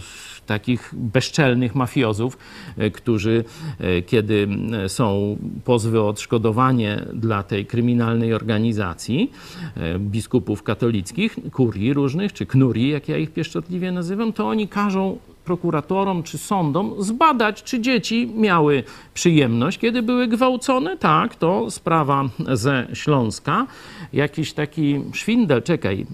takich 0.48 0.90
bezczelnych 0.92 1.74
mafiozów, 1.74 2.38
e, 2.78 2.90
którzy 2.90 3.44
e, 3.78 4.02
kiedy 4.02 4.48
są 4.88 5.36
pozwy 5.64 6.00
o 6.00 6.08
odszkodowanie 6.08 7.04
dla 7.14 7.42
tej 7.42 7.66
kryminalnej 7.66 8.34
organizacji 8.34 9.30
e, 9.76 9.98
biskupów 9.98 10.62
katolickich, 10.62 11.36
kurii 11.52 11.92
różnych, 11.92 12.32
czy 12.32 12.46
knurii, 12.46 12.90
jak 12.90 13.08
ja 13.08 13.16
ich 13.16 13.30
pieszczotliwie 13.32 13.92
nazywam, 13.92 14.32
to 14.32 14.48
oni 14.48 14.68
każą 14.68 15.18
prokuratorom 15.44 16.22
czy 16.22 16.38
sądom 16.38 16.94
zbadać, 16.98 17.62
czy 17.62 17.80
dzieci 17.80 18.32
miały 18.36 18.84
przyjemność, 19.14 19.78
kiedy 19.78 20.02
były 20.02 20.28
gwałcone. 20.28 20.96
Tak, 20.96 21.36
to 21.36 21.70
sprawa 21.70 22.28
ze 22.52 22.86
Śląska. 22.92 23.66
Jakiś 24.12 24.52
taki 24.52 25.00
szwindel, 25.12 25.62
czekaj, 25.62 26.06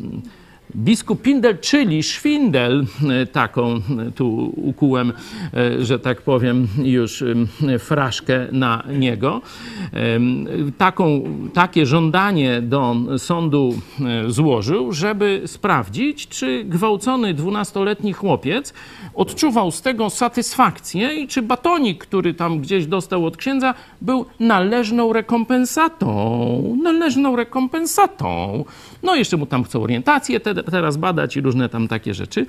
Biskup 0.77 1.23
Pindel, 1.23 1.59
czyli 1.59 2.03
Szwindel, 2.03 2.87
e, 3.11 3.27
taką 3.27 3.75
e, 3.75 3.81
tu 4.15 4.53
ukułem, 4.57 5.13
e, 5.55 5.85
że 5.85 5.99
tak 5.99 6.23
powiem, 6.23 6.69
już 6.83 7.25
fraszkę 7.79 8.47
na 8.53 8.83
niego. 8.99 9.41
Taką, 10.79 11.23
takie 11.55 11.87
żądanie 11.87 12.63
do 12.63 12.97
sądu 13.19 13.75
złożył, 14.27 14.93
żeby 14.93 15.43
sprawdzić, 15.47 16.29
czy 16.29 16.65
gwałcony 16.65 17.35
dwunastoletni 17.35 18.13
chłopiec 18.13 18.75
odczuwał 19.15 19.71
z 19.71 19.83
tego 19.83 20.11
satysfakcję 20.11 21.15
i 21.15 21.29
czy 21.29 21.43
batonik, 21.43 22.07
który 22.07 22.35
tam 22.35 22.61
gdzieś 22.61 22.87
dostał 22.87 23.27
od 23.27 23.37
księdza, 23.37 23.75
był 24.01 24.27
należną 24.41 25.13
rekompensatą. 25.13 26.79
Należną 26.83 27.37
rekompensatą. 27.37 28.65
No 29.03 29.15
jeszcze 29.15 29.37
mu 29.37 29.47
tam 29.47 29.65
chcą 29.65 29.83
orientację 29.83 30.41
te, 30.41 30.55
teraz 30.55 30.97
badać 30.97 31.37
i 31.37 31.41
różne 31.41 31.69
tam 31.69 31.89
takie 31.89 32.15
rzeczy. 32.15 32.47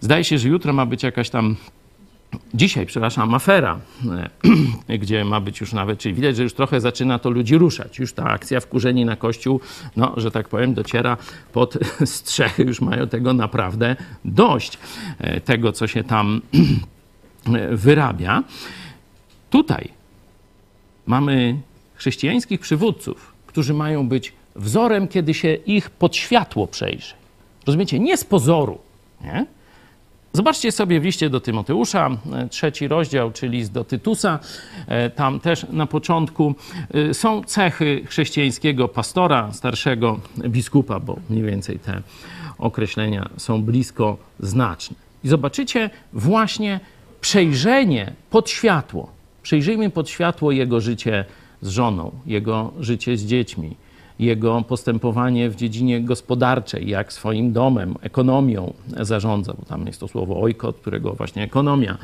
Zdaje 0.00 0.24
się, 0.24 0.38
że 0.38 0.48
jutro 0.48 0.72
ma 0.72 0.86
być 0.86 1.02
jakaś 1.02 1.30
tam 1.30 1.56
dzisiaj, 2.54 2.86
przepraszam, 2.86 3.34
afera, 3.34 3.80
e, 4.88 4.98
gdzie 5.02 5.24
ma 5.24 5.40
być 5.40 5.60
już 5.60 5.72
nawet, 5.72 5.98
czyli 5.98 6.14
widać, 6.14 6.36
że 6.36 6.42
już 6.42 6.54
trochę 6.54 6.80
zaczyna 6.80 7.18
to 7.18 7.30
ludzi 7.30 7.58
ruszać. 7.58 7.98
Już 7.98 8.12
ta 8.12 8.24
akcja 8.24 8.60
wkurzeni 8.60 9.04
na 9.04 9.16
Kościół, 9.16 9.60
no, 9.96 10.12
że 10.16 10.30
tak 10.30 10.48
powiem, 10.48 10.74
dociera 10.74 11.16
pod 11.52 11.78
strzechy, 12.04 12.62
już 12.62 12.80
mają 12.80 13.08
tego 13.08 13.32
naprawdę 13.32 13.96
dość, 14.24 14.78
e, 15.18 15.40
tego, 15.40 15.72
co 15.72 15.86
się 15.86 16.04
tam 16.04 16.40
wyrabia. 17.72 18.42
Tutaj 19.50 19.88
mamy 21.06 21.60
chrześcijańskich 21.94 22.60
przywódców, 22.60 23.32
którzy 23.46 23.74
mają 23.74 24.08
być 24.08 24.32
wzorem, 24.56 25.08
kiedy 25.08 25.34
się 25.34 25.54
ich 25.54 25.90
pod 25.90 26.16
światło 26.16 26.66
przejrzy. 26.66 27.14
Rozumiecie? 27.66 27.98
Nie 27.98 28.16
z 28.16 28.24
pozoru. 28.24 28.78
Nie? 29.20 29.46
Zobaczcie 30.36 30.72
sobie 30.72 31.00
w 31.00 31.04
liście 31.04 31.30
do 31.30 31.40
Tymoteusza, 31.40 32.10
e, 32.32 32.48
trzeci 32.48 32.88
rozdział, 32.88 33.32
czyli 33.32 33.58
list 33.58 33.72
do 33.72 33.84
Tytusa. 33.84 34.38
E, 34.86 35.10
tam 35.10 35.40
też 35.40 35.66
na 35.72 35.86
początku 35.86 36.54
e, 36.94 37.14
są 37.14 37.44
cechy 37.44 38.02
chrześcijańskiego 38.06 38.88
pastora, 38.88 39.52
starszego 39.52 40.20
biskupa, 40.48 41.00
bo 41.00 41.16
mniej 41.30 41.42
więcej 41.42 41.78
te 41.78 42.02
określenia 42.58 43.28
są 43.36 43.62
blisko 43.62 44.16
znaczne. 44.40 44.96
I 45.24 45.28
zobaczycie 45.28 45.90
właśnie 46.12 46.80
przejrzenie 47.20 48.12
pod 48.30 48.50
światło. 48.50 49.10
Przejrzyjmy 49.42 49.90
pod 49.90 50.10
światło 50.10 50.52
jego 50.52 50.80
życie 50.80 51.24
z 51.62 51.68
żoną, 51.68 52.12
jego 52.26 52.72
życie 52.80 53.16
z 53.16 53.26
dziećmi, 53.26 53.76
jego 54.18 54.62
postępowanie 54.62 55.50
w 55.50 55.56
dziedzinie 55.56 56.00
gospodarczej, 56.00 56.88
jak 56.88 57.12
swoim 57.12 57.52
domem, 57.52 57.94
ekonomią 58.00 58.72
zarządza, 59.00 59.54
bo 59.58 59.64
tam 59.64 59.86
jest 59.86 60.00
to 60.00 60.08
słowo 60.08 60.40
ojko, 60.40 60.68
od 60.68 60.76
którego 60.76 61.12
właśnie 61.12 61.42
ekonomia 61.42 61.98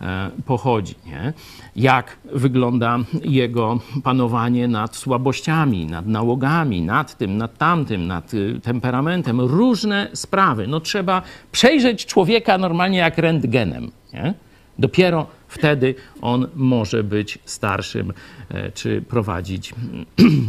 e, 0.00 0.30
pochodzi. 0.46 0.94
Nie? 1.06 1.32
Jak 1.76 2.16
wygląda 2.32 2.98
jego 3.24 3.78
panowanie 4.04 4.68
nad 4.68 4.96
słabościami, 4.96 5.86
nad 5.86 6.06
nałogami, 6.06 6.82
nad 6.82 7.18
tym, 7.18 7.36
nad 7.36 7.58
tamtym, 7.58 8.06
nad 8.06 8.34
y, 8.34 8.60
temperamentem. 8.62 9.40
Różne 9.40 10.08
sprawy. 10.14 10.66
No 10.66 10.80
trzeba 10.80 11.22
przejrzeć 11.52 12.06
człowieka 12.06 12.58
normalnie 12.58 12.98
jak 12.98 13.18
rentgenem. 13.18 13.90
Nie? 14.12 14.34
Dopiero 14.78 15.26
wtedy 15.48 15.94
on 16.20 16.48
może 16.54 17.04
być 17.04 17.38
starszym 17.44 18.12
e, 18.48 18.72
czy 18.72 19.02
prowadzić 19.02 19.74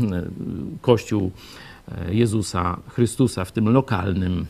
Kościół 0.81 1.31
e, 1.91 2.13
Jezusa 2.13 2.79
Chrystusa 2.87 3.45
w 3.45 3.51
tym 3.51 3.69
lokalnym 3.69 4.45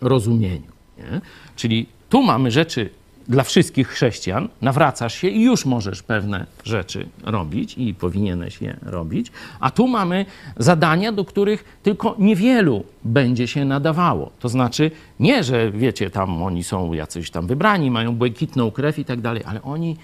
rozumieniu. 0.00 0.72
Nie? 0.98 1.20
Czyli 1.56 1.86
tu 2.08 2.22
mamy 2.22 2.50
rzeczy 2.50 2.90
dla 3.28 3.42
wszystkich 3.42 3.88
chrześcijan, 3.88 4.48
nawracasz 4.62 5.14
się 5.14 5.28
i 5.28 5.42
już 5.42 5.66
możesz 5.66 6.02
pewne 6.02 6.46
rzeczy 6.64 7.08
robić 7.22 7.78
i 7.78 7.94
powinieneś 7.94 8.62
je 8.62 8.76
robić, 8.82 9.32
a 9.60 9.70
tu 9.70 9.88
mamy 9.88 10.26
zadania, 10.56 11.12
do 11.12 11.24
których 11.24 11.78
tylko 11.82 12.16
niewielu 12.18 12.84
będzie 13.04 13.48
się 13.48 13.64
nadawało. 13.64 14.30
To 14.40 14.48
znaczy 14.48 14.90
nie, 15.20 15.44
że 15.44 15.70
wiecie, 15.70 16.10
tam 16.10 16.42
oni 16.42 16.64
są 16.64 16.92
jacyś 16.92 17.30
tam 17.30 17.46
wybrani, 17.46 17.90
mają 17.90 18.16
błękitną 18.16 18.70
krew 18.70 18.98
i 18.98 19.04
tak 19.04 19.20
dalej, 19.20 19.42
ale 19.46 19.62
oni 19.62 19.96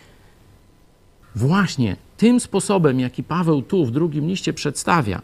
właśnie 1.35 1.97
tym 2.17 2.41
sposobem, 2.41 3.01
jaki 3.01 3.23
Paweł 3.23 3.62
tu 3.62 3.87
w 3.87 3.91
drugim 3.91 4.27
liście 4.29 4.53
przedstawia, 4.53 5.23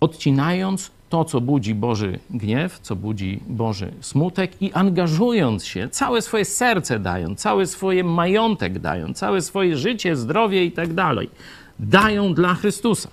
odcinając 0.00 0.90
to, 1.10 1.24
co 1.24 1.40
budzi 1.40 1.74
Boży 1.74 2.18
gniew, 2.30 2.80
co 2.80 2.96
budzi 2.96 3.40
Boży 3.46 3.92
smutek 4.00 4.62
i 4.62 4.72
angażując 4.72 5.64
się, 5.64 5.88
całe 5.88 6.22
swoje 6.22 6.44
serce 6.44 6.98
dają, 6.98 7.34
całe 7.34 7.66
swoje 7.66 8.04
majątek 8.04 8.78
dają, 8.78 9.14
całe 9.14 9.42
swoje 9.42 9.76
życie, 9.76 10.16
zdrowie 10.16 10.64
i 10.64 10.72
tak 10.72 10.94
dalej, 10.94 11.30
dają 11.78 12.34
dla 12.34 12.54
Chrystusa. 12.54 13.08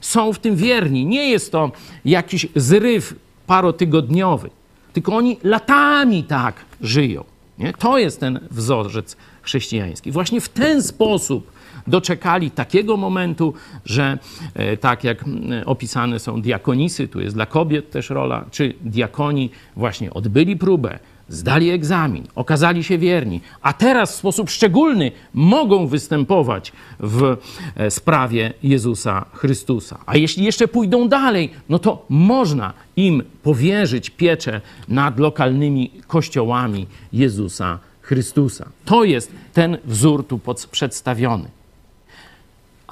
Są 0.00 0.32
w 0.32 0.38
tym 0.38 0.56
wierni. 0.56 1.06
Nie 1.06 1.30
jest 1.30 1.52
to 1.52 1.70
jakiś 2.04 2.46
zryw 2.56 3.14
parotygodniowy, 3.46 4.50
tylko 4.92 5.16
oni 5.16 5.36
latami 5.42 6.24
tak 6.24 6.54
żyją. 6.80 7.24
Nie? 7.58 7.72
To 7.72 7.98
jest 7.98 8.20
ten 8.20 8.40
wzorzec 8.50 9.16
chrześcijański. 9.42 10.10
Właśnie 10.10 10.40
w 10.40 10.48
ten 10.48 10.82
sposób 10.82 11.52
doczekali 11.86 12.50
takiego 12.50 12.96
momentu, 12.96 13.54
że 13.84 14.18
e, 14.54 14.76
tak 14.76 15.04
jak 15.04 15.24
opisane 15.66 16.18
są 16.18 16.42
diakonisy, 16.42 17.08
tu 17.08 17.20
jest 17.20 17.36
dla 17.36 17.46
kobiet 17.46 17.90
też 17.90 18.10
rola, 18.10 18.44
czy 18.50 18.74
diakoni 18.80 19.50
właśnie 19.76 20.14
odbyli 20.14 20.56
próbę, 20.56 20.98
zdali 21.28 21.70
egzamin, 21.70 22.24
okazali 22.34 22.84
się 22.84 22.98
wierni, 22.98 23.40
a 23.62 23.72
teraz 23.72 24.12
w 24.12 24.14
sposób 24.14 24.50
szczególny 24.50 25.12
mogą 25.34 25.86
występować 25.86 26.72
w 27.00 27.36
e, 27.76 27.90
sprawie 27.90 28.52
Jezusa 28.62 29.24
Chrystusa. 29.32 29.98
A 30.06 30.16
jeśli 30.16 30.44
jeszcze 30.44 30.68
pójdą 30.68 31.08
dalej, 31.08 31.50
no 31.68 31.78
to 31.78 32.04
można 32.08 32.72
im 32.96 33.22
powierzyć 33.42 34.10
pieczę 34.10 34.60
nad 34.88 35.18
lokalnymi 35.18 35.90
kościołami 36.06 36.86
Jezusa 37.12 37.78
Chrystusa. 38.00 38.68
To 38.84 39.04
jest 39.04 39.32
ten 39.52 39.78
wzór 39.84 40.26
tu 40.26 40.40
przedstawiony 40.70 41.48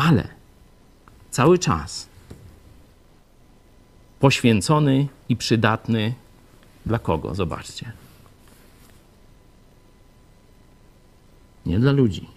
ale 0.03 0.29
cały 1.31 1.59
czas 1.59 2.09
poświęcony 4.21 5.07
i 5.29 5.37
przydatny 5.37 6.15
dla 6.87 6.99
kogo? 6.99 7.35
Zobaczcie. 7.35 7.93
Nie 11.67 11.79
dla 11.79 11.93
ludzi. 11.93 12.29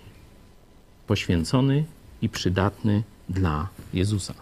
Poświęcony 1.07 1.85
i 2.21 2.29
przydatny 2.29 3.03
dla 3.29 3.67
Jezusa. 3.93 4.33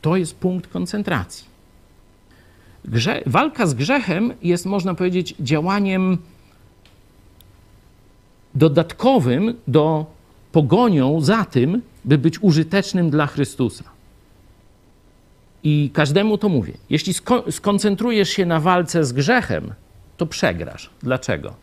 To 0.00 0.16
jest 0.16 0.36
punkt 0.36 0.70
koncentracji. 0.70 1.46
Grze 2.84 3.22
walka 3.26 3.66
z 3.66 3.74
grzechem 3.74 4.32
jest, 4.42 4.66
można 4.66 4.94
powiedzieć, 4.94 5.34
działaniem 5.40 6.18
dodatkowym 8.54 9.54
do 9.66 10.06
pogonią 10.52 11.20
za 11.20 11.44
tym, 11.44 11.82
by 12.04 12.18
być 12.18 12.42
użytecznym 12.42 13.10
dla 13.10 13.26
Chrystusa. 13.26 13.84
I 15.62 15.90
każdemu 15.92 16.38
to 16.38 16.48
mówię. 16.48 16.72
Jeśli 16.90 17.14
sko 17.14 17.44
skoncentrujesz 17.52 18.28
się 18.28 18.46
na 18.46 18.60
walce 18.60 19.04
z 19.04 19.12
grzechem, 19.12 19.74
to 20.16 20.26
przegrasz. 20.26 20.90
Dlaczego? 21.02 21.54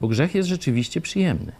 Bo 0.00 0.08
grzech 0.08 0.34
jest 0.34 0.48
rzeczywiście 0.48 1.00
przyjemny. 1.00 1.52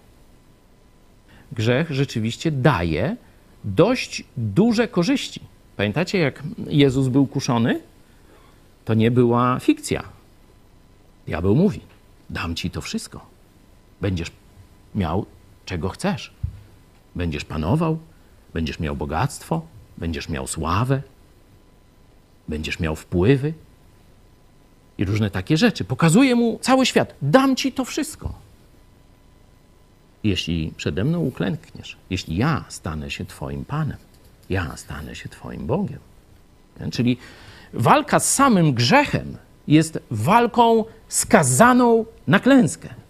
Grzech 1.53 1.91
rzeczywiście 1.91 2.51
daje 2.51 3.17
dość 3.65 4.25
duże 4.37 4.89
korzyści. 4.89 5.41
Pamiętacie, 5.77 6.19
jak 6.19 6.43
Jezus 6.67 7.09
był 7.09 7.27
kuszony? 7.27 7.81
To 8.85 8.95
nie 8.95 9.11
była 9.11 9.59
fikcja. 9.61 10.05
Diabeł 11.27 11.55
mówi: 11.55 11.81
Dam 12.31 12.55
ci 12.55 12.71
to 12.71 12.81
wszystko 12.81 13.34
będziesz 14.05 14.31
miał 14.95 15.27
czego 15.65 15.89
chcesz. 15.89 16.35
Będziesz 17.15 17.45
panował, 17.45 17.99
będziesz 18.55 18.81
miał 18.81 18.97
bogactwo, 18.97 19.63
będziesz 19.99 20.29
miał 20.29 20.47
sławę, 20.47 21.03
będziesz 22.49 22.81
miał 22.81 22.97
wpływy 22.97 23.53
i 24.99 25.05
różne 25.05 25.31
takie 25.31 25.57
rzeczy. 25.57 25.85
Pokazuje 25.85 26.35
mu 26.35 26.59
cały 26.59 26.87
świat: 26.87 27.15
dam 27.23 27.57
ci 27.57 27.73
to 27.73 27.85
wszystko. 27.85 28.35
Jeśli 30.25 30.73
przede 30.77 31.05
mną 31.05 31.21
uklękniesz, 31.21 31.97
jeśli 32.11 32.37
ja 32.37 32.65
stanę 32.69 33.11
się 33.11 33.25
Twoim 33.25 33.65
Panem, 33.65 33.99
ja 34.51 34.77
stanę 34.77 35.15
się 35.15 35.29
Twoim 35.29 35.67
Bogiem. 35.67 35.99
Czyli 36.93 37.17
walka 37.73 38.21
z 38.21 38.35
samym 38.35 38.75
grzechem 38.75 39.37
jest 39.69 39.99
walką 40.11 40.85
skazaną 41.09 42.05
na 42.27 42.41
klęskę 42.41 43.04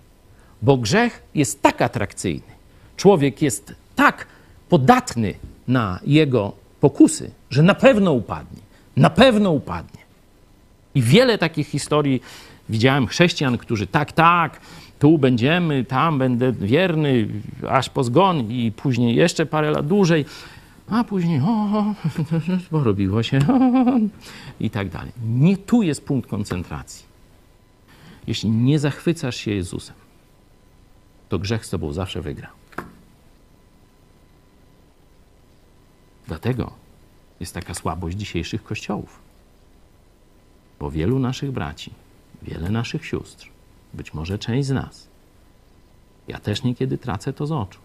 bo 0.65 0.77
grzech 0.77 1.23
jest 1.35 1.63
tak 1.63 1.83
atrakcyjny, 1.83 2.53
człowiek 2.97 3.43
jest 3.43 3.75
tak 3.97 4.27
podatny 4.69 5.35
na 5.69 6.01
jego 6.07 6.53
pokusy, 6.81 7.31
że 7.51 7.63
na 7.63 7.75
pewno 7.75 8.13
upadnie. 8.13 8.63
Na 8.97 9.11
pewno 9.11 9.51
upadnie. 9.51 10.01
I 10.95 11.03
wiele 11.03 11.39
takich 11.39 11.69
historii 11.69 12.23
widziałem 12.69 13.07
chrześcijan, 13.07 13.59
którzy 13.59 13.87
tak, 13.87 14.13
tak, 14.13 14.61
tu 14.99 15.19
będziemy, 15.19 15.85
tam 15.85 16.19
będę 16.19 16.53
wierny, 16.53 17.29
aż 17.69 17.89
po 17.89 18.05
zgon 18.05 18.51
i 18.51 18.73
później 18.73 19.17
jeszcze 19.17 19.47
parę 19.47 19.71
lat 19.71 19.87
dłużej, 19.87 20.25
a 20.91 21.05
później 21.05 21.41
o, 21.41 21.95
porobiło 22.71 23.23
się 23.23 23.39
o, 23.39 23.59
i 24.61 24.71
tak 24.71 24.89
dalej. 24.89 25.13
Nie 25.29 25.57
tu 25.57 25.83
jest 25.83 26.05
punkt 26.05 26.31
koncentracji. 26.31 27.05
Jeśli 28.27 28.51
nie 28.51 28.79
zachwycasz 28.79 29.37
się 29.37 29.51
Jezusem, 29.51 29.97
to 31.35 31.39
grzech 31.39 31.67
z 31.67 31.71
tobą 31.71 31.93
zawsze 31.93 32.23
wygra. 32.23 32.51
Dlatego 36.27 36.73
jest 37.41 37.55
taka 37.55 37.75
słabość 37.75 38.17
dzisiejszych 38.17 38.63
kościołów. 38.63 39.19
Bo 40.81 40.91
wielu 40.91 41.19
naszych 41.19 41.53
braci, 41.53 41.93
wiele 42.43 42.71
naszych 42.71 43.07
sióstr, 43.07 43.49
być 43.95 44.15
może 44.15 44.39
część 44.39 44.69
z 44.69 44.71
nas, 44.71 45.09
ja 46.29 46.39
też 46.39 46.63
niekiedy 46.63 46.99
tracę 46.99 47.33
to 47.33 47.47
z 47.47 47.53
oczu. 47.53 47.81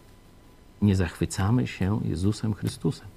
Nie 0.81 0.95
zachwycamy 0.95 1.67
się 1.67 2.01
Jezusem 2.05 2.53
Chrystusem. 2.53 3.07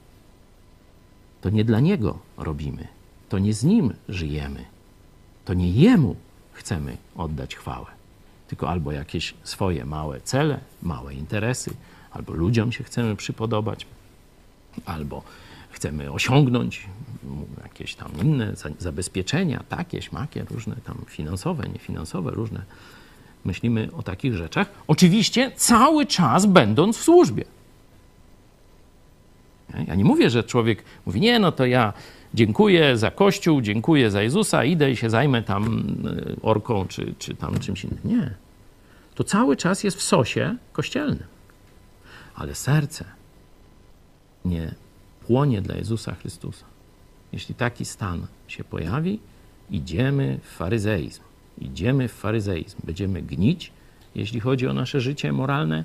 To 1.41 1.51
nie 1.51 1.65
dla 1.65 1.81
Niego 1.81 2.19
robimy, 2.37 2.89
to 3.29 3.39
nie 3.39 3.55
z 3.55 3.65
Nim 3.65 3.95
żyjemy, 4.09 4.65
to 5.45 5.55
nie 5.55 5.71
Jemu 5.71 6.17
chcemy 6.53 6.97
oddać 7.17 7.57
chwałę 7.57 8.02
tylko 8.53 8.71
albo 8.71 8.93
jakieś 8.93 9.35
swoje 9.43 9.85
małe 9.85 10.21
cele, 10.21 10.61
małe 10.83 11.15
interesy, 11.15 11.71
albo 12.11 12.33
ludziom 12.33 12.73
się 12.73 12.85
chcemy 12.85 13.17
przypodobać, 13.17 13.87
albo 14.85 15.23
chcemy 15.71 16.13
osiągnąć 16.13 16.87
jakieś 17.63 17.95
tam 17.95 18.11
inne 18.23 18.53
zabezpieczenia, 18.79 19.65
takie, 19.69 20.03
śmakie, 20.03 20.45
różne 20.51 20.77
tam 20.85 21.05
finansowe, 21.07 21.69
niefinansowe, 21.69 22.31
różne. 22.31 22.63
Myślimy 23.45 23.89
o 23.97 24.03
takich 24.03 24.37
rzeczach. 24.37 24.71
Oczywiście 24.87 25.53
cały 25.57 26.07
czas 26.07 26.47
będąc 26.47 26.97
w 26.97 27.03
służbie. 27.03 27.45
Ja 29.89 29.95
nie 29.95 30.05
mówię, 30.05 30.31
że 30.31 30.45
człowiek 30.45 30.85
mówi, 31.07 31.21
nie, 31.21 31.39
no 31.39 31.53
to 31.53 31.67
ja 31.67 31.93
dziękuję 32.35 32.97
za 32.97 33.11
Kościół, 33.11 33.61
dziękuję 33.61 34.11
za 34.11 34.23
Jezusa, 34.23 34.65
idę 34.65 34.91
i 34.91 34.97
się 34.97 35.11
zajmę 35.11 35.43
tam 35.43 35.85
e, 36.05 36.43
orką 36.43 36.87
czy, 36.89 37.15
czy 37.19 37.35
tam 37.35 37.59
czymś 37.59 37.85
innym. 37.85 37.99
Nie. 38.05 38.35
To 39.15 39.25
cały 39.25 39.57
czas 39.57 39.85
jest 39.85 39.97
w 39.97 40.03
sosie 40.03 40.57
kościelnym. 40.73 41.27
Ale 42.35 42.55
serce 42.55 43.05
nie 44.45 44.75
płonie 45.27 45.63
dla 45.63 45.77
Jezusa 45.77 46.15
Chrystusa. 46.15 46.65
Jeśli 47.33 47.55
taki 47.55 47.85
stan 47.85 48.27
się 48.49 48.65
pojawi, 48.65 49.21
idziemy 49.71 50.39
w 50.43 50.57
faryzeizm. 50.57 51.23
Idziemy 51.59 52.09
w 52.09 52.13
faryzeizm. 52.13 52.79
Będziemy 52.85 53.23
gnić, 53.23 53.73
jeśli 54.15 54.41
chodzi 54.41 54.67
o 54.67 54.73
nasze 54.73 55.01
życie 55.01 55.33
moralne 55.33 55.85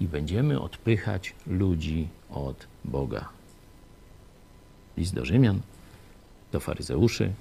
i 0.00 0.06
będziemy 0.06 0.60
odpychać 0.60 1.34
ludzi 1.46 2.08
od 2.30 2.66
Boga. 2.84 3.28
List 4.96 5.14
do 5.14 5.24
Rzymian, 5.24 5.60
do 6.54 6.60
faryzeuszy, 6.60 7.32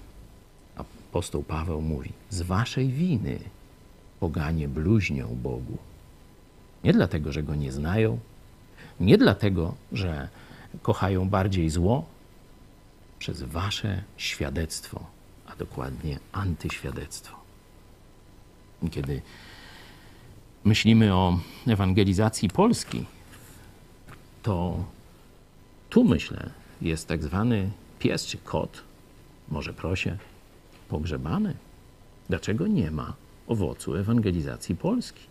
apostoł 0.76 1.44
Paweł 1.44 1.82
mówi: 1.82 2.12
Z 2.30 2.42
waszej 2.42 2.90
winy 2.90 3.40
poganie 4.20 4.68
bluźnią 4.68 5.38
Bogu. 5.44 5.78
Nie 6.84 6.94
dlatego, 6.94 7.32
że 7.32 7.44
go 7.44 7.56
nie 7.56 7.72
znają, 7.72 8.20
nie 9.00 9.18
dlatego, 9.18 9.76
że 9.92 10.30
kochają 10.82 11.30
bardziej 11.30 11.70
zło, 11.70 12.06
przez 13.20 13.44
wasze 13.44 14.04
świadectwo, 14.18 15.06
a 15.48 15.56
dokładnie 15.56 16.20
antyświadectwo. 16.32 17.36
Kiedy 18.92 19.22
myślimy 20.64 21.14
o 21.14 21.40
ewangelizacji 21.68 22.50
Polski, 22.50 23.06
to 24.44 24.86
tu 25.90 26.04
myślę, 26.04 26.50
jest 26.82 27.08
tak 27.08 27.24
zwany 27.24 27.72
pies 28.00 28.26
czy 28.26 28.38
kot, 28.38 28.84
może 29.50 29.74
prosie, 29.74 30.18
pogrzebany. 30.90 31.54
Dlaczego 32.30 32.68
nie 32.68 32.92
ma 32.92 33.14
owocu 33.48 33.96
ewangelizacji 33.96 34.76
Polski? 34.76 35.24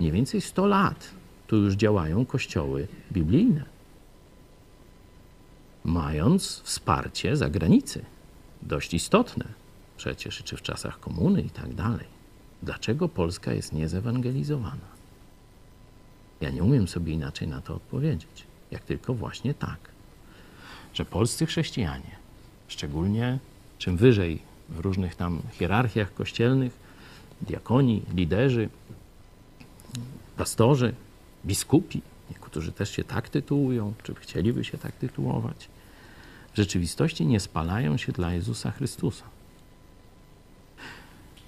Mniej 0.00 0.12
więcej 0.12 0.40
100 0.40 0.66
lat 0.66 1.10
tu 1.46 1.56
już 1.56 1.74
działają 1.74 2.26
kościoły 2.26 2.88
biblijne, 3.12 3.64
mając 5.84 6.60
wsparcie 6.60 7.36
zagranicy, 7.36 8.04
dość 8.62 8.94
istotne 8.94 9.44
przecież, 9.96 10.42
czy 10.44 10.56
w 10.56 10.62
czasach 10.62 11.00
komuny 11.00 11.42
i 11.42 11.50
tak 11.50 11.74
dalej. 11.74 12.06
Dlaczego 12.62 13.08
Polska 13.08 13.52
jest 13.52 13.72
niezewangelizowana? 13.72 14.92
Ja 16.40 16.50
nie 16.50 16.62
umiem 16.62 16.88
sobie 16.88 17.12
inaczej 17.12 17.48
na 17.48 17.60
to 17.60 17.74
odpowiedzieć, 17.74 18.46
jak 18.70 18.84
tylko 18.84 19.14
właśnie 19.14 19.54
tak, 19.54 19.78
że 20.94 21.04
polscy 21.04 21.46
chrześcijanie, 21.46 22.16
szczególnie 22.72 23.38
czym 23.78 23.96
wyżej 23.96 24.38
w 24.68 24.78
różnych 24.78 25.14
tam 25.14 25.42
hierarchiach 25.52 26.14
kościelnych, 26.14 26.72
diakoni, 27.42 28.02
liderzy, 28.14 28.68
pastorzy, 30.36 30.94
biskupi, 31.46 32.02
niektórzy 32.30 32.72
też 32.72 32.90
się 32.90 33.04
tak 33.04 33.28
tytułują, 33.28 33.92
czy 34.02 34.14
chcieliby 34.14 34.64
się 34.64 34.78
tak 34.78 34.92
tytułować, 34.92 35.68
w 36.52 36.56
rzeczywistości 36.56 37.26
nie 37.26 37.40
spalają 37.40 37.96
się 37.96 38.12
dla 38.12 38.34
Jezusa 38.34 38.70
Chrystusa. 38.70 39.24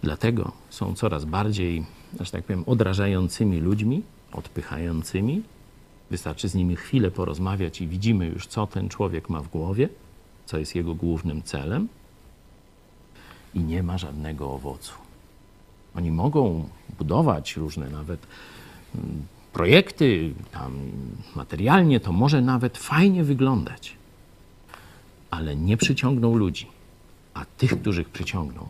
Dlatego 0.02 0.52
są 0.70 0.94
coraz 0.94 1.24
bardziej, 1.24 1.84
że 2.20 2.30
tak 2.30 2.44
powiem, 2.44 2.64
odrażającymi 2.66 3.60
ludźmi, 3.60 4.02
odpychającymi. 4.32 5.42
Wystarczy 6.10 6.48
z 6.48 6.54
nimi 6.54 6.76
chwilę 6.76 7.10
porozmawiać 7.10 7.80
i 7.80 7.88
widzimy 7.88 8.26
już, 8.26 8.46
co 8.46 8.66
ten 8.66 8.88
człowiek 8.88 9.28
ma 9.28 9.42
w 9.42 9.48
głowie, 9.48 9.88
co 10.46 10.58
jest 10.58 10.74
jego 10.74 10.94
głównym 10.94 11.42
celem, 11.42 11.88
i 13.54 13.60
nie 13.60 13.82
ma 13.82 13.98
żadnego 13.98 14.52
owocu. 14.52 14.92
Oni 15.96 16.10
mogą 16.10 16.68
budować 16.98 17.56
różne 17.56 17.90
nawet 17.90 18.26
mm, 18.94 19.26
projekty, 19.52 20.34
tam 20.52 20.72
materialnie 21.34 22.00
to 22.00 22.12
może 22.12 22.40
nawet 22.40 22.78
fajnie 22.78 23.24
wyglądać, 23.24 23.96
ale 25.30 25.56
nie 25.56 25.76
przyciągną 25.76 26.36
ludzi, 26.36 26.66
a 27.34 27.44
tych, 27.44 27.80
których 27.80 28.08
przyciągną, 28.08 28.68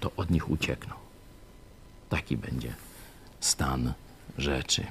to 0.00 0.10
od 0.16 0.30
nich 0.30 0.50
uciekną. 0.50 0.94
Taki 2.08 2.36
będzie 2.36 2.74
stan 3.40 3.92
rzeczy. 4.38 4.86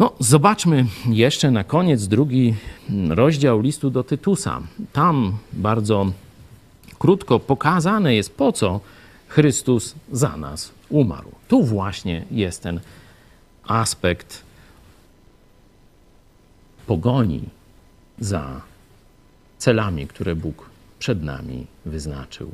No, 0.00 0.12
zobaczmy 0.18 0.86
jeszcze 1.08 1.50
na 1.50 1.64
koniec 1.64 2.06
drugi 2.06 2.54
rozdział 3.08 3.60
listu 3.60 3.90
do 3.90 4.04
Tytusa. 4.04 4.62
Tam 4.92 5.32
bardzo 5.52 6.12
krótko 6.98 7.40
pokazane 7.40 8.14
jest, 8.14 8.36
po 8.36 8.52
co 8.52 8.80
Chrystus 9.28 9.94
za 10.12 10.36
nas 10.36 10.72
umarł. 10.88 11.30
Tu 11.48 11.64
właśnie 11.64 12.24
jest 12.30 12.62
ten 12.62 12.80
aspekt 13.64 14.42
pogoni 16.86 17.42
za 18.18 18.60
celami, 19.58 20.06
które 20.06 20.36
Bóg 20.36 20.70
przed 20.98 21.22
nami 21.22 21.66
wyznaczył. 21.86 22.52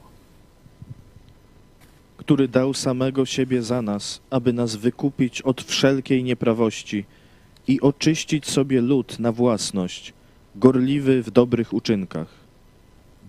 Który 2.17 2.49
dał 2.49 2.75
samego 2.75 3.27
siebie 3.27 3.63
za 3.63 3.83
nas, 3.83 4.21
aby 4.31 4.53
nas 4.53 4.77
wykupić 4.77 5.43
od 5.43 5.63
wszelkiej 5.63 6.25
nieprawości 6.25 7.05
i 7.69 7.81
oczyścić 7.81 8.47
sobie 8.47 8.81
lud 8.81 9.19
na 9.19 9.33
własność, 9.33 10.13
gorliwy 10.57 11.23
w 11.23 11.31
dobrych 11.31 11.73
uczynkach. 11.73 12.29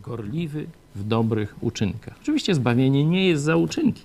Gorliwy 0.04 0.66
w 0.96 1.04
dobrych 1.04 1.56
uczynkach. 1.62 2.16
Oczywiście 2.22 2.56
zbawienie 2.56 3.06
nie 3.06 3.28
jest 3.28 3.44
za 3.44 3.56
uczynki, 3.56 4.04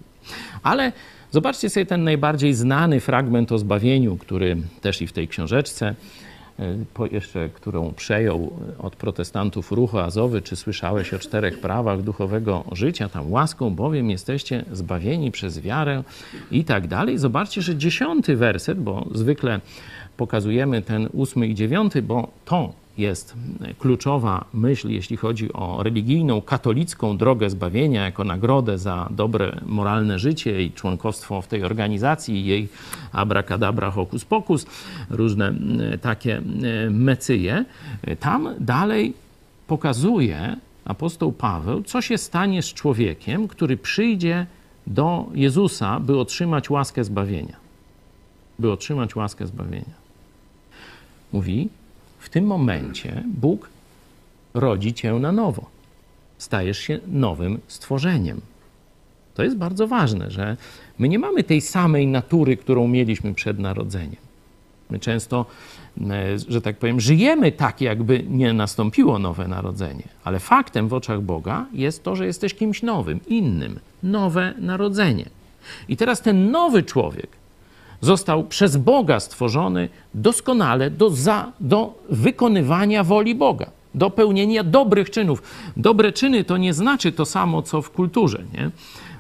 ale 0.62 0.92
zobaczcie 1.30 1.70
sobie 1.70 1.86
ten 1.86 2.04
najbardziej 2.04 2.54
znany 2.54 3.00
fragment 3.00 3.52
o 3.52 3.58
zbawieniu, 3.58 4.16
który 4.16 4.56
też 4.80 5.02
i 5.02 5.06
w 5.06 5.12
tej 5.12 5.28
książeczce 5.28 5.94
E, 6.58 7.06
jeszcze, 7.10 7.48
którą 7.48 7.92
przejął 7.92 8.52
od 8.78 8.96
protestantów 8.96 9.72
ruch 9.72 9.94
azowy, 9.94 10.42
czy 10.42 10.56
słyszałeś 10.56 11.14
o 11.14 11.18
czterech 11.18 11.60
prawach 11.60 12.02
duchowego 12.02 12.64
życia, 12.72 13.08
tam 13.08 13.32
łaską 13.32 13.70
bowiem 13.70 14.10
jesteście 14.10 14.64
zbawieni 14.72 15.30
przez 15.30 15.60
wiarę 15.60 16.02
i 16.50 16.64
tak 16.64 16.86
dalej. 16.86 17.18
Zobaczcie, 17.18 17.62
że 17.62 17.76
dziesiąty 17.76 18.36
werset, 18.36 18.80
bo 18.80 19.06
zwykle 19.14 19.60
pokazujemy 20.16 20.82
ten 20.82 21.08
ósmy 21.12 21.46
i 21.46 21.54
dziewiąty, 21.54 22.02
bo 22.02 22.28
to 22.44 22.72
jest 22.98 23.34
kluczowa 23.78 24.44
myśl, 24.54 24.88
jeśli 24.88 25.16
chodzi 25.16 25.52
o 25.52 25.82
religijną, 25.82 26.40
katolicką 26.40 27.16
drogę 27.16 27.50
zbawienia 27.50 28.04
jako 28.04 28.24
nagrodę 28.24 28.78
za 28.78 29.08
dobre, 29.10 29.60
moralne 29.66 30.18
życie 30.18 30.62
i 30.62 30.72
członkostwo 30.72 31.42
w 31.42 31.46
tej 31.46 31.64
organizacji, 31.64 32.46
jej 32.46 32.68
abracadabra, 33.12 33.90
hokus 33.90 34.24
pokus, 34.24 34.66
różne 35.10 35.54
takie 36.00 36.42
mecyje. 36.90 37.64
Tam 38.20 38.54
dalej 38.60 39.14
pokazuje 39.66 40.56
apostoł 40.84 41.32
Paweł, 41.32 41.82
co 41.82 42.02
się 42.02 42.18
stanie 42.18 42.62
z 42.62 42.74
człowiekiem, 42.74 43.48
który 43.48 43.76
przyjdzie 43.76 44.46
do 44.86 45.26
Jezusa, 45.34 46.00
by 46.00 46.18
otrzymać 46.18 46.70
łaskę 46.70 47.04
zbawienia. 47.04 47.56
By 48.58 48.72
otrzymać 48.72 49.16
łaskę 49.16 49.46
zbawienia. 49.46 50.01
Mówi, 51.32 51.68
w 52.18 52.28
tym 52.28 52.44
momencie 52.44 53.22
Bóg 53.26 53.68
rodzi 54.54 54.94
cię 54.94 55.12
na 55.12 55.32
nowo. 55.32 55.66
Stajesz 56.38 56.78
się 56.78 57.00
nowym 57.06 57.60
stworzeniem. 57.68 58.40
To 59.34 59.42
jest 59.42 59.56
bardzo 59.56 59.88
ważne, 59.88 60.30
że 60.30 60.56
my 60.98 61.08
nie 61.08 61.18
mamy 61.18 61.44
tej 61.44 61.60
samej 61.60 62.06
natury, 62.06 62.56
którą 62.56 62.88
mieliśmy 62.88 63.34
przed 63.34 63.58
narodzeniem. 63.58 64.16
My 64.90 64.98
często, 64.98 65.46
e, 66.10 66.38
że 66.48 66.62
tak 66.62 66.76
powiem, 66.76 67.00
żyjemy 67.00 67.52
tak, 67.52 67.80
jakby 67.80 68.24
nie 68.28 68.52
nastąpiło 68.52 69.18
nowe 69.18 69.48
narodzenie, 69.48 70.08
ale 70.24 70.40
faktem 70.40 70.88
w 70.88 70.94
oczach 70.94 71.20
Boga 71.20 71.66
jest 71.72 72.02
to, 72.02 72.16
że 72.16 72.26
jesteś 72.26 72.54
kimś 72.54 72.82
nowym, 72.82 73.20
innym, 73.26 73.78
nowe 74.02 74.54
narodzenie. 74.58 75.28
I 75.88 75.96
teraz 75.96 76.20
ten 76.20 76.50
nowy 76.50 76.82
człowiek 76.82 77.28
został 78.02 78.44
przez 78.44 78.76
Boga 78.76 79.20
stworzony 79.20 79.88
doskonale 80.14 80.90
do, 80.90 81.10
za, 81.10 81.52
do 81.60 81.94
wykonywania 82.10 83.04
woli 83.04 83.34
Boga, 83.34 83.66
do 83.94 84.10
pełnienia 84.10 84.64
dobrych 84.64 85.10
czynów. 85.10 85.42
Dobre 85.76 86.12
czyny 86.12 86.44
to 86.44 86.56
nie 86.56 86.74
znaczy 86.74 87.12
to 87.12 87.24
samo, 87.24 87.62
co 87.62 87.82
w 87.82 87.90
kulturze. 87.90 88.42
Nie? 88.54 88.70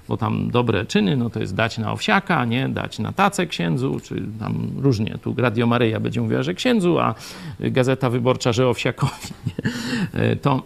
bo 0.08 0.16
tam 0.16 0.50
dobre 0.50 0.86
czyny, 0.86 1.16
no 1.16 1.30
to 1.30 1.40
jest 1.40 1.54
dać 1.54 1.78
na 1.78 1.92
owsiaka, 1.92 2.44
nie? 2.44 2.68
Dać 2.68 2.98
na 2.98 3.12
tacę 3.12 3.46
księdzu, 3.46 4.00
czy 4.02 4.22
tam 4.40 4.70
różnie. 4.78 5.18
Tu 5.22 5.34
Radio 5.36 5.66
Maryja 5.66 6.00
będzie 6.00 6.20
mówiła, 6.20 6.42
że 6.42 6.54
księdzu, 6.54 6.98
a 6.98 7.14
Gazeta 7.60 8.10
Wyborcza, 8.10 8.52
że 8.52 8.68
owsiakowi. 8.68 9.12
Nie? 9.46 10.20
E, 10.20 10.36
to, 10.36 10.62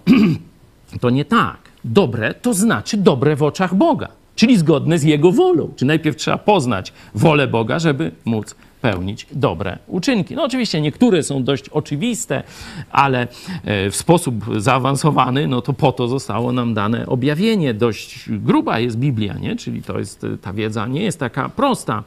to 1.01 1.11
nie 1.11 1.25
tak. 1.25 1.57
Dobre 1.85 2.35
to 2.35 2.55
znaczy 2.55 2.97
dobre 2.97 3.37
w 3.37 3.43
oczach 3.43 3.75
Boga, 3.75 4.09
czyli 4.37 4.59
zgodne 4.59 4.99
z 4.99 5.03
Jego 5.03 5.33
wolą. 5.33 5.71
Czy 5.77 5.85
najpierw 5.85 6.17
trzeba 6.17 6.39
poznać 6.39 6.93
wolę 7.15 7.47
Boga, 7.47 7.79
żeby 7.79 8.13
móc 8.25 8.55
pełnić 8.81 9.27
dobre 9.33 9.79
uczynki. 9.87 10.35
No 10.35 10.45
oczywiście 10.45 10.81
niektóre 10.81 11.23
są 11.23 11.45
dość 11.45 11.69
oczywiste, 11.69 12.43
ale 12.91 13.29
e, 13.65 13.91
w 13.91 13.97
sposób 13.97 14.45
zaawansowany, 14.57 15.47
no 15.47 15.63
to 15.63 15.73
po 15.73 15.93
to 15.93 16.09
zostało 16.09 16.53
nam 16.53 16.75
dane 16.75 17.07
objawienie. 17.07 17.75
Dość 17.75 18.31
gruba 18.31 18.79
jest 18.79 18.99
Biblia, 18.99 19.35
nie? 19.35 19.57
Czyli 19.57 19.83
to 19.83 19.99
jest, 19.99 20.25
e, 20.25 20.39
ta 20.39 20.53
wiedza 20.53 20.87
nie 20.87 21.03
jest 21.03 21.21
taka 21.21 21.49
prosta, 21.49 22.05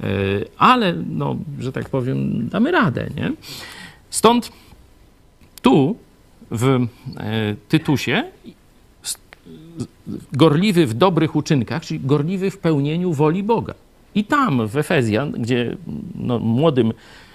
e, 0.00 0.06
ale 0.58 0.94
no, 1.10 1.36
że 1.60 1.72
tak 1.72 1.88
powiem, 1.88 2.48
damy 2.48 2.70
radę, 2.70 3.08
nie? 3.16 3.32
Stąd 4.10 4.52
tu 5.62 5.96
w 6.50 6.86
Tytusie 7.68 8.24
gorliwy 10.32 10.86
w 10.86 10.94
dobrych 10.94 11.36
uczynkach, 11.36 11.82
czyli 11.82 12.00
gorliwy 12.00 12.50
w 12.50 12.58
pełnieniu 12.58 13.12
woli 13.12 13.42
Boga. 13.42 13.74
I 14.14 14.24
tam 14.24 14.68
w 14.68 14.76
Efezjan, 14.76 15.32
gdzie 15.32 15.76
no, 16.14 16.38
młodym, 16.38 16.92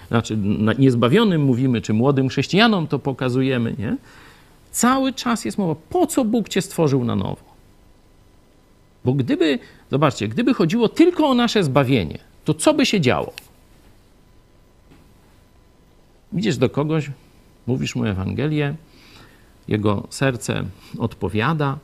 znaczy 0.08 0.38
niezbawionym 0.78 1.44
mówimy, 1.44 1.80
czy 1.80 1.92
młodym 1.94 2.28
chrześcijanom 2.28 2.86
to 2.86 2.98
pokazujemy, 2.98 3.74
nie? 3.78 3.96
Cały 4.70 5.12
czas 5.12 5.44
jest 5.44 5.58
mowa, 5.58 5.74
po 5.90 6.06
co 6.06 6.24
Bóg 6.24 6.48
cię 6.48 6.62
stworzył 6.62 7.04
na 7.04 7.16
nowo? 7.16 7.48
Bo 9.04 9.12
gdyby, 9.12 9.58
zobaczcie, 9.90 10.28
gdyby 10.28 10.54
chodziło 10.54 10.88
tylko 10.88 11.28
o 11.28 11.34
nasze 11.34 11.64
zbawienie, 11.64 12.18
to 12.44 12.54
co 12.54 12.74
by 12.74 12.86
się 12.86 13.00
działo? 13.00 13.32
Idziesz 16.32 16.56
do 16.56 16.70
kogoś, 16.70 17.10
mówisz 17.66 17.96
mu 17.96 18.04
Ewangelię, 18.04 18.74
jego 19.68 20.06
serce 20.10 20.64
odpowiada, 20.98 21.78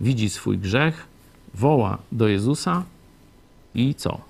widzi 0.00 0.30
swój 0.30 0.58
grzech, 0.58 1.06
woła 1.54 1.98
do 2.12 2.28
Jezusa 2.28 2.84
i 3.74 3.94
co? 3.94 4.20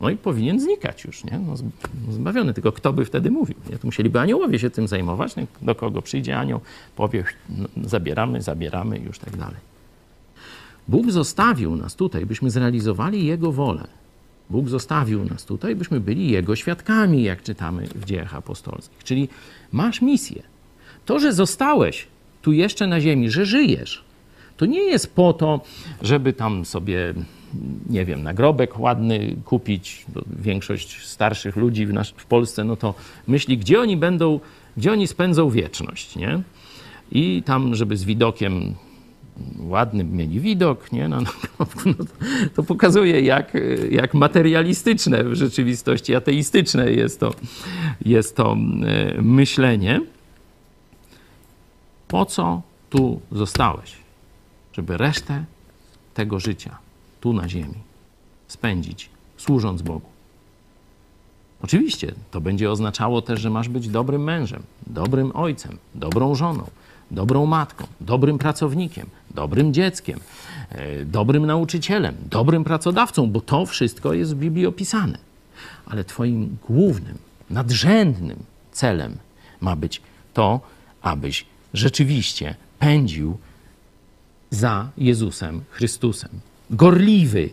No 0.00 0.10
i 0.10 0.16
powinien 0.16 0.60
znikać 0.60 1.04
już, 1.04 1.24
nie? 1.24 1.38
No, 1.38 1.54
zbawiony. 2.12 2.54
Tylko 2.54 2.72
kto 2.72 2.92
by 2.92 3.04
wtedy 3.04 3.30
mówił? 3.30 3.56
Nie? 3.70 3.78
To 3.78 3.86
musieliby 3.86 4.20
aniołowie 4.20 4.58
się 4.58 4.70
tym 4.70 4.88
zajmować. 4.88 5.36
Nie? 5.36 5.46
Do 5.62 5.74
kogo 5.74 6.02
przyjdzie 6.02 6.38
anioł, 6.38 6.60
powie, 6.96 7.24
no, 7.48 7.68
zabieramy, 7.84 8.42
zabieramy 8.42 8.98
już 8.98 9.18
tak 9.18 9.36
dalej. 9.36 9.56
Bóg 10.88 11.10
zostawił 11.10 11.76
nas 11.76 11.94
tutaj, 11.94 12.26
byśmy 12.26 12.50
zrealizowali 12.50 13.26
Jego 13.26 13.52
wolę. 13.52 13.86
Bóg 14.50 14.68
zostawił 14.68 15.24
nas 15.24 15.44
tutaj, 15.44 15.76
byśmy 15.76 16.00
byli 16.00 16.30
Jego 16.30 16.56
świadkami, 16.56 17.22
jak 17.22 17.42
czytamy 17.42 17.86
w 17.94 18.04
dziejach 18.04 18.34
apostolskich. 18.34 19.04
Czyli 19.04 19.28
masz 19.72 20.02
misję. 20.02 20.42
To, 21.06 21.20
że 21.20 21.32
zostałeś 21.32 22.06
tu 22.42 22.52
jeszcze 22.52 22.86
na 22.86 23.00
ziemi, 23.00 23.30
że 23.30 23.46
żyjesz, 23.46 24.03
to 24.56 24.66
nie 24.66 24.80
jest 24.80 25.14
po 25.14 25.32
to, 25.32 25.60
żeby 26.02 26.32
tam 26.32 26.64
sobie 26.64 27.14
nie 27.90 28.04
wiem, 28.04 28.22
nagrobek 28.22 28.78
ładny 28.78 29.36
kupić. 29.44 30.06
Większość 30.26 31.06
starszych 31.06 31.56
ludzi 31.56 31.86
w, 31.86 31.92
w 32.16 32.26
Polsce, 32.26 32.64
no 32.64 32.76
to 32.76 32.94
myśli, 33.26 33.58
gdzie 33.58 33.80
oni 33.80 33.96
będą, 33.96 34.40
gdzie 34.76 34.92
oni 34.92 35.06
spędzą 35.06 35.50
wieczność, 35.50 36.16
nie? 36.16 36.42
I 37.12 37.42
tam, 37.46 37.74
żeby 37.74 37.96
z 37.96 38.04
widokiem 38.04 38.74
ładnym 39.58 40.16
mieli 40.16 40.40
widok, 40.40 40.92
nie? 40.92 41.08
No, 41.08 41.20
no, 41.20 41.32
no 41.58 41.94
to, 41.94 42.04
to, 42.54 42.62
pokazuje, 42.62 43.20
jak, 43.20 43.52
jak 43.90 44.14
materialistyczne 44.14 45.24
w 45.24 45.34
rzeczywistości 45.34 46.14
ateistyczne 46.14 46.92
jest 46.92 47.20
to, 47.20 47.34
jest 48.04 48.36
to 48.36 48.52
e, 48.52 49.22
myślenie. 49.22 50.00
Po 52.08 52.26
co 52.26 52.62
tu 52.90 53.20
zostałeś? 53.32 54.03
Żeby 54.76 54.96
resztę 54.96 55.44
tego 56.14 56.40
życia 56.40 56.78
tu 57.20 57.32
na 57.32 57.48
ziemi 57.48 57.74
spędzić, 58.48 59.10
służąc 59.36 59.82
Bogu. 59.82 60.08
Oczywiście 61.62 62.14
to 62.30 62.40
będzie 62.40 62.70
oznaczało 62.70 63.22
też, 63.22 63.40
że 63.40 63.50
masz 63.50 63.68
być 63.68 63.88
dobrym 63.88 64.24
mężem, 64.24 64.62
dobrym 64.86 65.36
ojcem, 65.36 65.78
dobrą 65.94 66.34
żoną, 66.34 66.70
dobrą 67.10 67.46
matką, 67.46 67.86
dobrym 68.00 68.38
pracownikiem, 68.38 69.06
dobrym 69.30 69.74
dzieckiem, 69.74 70.20
e, 70.70 71.04
dobrym 71.04 71.46
nauczycielem, 71.46 72.14
dobrym 72.30 72.64
pracodawcą, 72.64 73.30
bo 73.30 73.40
to 73.40 73.66
wszystko 73.66 74.12
jest 74.12 74.34
w 74.34 74.38
Biblii 74.38 74.66
opisane. 74.66 75.18
Ale 75.86 76.04
Twoim 76.04 76.56
głównym, 76.68 77.18
nadrzędnym 77.50 78.38
celem 78.72 79.16
ma 79.60 79.76
być 79.76 80.02
to, 80.34 80.60
abyś 81.02 81.46
rzeczywiście 81.74 82.54
pędził 82.78 83.38
za 84.54 84.88
Jezusem 84.98 85.62
Chrystusem 85.70 86.30
gorliwy 86.70 87.50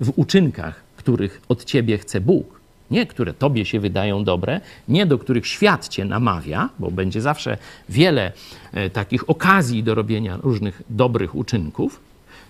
w 0.00 0.12
uczynkach, 0.16 0.82
których 0.96 1.40
od 1.48 1.64
ciebie 1.64 1.98
chce 1.98 2.20
Bóg. 2.20 2.58
Nie, 2.90 3.06
które 3.06 3.34
tobie 3.34 3.64
się 3.64 3.80
wydają 3.80 4.24
dobre, 4.24 4.60
nie 4.88 5.06
do 5.06 5.18
których 5.18 5.46
świat 5.46 5.88
cię 5.88 6.04
namawia, 6.04 6.68
bo 6.78 6.90
będzie 6.90 7.20
zawsze 7.20 7.58
wiele 7.88 8.32
e, 8.72 8.90
takich 8.90 9.30
okazji 9.30 9.82
do 9.82 9.94
robienia 9.94 10.36
różnych 10.36 10.82
dobrych 10.90 11.34
uczynków, 11.34 12.00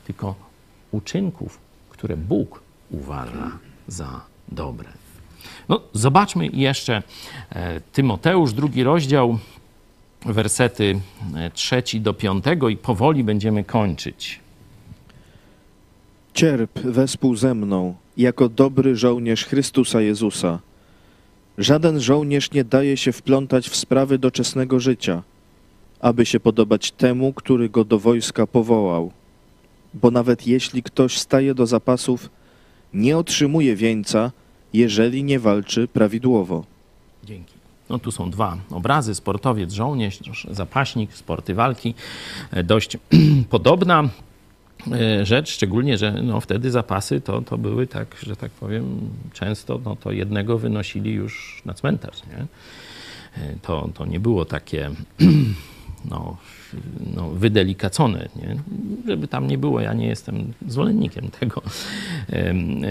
tylko 0.07 0.35
uczynków, 0.93 1.59
które 1.91 2.17
Bóg 2.17 2.63
uważa 2.91 3.59
za 3.89 4.21
dobre. 4.49 4.89
No, 5.69 5.81
zobaczmy 5.93 6.47
jeszcze 6.47 7.03
e, 7.51 7.81
Tymoteusz, 7.81 8.53
drugi 8.53 8.83
rozdział, 8.83 9.39
wersety 10.27 11.01
e, 11.37 11.51
trzeci 11.51 12.01
do 12.01 12.15
piątego 12.15 12.69
i 12.69 12.77
powoli 12.77 13.25
będziemy 13.25 13.65
kończyć. 13.65 14.41
Cierp 16.35 16.79
wespół 16.79 17.37
ze 17.37 17.55
mną, 17.55 17.95
jako 18.17 18.49
dobry 18.49 18.97
żołnierz 18.97 19.45
Chrystusa 19.45 20.01
Jezusa. 20.01 20.59
Żaden 21.59 22.01
żołnierz 22.01 22.53
nie 22.53 22.65
daje 22.65 22.97
się 22.97 23.13
wplątać 23.13 23.69
w 23.69 23.77
sprawy 23.77 24.19
doczesnego 24.19 24.81
życia, 24.81 25.23
aby 26.01 26.27
się 26.27 26.41
podobać 26.41 26.91
temu, 26.91 27.33
który 27.33 27.69
go 27.69 27.85
do 27.85 27.99
wojska 27.99 28.47
powołał. 28.47 29.13
Bo 29.95 30.11
nawet 30.11 30.47
jeśli 30.47 30.83
ktoś 30.83 31.19
staje 31.19 31.55
do 31.55 31.67
zapasów, 31.67 32.31
nie 32.95 33.19
otrzymuje 33.19 33.77
wieńca, 33.77 34.33
jeżeli 34.73 35.25
nie 35.25 35.39
walczy 35.39 35.89
prawidłowo. 35.89 36.65
Dzięki. 37.25 37.58
No 37.91 37.99
tu 37.99 38.11
są 38.11 38.31
dwa 38.31 38.57
obrazy, 38.71 39.15
sportowiec, 39.15 39.73
żołnierz, 39.73 40.19
zapaśnik, 40.51 41.15
sporty 41.15 41.55
walki. 41.55 41.95
E, 42.51 42.65
dość 42.65 42.97
podobna 43.51 44.09
E, 44.93 45.27
rzecz, 45.27 45.51
szczególnie, 45.51 45.99
że 45.99 46.13
no, 46.13 46.41
wtedy 46.41 46.71
zapasy 46.71 47.21
to, 47.21 47.43
to 47.43 47.59
były 47.59 47.87
tak, 47.87 48.17
że 48.23 48.37
tak 48.37 48.51
powiem, 48.51 49.01
często 49.33 49.81
no, 49.85 49.97
to 49.97 50.13
jednego 50.13 50.59
wynosili 50.59 51.13
już 51.13 51.63
na 51.65 51.75
cmentarz. 51.75 52.23
Nie? 52.27 52.47
E, 53.43 53.57
to, 53.63 53.89
to 53.95 54.07
nie 54.07 54.21
było 54.21 54.45
takie 54.45 54.91
no, 56.11 56.37
no, 57.17 57.31
wydelikacone, 57.31 58.29
nie? 58.37 58.57
żeby 59.07 59.29
tam 59.29 59.47
nie 59.47 59.59
było. 59.59 59.81
Ja 59.81 59.93
nie 59.93 60.07
jestem 60.07 60.53
zwolennikiem 60.69 61.29
tego, 61.31 61.63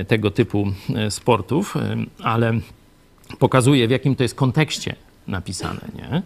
tego 0.08 0.32
typu 0.32 0.68
sportów, 1.10 1.76
ale 2.24 2.54
pokazuje, 3.40 3.88
w 3.88 3.92
jakim 3.92 4.16
to 4.16 4.24
jest 4.24 4.36
kontekście 4.36 4.96
napisane. 5.28 5.82
Nie? 5.96 6.22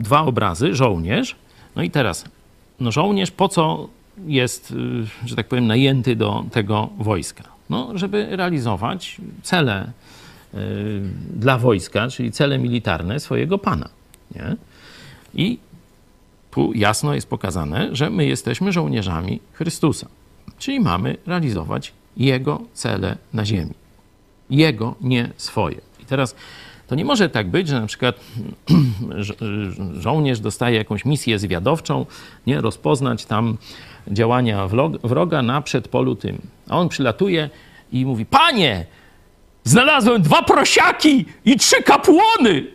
Dwa 0.00 0.20
obrazy, 0.20 0.74
żołnierz, 0.74 1.36
no 1.76 1.82
i 1.82 1.90
teraz, 1.90 2.24
no 2.80 2.92
żołnierz 2.92 3.30
po 3.30 3.48
co 3.48 3.88
jest, 4.26 4.70
y, 4.70 5.28
że 5.28 5.36
tak 5.36 5.48
powiem, 5.48 5.66
najęty 5.66 6.16
do 6.16 6.44
tego 6.52 6.90
wojska? 6.98 7.44
No, 7.70 7.98
żeby 7.98 8.36
realizować 8.36 9.16
cele 9.42 9.92
y, 10.54 10.58
dla 11.36 11.58
wojska, 11.58 12.08
czyli 12.08 12.32
cele 12.32 12.58
militarne 12.58 13.20
swojego 13.20 13.58
pana. 13.58 13.88
Nie? 14.34 14.56
I 15.34 15.58
tu 16.50 16.72
jasno 16.74 17.14
jest 17.14 17.28
pokazane, 17.28 17.88
że 17.92 18.10
my 18.10 18.26
jesteśmy 18.26 18.72
żołnierzami 18.72 19.40
Chrystusa, 19.52 20.08
czyli 20.58 20.80
mamy 20.80 21.16
realizować 21.26 21.92
Jego 22.20 22.60
cele 22.74 23.16
na 23.32 23.44
ziemi. 23.44 23.74
Jego, 24.50 24.94
nie 25.00 25.30
swoje. 25.36 25.80
I 26.02 26.04
teraz 26.04 26.34
to 26.86 26.94
nie 26.94 27.04
może 27.04 27.28
tak 27.28 27.50
być, 27.50 27.68
że 27.68 27.80
na 27.80 27.86
przykład 27.86 28.20
żołnierz 30.04 30.40
dostaje 30.40 30.76
jakąś 30.76 31.04
misję 31.04 31.38
zwiadowczą, 31.38 32.06
nie 32.46 32.60
rozpoznać 32.60 33.24
tam 33.24 33.56
działania 34.08 34.68
wroga 35.04 35.42
na 35.42 35.62
przedpolu 35.62 36.16
tym. 36.16 36.38
A 36.68 36.78
on 36.78 36.88
przylatuje 36.88 37.50
i 37.92 38.06
mówi: 38.06 38.26
Panie, 38.26 38.86
znalazłem 39.64 40.22
dwa 40.22 40.42
prosiaki 40.42 41.24
i 41.44 41.56
trzy 41.56 41.82
kapłony. 41.82 42.66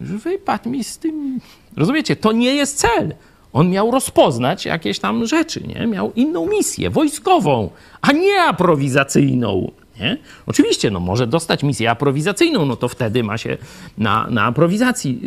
Wypadł 0.00 0.70
mi 0.70 0.84
z 0.84 0.98
tym. 0.98 1.40
Rozumiecie, 1.76 2.16
to 2.16 2.32
nie 2.32 2.54
jest 2.54 2.78
cel. 2.78 3.14
On 3.52 3.70
miał 3.70 3.90
rozpoznać 3.90 4.64
jakieś 4.64 4.98
tam 4.98 5.26
rzeczy, 5.26 5.60
nie? 5.66 5.86
Miał 5.86 6.12
inną 6.12 6.46
misję, 6.46 6.90
wojskową, 6.90 7.70
a 8.00 8.12
nie 8.12 8.42
aprowizacyjną. 8.42 9.70
Nie? 10.00 10.18
Oczywiście, 10.46 10.90
no 10.90 11.00
może 11.00 11.26
dostać 11.26 11.62
misję 11.62 11.90
aprowizacyjną, 11.90 12.66
no 12.66 12.76
to 12.76 12.88
wtedy 12.88 13.22
ma 13.22 13.38
się 13.38 13.56
na, 13.98 14.26
na 14.30 14.44
aprowizacji 14.44 15.20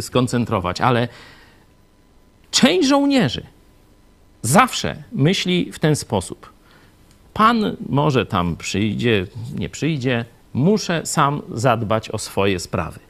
skoncentrować, 0.00 0.80
ale 0.80 1.08
część 2.50 2.88
żołnierzy 2.88 3.46
zawsze 4.42 5.02
myśli 5.12 5.72
w 5.72 5.78
ten 5.78 5.96
sposób. 5.96 6.52
Pan 7.34 7.76
może 7.88 8.26
tam 8.26 8.56
przyjdzie, 8.56 9.26
nie 9.58 9.68
przyjdzie, 9.68 10.24
muszę 10.54 11.06
sam 11.06 11.42
zadbać 11.52 12.10
o 12.10 12.18
swoje 12.18 12.60
sprawy. 12.60 13.00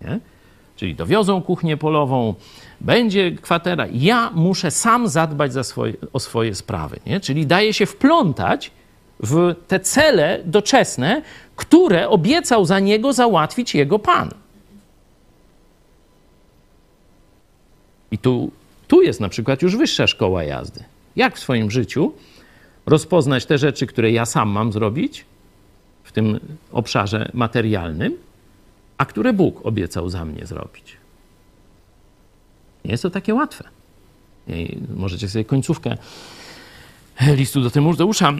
Nie? 0.00 0.20
Czyli 0.76 0.94
dowiozą 0.94 1.42
kuchnię 1.42 1.76
polową, 1.76 2.34
będzie 2.80 3.32
kwatera. 3.32 3.86
Ja 3.92 4.30
muszę 4.34 4.70
sam 4.70 5.08
zadbać 5.08 5.52
za 5.52 5.64
swoje, 5.64 5.94
o 6.12 6.20
swoje 6.20 6.54
sprawy. 6.54 7.00
Nie? 7.06 7.20
Czyli 7.20 7.46
daje 7.46 7.74
się 7.74 7.86
wplątać 7.86 8.70
w 9.20 9.54
te 9.68 9.80
cele 9.80 10.40
doczesne, 10.44 11.22
które 11.56 12.08
obiecał 12.08 12.64
za 12.64 12.80
niego 12.80 13.12
załatwić 13.12 13.74
jego 13.74 13.98
pan. 13.98 14.30
I 18.10 18.18
tu, 18.18 18.50
tu 18.88 19.02
jest 19.02 19.20
na 19.20 19.28
przykład 19.28 19.62
już 19.62 19.76
wyższa 19.76 20.06
szkoła 20.06 20.44
jazdy. 20.44 20.84
Jak 21.16 21.36
w 21.36 21.38
swoim 21.38 21.70
życiu 21.70 22.12
rozpoznać 22.86 23.46
te 23.46 23.58
rzeczy, 23.58 23.86
które 23.86 24.10
ja 24.10 24.26
sam 24.26 24.48
mam 24.48 24.72
zrobić 24.72 25.24
w 26.04 26.12
tym 26.12 26.40
obszarze 26.72 27.30
materialnym, 27.34 28.16
a 28.98 29.04
które 29.04 29.32
Bóg 29.32 29.66
obiecał 29.66 30.08
za 30.08 30.24
mnie 30.24 30.46
zrobić. 30.46 30.97
Nie 32.88 32.92
jest 32.92 33.02
to 33.02 33.10
takie 33.10 33.34
łatwe. 33.34 33.64
I 34.48 34.78
możecie 34.96 35.28
sobie 35.28 35.44
końcówkę 35.44 35.96
listu 37.36 37.60
do 37.60 37.70
Tymoteusza 37.70 38.32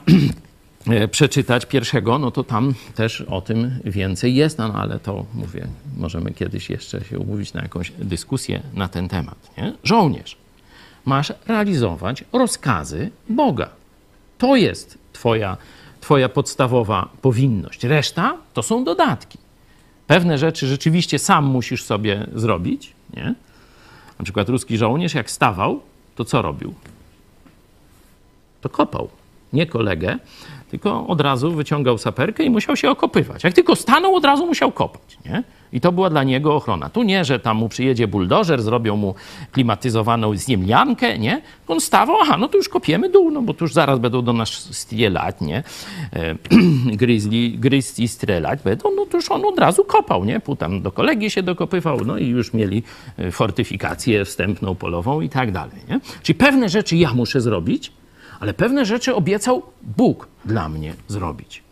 przeczytać 1.10 1.66
pierwszego, 1.66 2.18
no 2.18 2.30
to 2.30 2.44
tam 2.44 2.74
też 2.94 3.20
o 3.20 3.40
tym 3.40 3.80
więcej 3.84 4.34
jest, 4.34 4.58
no, 4.58 4.68
no 4.68 4.74
ale 4.74 4.98
to 4.98 5.26
mówię, 5.34 5.66
możemy 5.96 6.32
kiedyś 6.32 6.70
jeszcze 6.70 7.04
się 7.04 7.18
umówić 7.18 7.52
na 7.52 7.62
jakąś 7.62 7.92
dyskusję 7.98 8.62
na 8.74 8.88
ten 8.88 9.08
temat. 9.08 9.50
Nie? 9.58 9.72
Żołnierz, 9.84 10.36
masz 11.04 11.32
realizować 11.46 12.24
rozkazy 12.32 13.10
Boga. 13.28 13.68
To 14.38 14.56
jest 14.56 14.98
twoja, 15.12 15.56
twoja 16.00 16.28
podstawowa 16.28 17.08
powinność. 17.22 17.84
Reszta 17.84 18.36
to 18.54 18.62
są 18.62 18.84
dodatki. 18.84 19.38
Pewne 20.06 20.38
rzeczy 20.38 20.66
rzeczywiście 20.66 21.18
sam 21.18 21.44
musisz 21.44 21.84
sobie 21.84 22.26
zrobić. 22.34 22.92
Nie? 23.14 23.34
Na 24.18 24.24
przykład 24.24 24.48
ruski 24.48 24.78
żołnierz, 24.78 25.14
jak 25.14 25.30
stawał, 25.30 25.80
to 26.16 26.24
co 26.24 26.42
robił? 26.42 26.74
To 28.60 28.68
kopał. 28.68 29.08
Nie 29.52 29.66
kolegę, 29.66 30.18
tylko 30.70 31.06
od 31.06 31.20
razu 31.20 31.52
wyciągał 31.52 31.98
saperkę 31.98 32.44
i 32.44 32.50
musiał 32.50 32.76
się 32.76 32.90
okopywać. 32.90 33.44
Jak 33.44 33.52
tylko 33.52 33.76
stanął, 33.76 34.16
od 34.16 34.24
razu 34.24 34.46
musiał 34.46 34.72
kopać. 34.72 35.18
Nie? 35.24 35.42
I 35.72 35.80
to 35.80 35.92
była 35.92 36.10
dla 36.10 36.24
niego 36.24 36.56
ochrona. 36.56 36.88
Tu 36.88 37.02
nie, 37.02 37.24
że 37.24 37.38
tam 37.38 37.56
mu 37.56 37.68
przyjedzie 37.68 38.08
buldożer, 38.08 38.62
zrobią 38.62 38.96
mu 38.96 39.14
klimatyzowaną 39.52 40.36
ziemniankę, 40.36 41.18
nie? 41.18 41.42
On 41.68 41.80
stawał, 41.80 42.16
aha, 42.22 42.36
no 42.38 42.48
to 42.48 42.56
już 42.56 42.68
kopiemy 42.68 43.08
dół, 43.08 43.30
no 43.30 43.42
bo 43.42 43.54
tu 43.54 43.64
już 43.64 43.72
zaraz 43.74 43.98
będą 43.98 44.22
do 44.22 44.32
nas 44.32 44.48
strzelać, 44.48 45.40
nie? 45.40 45.62
E, 46.12 46.34
gryzli, 47.02 47.58
gryzli 47.58 48.04
i 48.04 48.08
strzelać 48.08 48.62
będą, 48.62 48.90
no 48.96 49.06
to 49.06 49.16
już 49.16 49.30
on 49.30 49.44
od 49.44 49.58
razu 49.58 49.84
kopał, 49.84 50.24
nie? 50.24 50.40
Potem 50.40 50.82
do 50.82 50.92
kolegi 50.92 51.30
się 51.30 51.42
dokopywał, 51.42 51.98
no 52.04 52.18
i 52.18 52.26
już 52.26 52.54
mieli 52.54 52.82
e, 53.18 53.30
fortyfikację 53.30 54.24
wstępną, 54.24 54.74
polową 54.74 55.20
i 55.20 55.28
tak 55.28 55.52
dalej, 55.52 55.78
nie? 55.88 56.00
Czyli 56.22 56.38
pewne 56.38 56.68
rzeczy 56.68 56.96
ja 56.96 57.14
muszę 57.14 57.40
zrobić, 57.40 57.92
ale 58.40 58.54
pewne 58.54 58.86
rzeczy 58.86 59.14
obiecał 59.14 59.62
Bóg 59.82 60.28
dla 60.44 60.68
mnie 60.68 60.94
zrobić. 61.08 61.62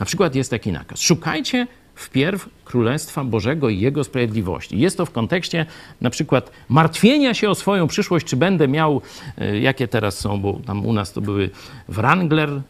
Na 0.00 0.06
przykład 0.06 0.34
jest 0.34 0.50
taki 0.50 0.72
nakaz. 0.72 1.00
Szukajcie 1.00 1.66
wpierw 1.94 2.48
Królestwa 2.64 3.24
Bożego 3.24 3.68
i 3.68 3.80
Jego 3.80 4.04
sprawiedliwości. 4.04 4.78
Jest 4.78 4.96
to 4.96 5.06
w 5.06 5.10
kontekście 5.10 5.66
na 6.00 6.10
przykład 6.10 6.50
martwienia 6.68 7.34
się 7.34 7.50
o 7.50 7.54
swoją 7.54 7.86
przyszłość, 7.86 8.26
czy 8.26 8.36
będę 8.36 8.68
miał, 8.68 9.02
e, 9.38 9.58
jakie 9.58 9.88
teraz 9.88 10.18
są, 10.18 10.40
bo 10.40 10.60
tam 10.66 10.86
u 10.86 10.92
nas 10.92 11.12
to 11.12 11.20
były 11.20 11.50
Wrangler, 11.88 12.50
e, 12.50 12.62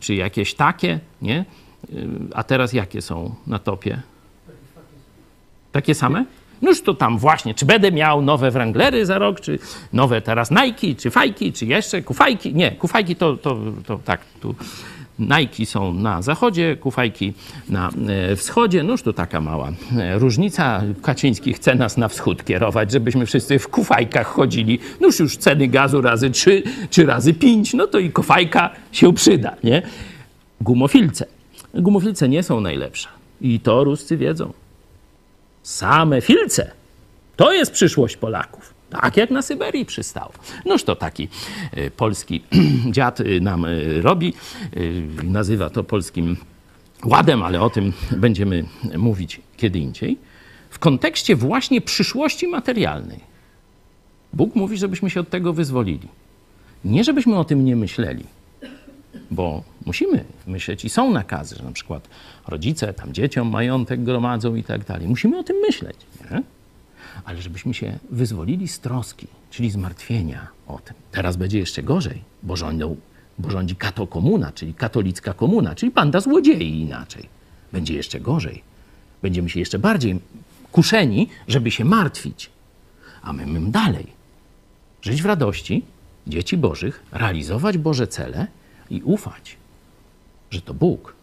czy 0.00 0.14
jakieś 0.14 0.54
takie, 0.54 1.00
nie? 1.22 1.38
E, 1.38 1.44
a 2.34 2.42
teraz 2.42 2.72
jakie 2.72 3.02
są 3.02 3.34
na 3.46 3.58
topie? 3.58 4.00
Takie 5.72 5.94
same? 5.94 6.24
Noż 6.62 6.80
to 6.80 6.94
tam 6.94 7.18
właśnie, 7.18 7.54
czy 7.54 7.66
będę 7.66 7.92
miał 7.92 8.22
nowe 8.22 8.50
Wranglery 8.50 9.06
za 9.06 9.18
rok, 9.18 9.40
czy 9.40 9.58
nowe 9.92 10.20
teraz 10.20 10.50
Nike, 10.50 11.00
czy 11.00 11.10
fajki, 11.10 11.52
czy 11.52 11.66
jeszcze 11.66 12.02
kufajki. 12.02 12.54
Nie, 12.54 12.70
kufajki 12.70 13.16
to, 13.16 13.36
to, 13.36 13.58
to 13.86 13.98
tak, 14.04 14.20
tu 14.40 14.54
Nike 15.18 15.66
są 15.66 15.94
na 15.94 16.22
zachodzie, 16.22 16.76
kufajki 16.76 17.32
na 17.68 17.90
e, 18.08 18.36
wschodzie. 18.36 18.82
Noż 18.82 19.02
to 19.02 19.12
taka 19.12 19.40
mała 19.40 19.72
e, 19.96 20.18
różnica. 20.18 20.82
Kaczyński 21.02 21.52
chce 21.52 21.74
nas 21.74 21.96
na 21.96 22.08
wschód 22.08 22.44
kierować, 22.44 22.92
żebyśmy 22.92 23.26
wszyscy 23.26 23.58
w 23.58 23.68
kufajkach 23.68 24.26
chodzili. 24.26 24.78
Noż 25.00 25.18
już 25.18 25.36
ceny 25.36 25.68
gazu 25.68 26.00
razy 26.00 26.30
trzy, 26.30 26.62
czy 26.90 27.06
razy 27.06 27.34
pięć, 27.34 27.74
no 27.74 27.86
to 27.86 27.98
i 27.98 28.10
kufajka 28.10 28.70
się 28.92 29.14
przyda, 29.14 29.56
nie? 29.64 29.82
Gumofilce. 30.60 31.26
Gumofilce 31.74 32.28
nie 32.28 32.42
są 32.42 32.60
najlepsze. 32.60 33.08
I 33.40 33.60
to 33.60 33.84
Ruscy 33.84 34.16
wiedzą. 34.16 34.52
Same 35.62 36.20
filce. 36.20 36.70
To 37.36 37.52
jest 37.52 37.72
przyszłość 37.72 38.16
Polaków. 38.16 38.74
Tak 38.90 39.16
jak 39.16 39.30
na 39.30 39.42
Syberii 39.42 39.86
przystało. 39.86 40.32
Noż 40.64 40.84
to 40.84 40.96
taki 40.96 41.28
y, 41.76 41.90
polski 41.90 42.42
dziad 42.96 43.20
y, 43.20 43.40
nam 43.40 43.64
y, 43.64 44.02
robi. 44.02 44.34
Nazywa 45.22 45.70
to 45.70 45.84
polskim 45.84 46.36
ładem, 47.04 47.42
ale 47.42 47.60
o 47.60 47.70
tym 47.70 47.92
będziemy 48.10 48.64
mówić 48.96 49.40
kiedy 49.56 49.78
indziej. 49.78 50.18
W 50.70 50.78
kontekście 50.78 51.36
właśnie 51.36 51.80
przyszłości 51.80 52.48
materialnej. 52.48 53.20
Bóg 54.32 54.54
mówi, 54.54 54.78
żebyśmy 54.78 55.10
się 55.10 55.20
od 55.20 55.30
tego 55.30 55.52
wyzwolili. 55.52 56.08
Nie 56.84 57.04
żebyśmy 57.04 57.38
o 57.38 57.44
tym 57.44 57.64
nie 57.64 57.76
myśleli, 57.76 58.24
bo 59.30 59.62
musimy 59.86 60.24
myśleć 60.46 60.84
i 60.84 60.88
są 60.88 61.10
nakazy, 61.10 61.56
że 61.56 61.62
na 61.62 61.72
przykład 61.72 62.08
rodzice 62.48 62.94
tam 62.94 63.12
dzieciom 63.12 63.50
majątek 63.50 64.04
gromadzą 64.04 64.54
i 64.54 64.64
tak 64.64 64.84
dalej. 64.84 65.08
Musimy 65.08 65.38
o 65.38 65.42
tym 65.42 65.56
myśleć. 65.56 65.96
Nie? 66.30 66.42
ale 67.24 67.42
żebyśmy 67.42 67.74
się 67.74 67.98
wyzwolili 68.10 68.68
z 68.68 68.80
troski, 68.80 69.26
czyli 69.50 69.70
zmartwienia 69.70 70.48
o 70.66 70.78
tym. 70.78 70.94
Teraz 71.12 71.36
będzie 71.36 71.58
jeszcze 71.58 71.82
gorzej, 71.82 72.22
bo, 72.42 72.56
rządzą, 72.56 72.96
bo 73.38 73.50
rządzi 73.50 73.76
katokomuna, 73.76 74.52
czyli 74.52 74.74
katolicka 74.74 75.32
komuna, 75.34 75.74
czyli 75.74 75.92
banda 75.92 76.20
złodziei 76.20 76.80
inaczej. 76.80 77.28
Będzie 77.72 77.94
jeszcze 77.94 78.20
gorzej. 78.20 78.62
Będziemy 79.22 79.50
się 79.50 79.60
jeszcze 79.60 79.78
bardziej 79.78 80.20
kuszeni, 80.72 81.28
żeby 81.48 81.70
się 81.70 81.84
martwić. 81.84 82.50
A 83.22 83.32
my, 83.32 83.46
my 83.46 83.70
dalej. 83.70 84.06
Żyć 85.02 85.22
w 85.22 85.26
radości, 85.26 85.84
dzieci 86.26 86.56
Bożych, 86.56 87.02
realizować 87.12 87.78
Boże 87.78 88.06
cele 88.06 88.46
i 88.90 89.02
ufać, 89.02 89.56
że 90.50 90.60
to 90.60 90.74
Bóg 90.74 91.14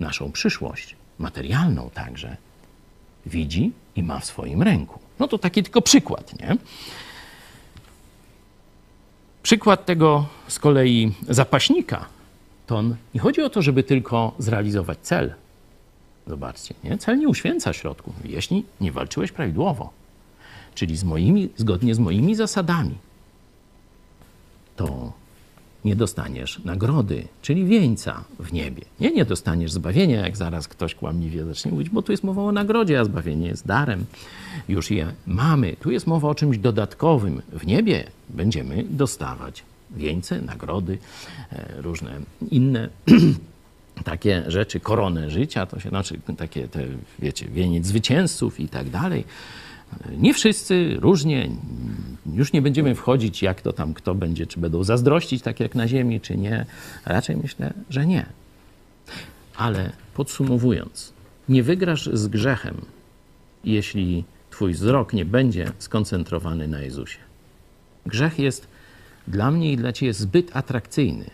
naszą 0.00 0.32
przyszłość, 0.32 0.96
materialną 1.18 1.90
także, 1.94 2.36
widzi 3.26 3.72
i 3.96 4.02
ma 4.02 4.18
w 4.20 4.24
swoim 4.24 4.62
ręku. 4.62 4.98
No 5.18 5.28
to 5.28 5.38
taki 5.38 5.62
tylko 5.62 5.82
przykład, 5.82 6.40
nie? 6.40 6.56
Przykład 9.42 9.86
tego 9.86 10.26
z 10.48 10.58
kolei 10.58 11.12
zapaśnika, 11.28 12.06
to 12.66 12.82
nie 13.14 13.20
chodzi 13.20 13.42
o 13.42 13.50
to, 13.50 13.62
żeby 13.62 13.82
tylko 13.82 14.34
zrealizować 14.38 14.98
cel. 15.02 15.34
Zobaczcie, 16.26 16.74
nie? 16.84 16.98
Cel 16.98 17.18
nie 17.18 17.28
uświęca 17.28 17.72
środków, 17.72 18.14
jeśli 18.24 18.64
nie 18.80 18.92
walczyłeś 18.92 19.32
prawidłowo, 19.32 19.90
czyli 20.74 20.96
z 20.96 21.04
moimi, 21.04 21.48
zgodnie 21.56 21.94
z 21.94 21.98
moimi 21.98 22.34
zasadami, 22.34 22.94
to 24.76 25.12
nie 25.84 25.96
dostaniesz 25.96 26.60
nagrody, 26.64 27.28
czyli 27.42 27.64
wieńca 27.64 28.24
w 28.38 28.52
niebie. 28.52 28.82
Nie, 29.00 29.10
nie 29.10 29.24
dostaniesz 29.24 29.72
zbawienia, 29.72 30.20
jak 30.20 30.36
zaraz 30.36 30.68
ktoś 30.68 30.94
kłamliwie 30.94 31.44
zacznie 31.44 31.70
mówić, 31.70 31.90
bo 31.90 32.02
tu 32.02 32.12
jest 32.12 32.24
mowa 32.24 32.42
o 32.42 32.52
nagrodzie, 32.52 33.00
a 33.00 33.04
zbawienie 33.04 33.46
jest 33.46 33.66
darem. 33.66 34.04
Już 34.68 34.90
je 34.90 35.12
mamy. 35.26 35.76
Tu 35.80 35.90
jest 35.90 36.06
mowa 36.06 36.28
o 36.28 36.34
czymś 36.34 36.58
dodatkowym. 36.58 37.42
W 37.52 37.66
niebie 37.66 38.04
będziemy 38.28 38.84
dostawać 38.90 39.62
wieńce, 39.90 40.42
nagrody, 40.42 40.98
e, 41.52 41.82
różne 41.82 42.10
inne 42.50 42.88
takie 44.04 44.44
rzeczy, 44.46 44.80
koronę 44.80 45.30
życia, 45.30 45.66
to 45.66 45.80
się 45.80 45.88
znaczy 45.88 46.20
takie, 46.36 46.68
te, 46.68 46.84
wiecie, 47.18 47.48
wieniec 47.48 47.86
zwycięzców 47.86 48.60
i 48.60 48.68
tak 48.68 48.90
dalej. 48.90 49.24
Nie 50.18 50.34
wszyscy, 50.34 50.96
różnie. 51.00 51.50
Już 52.34 52.52
nie 52.52 52.62
będziemy 52.62 52.94
wchodzić, 52.94 53.42
jak 53.42 53.62
to 53.62 53.72
tam 53.72 53.94
kto 53.94 54.14
będzie, 54.14 54.46
czy 54.46 54.60
będą 54.60 54.84
zazdrościć, 54.84 55.42
tak 55.42 55.60
jak 55.60 55.74
na 55.74 55.88
Ziemi, 55.88 56.20
czy 56.20 56.36
nie. 56.36 56.66
Raczej 57.06 57.36
myślę, 57.36 57.74
że 57.90 58.06
nie. 58.06 58.26
Ale 59.56 59.92
podsumowując, 60.14 61.12
nie 61.48 61.62
wygrasz 61.62 62.10
z 62.12 62.26
grzechem, 62.28 62.76
jeśli 63.64 64.24
Twój 64.50 64.72
wzrok 64.72 65.12
nie 65.12 65.24
będzie 65.24 65.72
skoncentrowany 65.78 66.68
na 66.68 66.80
Jezusie. 66.80 67.18
Grzech 68.06 68.38
jest 68.38 68.66
dla 69.28 69.50
mnie 69.50 69.72
i 69.72 69.76
dla 69.76 69.92
Ciebie 69.92 70.14
zbyt 70.14 70.56
atrakcyjny, 70.56 71.30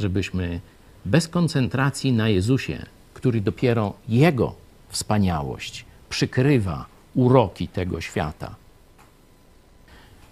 żebyśmy 0.00 0.60
bez 1.04 1.28
koncentracji 1.28 2.12
na 2.12 2.28
Jezusie, 2.28 2.86
który 3.14 3.40
dopiero 3.40 3.94
Jego 4.08 4.54
wspaniałość 4.88 5.84
przykrywa 6.08 6.86
uroki 7.16 7.68
tego 7.68 8.00
świata, 8.00 8.54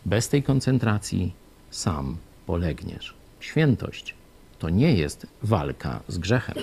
bez 0.04 0.28
tej 0.28 0.42
koncentracji 0.42 1.32
sam 1.70 2.16
polegniesz. 2.46 3.14
Świętość 3.40 4.14
to 4.58 4.68
nie 4.68 4.94
jest 4.94 5.26
walka 5.42 6.00
z 6.08 6.18
grzechem. 6.18 6.54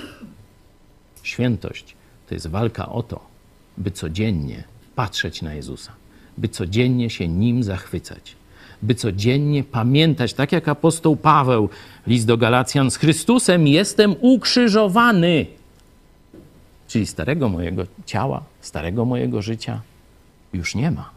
Świętość 1.23 1.95
to 2.27 2.35
jest 2.35 2.47
walka 2.47 2.89
o 2.89 3.03
to, 3.03 3.19
by 3.77 3.91
codziennie 3.91 4.63
patrzeć 4.95 5.41
na 5.41 5.53
Jezusa, 5.53 5.91
by 6.37 6.47
codziennie 6.47 7.09
się 7.09 7.27
Nim 7.27 7.63
zachwycać, 7.63 8.35
by 8.81 8.95
codziennie 8.95 9.63
pamiętać, 9.63 10.33
tak 10.33 10.51
jak 10.51 10.67
apostoł 10.67 11.15
Paweł, 11.15 11.69
list 12.07 12.27
do 12.27 12.37
Galacjan, 12.37 12.91
z 12.91 12.97
Chrystusem 12.97 13.67
jestem 13.67 14.15
ukrzyżowany. 14.21 15.45
Czyli 16.87 17.05
starego 17.05 17.49
mojego 17.49 17.83
ciała, 18.05 18.43
starego 18.61 19.05
mojego 19.05 19.41
życia 19.41 19.81
już 20.53 20.75
nie 20.75 20.91
ma. 20.91 21.09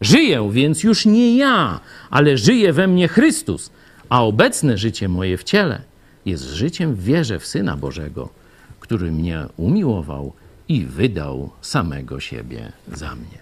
Żyję, 0.00 0.48
więc 0.52 0.82
już 0.82 1.06
nie 1.06 1.36
ja, 1.36 1.80
ale 2.10 2.38
żyje 2.38 2.72
we 2.72 2.86
mnie 2.86 3.08
Chrystus, 3.08 3.70
a 4.08 4.24
obecne 4.24 4.78
życie 4.78 5.08
moje 5.08 5.36
w 5.36 5.44
ciele 5.44 5.82
jest 6.26 6.44
życiem 6.44 6.94
w 6.94 7.04
wierze 7.04 7.38
w 7.38 7.46
Syna 7.46 7.76
Bożego, 7.76 8.28
który 8.80 9.12
mnie 9.12 9.46
umiłował 9.56 10.32
i 10.68 10.84
wydał 10.84 11.50
samego 11.60 12.20
siebie 12.20 12.72
za 12.92 13.14
mnie. 13.14 13.38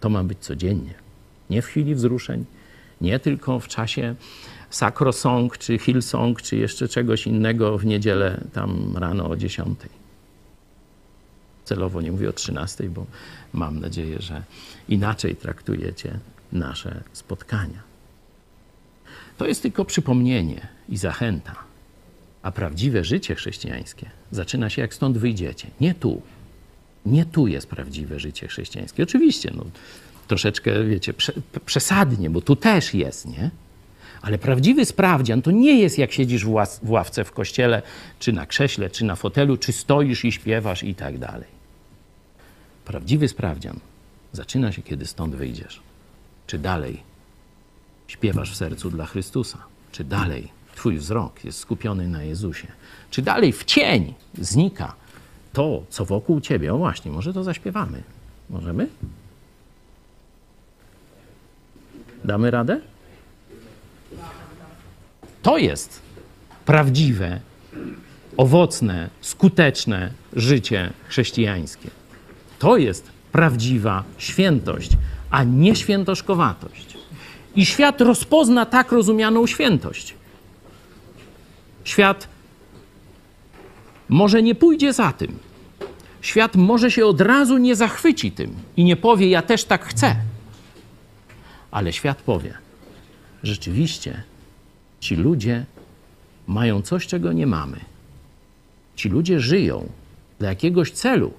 To 0.00 0.08
ma 0.10 0.24
być 0.24 0.38
codziennie, 0.38 0.94
nie 1.50 1.62
w 1.62 1.66
chwili 1.66 1.94
wzruszeń, 1.94 2.44
nie 3.00 3.18
tylko 3.18 3.60
w 3.60 3.68
czasie 3.68 4.14
sakrosong, 4.70 5.58
czy 5.58 5.78
hillsong, 5.78 6.42
czy 6.42 6.56
jeszcze 6.56 6.88
czegoś 6.88 7.26
innego 7.26 7.78
w 7.78 7.86
niedzielę 7.86 8.40
tam 8.52 8.96
rano 8.96 9.30
o 9.30 9.36
10. 9.36 9.78
Celowo 11.64 12.00
nie 12.00 12.12
mówię 12.12 12.28
o 12.28 12.32
13, 12.32 12.84
bo 12.84 13.06
mam 13.52 13.80
nadzieję, 13.80 14.16
że 14.20 14.42
inaczej 14.88 15.36
traktujecie 15.36 16.18
nasze 16.52 17.00
spotkania. 17.12 17.82
To 19.38 19.46
jest 19.46 19.62
tylko 19.62 19.84
przypomnienie 19.84 20.68
i 20.88 20.96
zachęta. 20.96 21.54
A 22.42 22.50
prawdziwe 22.50 23.04
życie 23.04 23.34
chrześcijańskie 23.34 24.10
zaczyna 24.30 24.70
się, 24.70 24.82
jak 24.82 24.94
stąd 24.94 25.18
wyjdziecie. 25.18 25.68
Nie 25.80 25.94
tu. 25.94 26.22
Nie 27.06 27.24
tu 27.24 27.46
jest 27.46 27.66
prawdziwe 27.66 28.20
życie 28.20 28.48
chrześcijańskie. 28.48 29.02
Oczywiście, 29.02 29.52
no, 29.56 29.64
troszeczkę, 30.28 30.84
wiecie, 30.84 31.12
prze, 31.12 31.32
przesadnie, 31.66 32.30
bo 32.30 32.40
tu 32.40 32.56
też 32.56 32.94
jest, 32.94 33.26
nie? 33.26 33.50
Ale 34.22 34.38
prawdziwy 34.38 34.84
sprawdzian 34.84 35.42
to 35.42 35.50
nie 35.50 35.80
jest 35.80 35.98
jak 35.98 36.12
siedzisz 36.12 36.44
w 36.82 36.90
ławce 36.90 37.24
w 37.24 37.32
kościele, 37.32 37.82
czy 38.18 38.32
na 38.32 38.46
krześle, 38.46 38.90
czy 38.90 39.04
na 39.04 39.16
fotelu, 39.16 39.56
czy 39.56 39.72
stoisz 39.72 40.24
i 40.24 40.32
śpiewasz 40.32 40.82
i 40.82 40.94
tak 40.94 41.18
dalej. 41.18 41.57
Prawdziwy 42.88 43.28
sprawdzian 43.28 43.80
zaczyna 44.32 44.72
się, 44.72 44.82
kiedy 44.82 45.06
stąd 45.06 45.34
wyjdziesz. 45.34 45.80
Czy 46.46 46.58
dalej 46.58 47.02
śpiewasz 48.06 48.52
w 48.52 48.56
sercu 48.56 48.90
dla 48.90 49.06
Chrystusa? 49.06 49.58
Czy 49.92 50.04
dalej 50.04 50.48
Twój 50.74 50.98
wzrok 50.98 51.44
jest 51.44 51.58
skupiony 51.58 52.08
na 52.08 52.22
Jezusie? 52.22 52.68
Czy 53.10 53.22
dalej 53.22 53.52
w 53.52 53.64
cień 53.64 54.14
znika 54.38 54.94
to, 55.52 55.82
co 55.90 56.04
wokół 56.04 56.40
Ciebie? 56.40 56.74
O 56.74 56.78
właśnie, 56.78 57.10
może 57.10 57.32
to 57.32 57.44
zaśpiewamy. 57.44 58.02
Możemy? 58.50 58.88
Damy 62.24 62.50
radę? 62.50 62.80
To 65.42 65.58
jest 65.58 66.02
prawdziwe, 66.66 67.40
owocne, 68.36 69.10
skuteczne 69.20 70.12
życie 70.32 70.92
chrześcijańskie. 71.08 71.97
To 72.58 72.76
jest 72.76 73.10
prawdziwa 73.32 74.04
świętość, 74.18 74.90
a 75.30 75.44
nie 75.44 75.76
świętoszkowatość. 75.76 76.96
I 77.56 77.66
świat 77.66 78.00
rozpozna 78.00 78.66
tak 78.66 78.92
rozumianą 78.92 79.46
świętość. 79.46 80.14
Świat 81.84 82.28
może 84.08 84.42
nie 84.42 84.54
pójdzie 84.54 84.92
za 84.92 85.12
tym. 85.12 85.38
Świat 86.20 86.56
może 86.56 86.90
się 86.90 87.06
od 87.06 87.20
razu 87.20 87.58
nie 87.58 87.76
zachwyci 87.76 88.32
tym 88.32 88.54
i 88.76 88.84
nie 88.84 88.96
powie: 88.96 89.28
Ja 89.28 89.42
też 89.42 89.64
tak 89.64 89.84
chcę. 89.84 90.16
Ale 91.70 91.92
świat 91.92 92.22
powie: 92.22 92.54
Rzeczywiście, 93.42 94.22
ci 95.00 95.16
ludzie 95.16 95.64
mają 96.46 96.82
coś, 96.82 97.06
czego 97.06 97.32
nie 97.32 97.46
mamy. 97.46 97.80
Ci 98.96 99.08
ludzie 99.08 99.40
żyją 99.40 99.88
dla 100.38 100.48
jakiegoś 100.48 100.90
celu, 100.90 101.32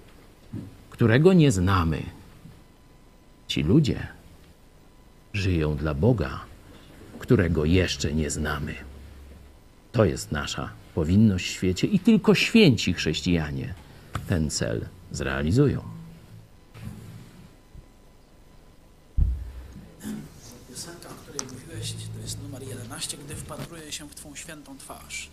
którego 0.99 1.33
nie 1.33 1.51
znamy. 1.51 2.03
Ci 3.47 3.63
ludzie 3.63 4.07
żyją 5.33 5.75
dla 5.75 5.93
Boga, 5.93 6.39
którego 7.19 7.65
jeszcze 7.65 8.13
nie 8.13 8.29
znamy. 8.29 8.75
To 9.91 10.05
jest 10.05 10.31
nasza 10.31 10.69
powinność 10.95 11.47
w 11.47 11.51
świecie 11.51 11.87
i 11.87 11.99
tylko 11.99 12.35
święci 12.35 12.93
chrześcijanie 12.93 13.73
ten 14.27 14.49
cel 14.49 14.87
zrealizują. 15.11 15.81
Piosenka, 20.69 21.09
o 21.09 21.13
której 21.13 21.47
mówiłeś, 21.53 21.93
to 21.93 22.21
jest 22.21 22.43
numer 22.43 22.63
11, 22.63 23.17
gdy 23.17 23.35
wpatruję 23.35 23.91
się 23.91 24.09
w 24.09 24.15
Twą 24.15 24.35
świętą 24.35 24.77
twarz. 24.77 25.29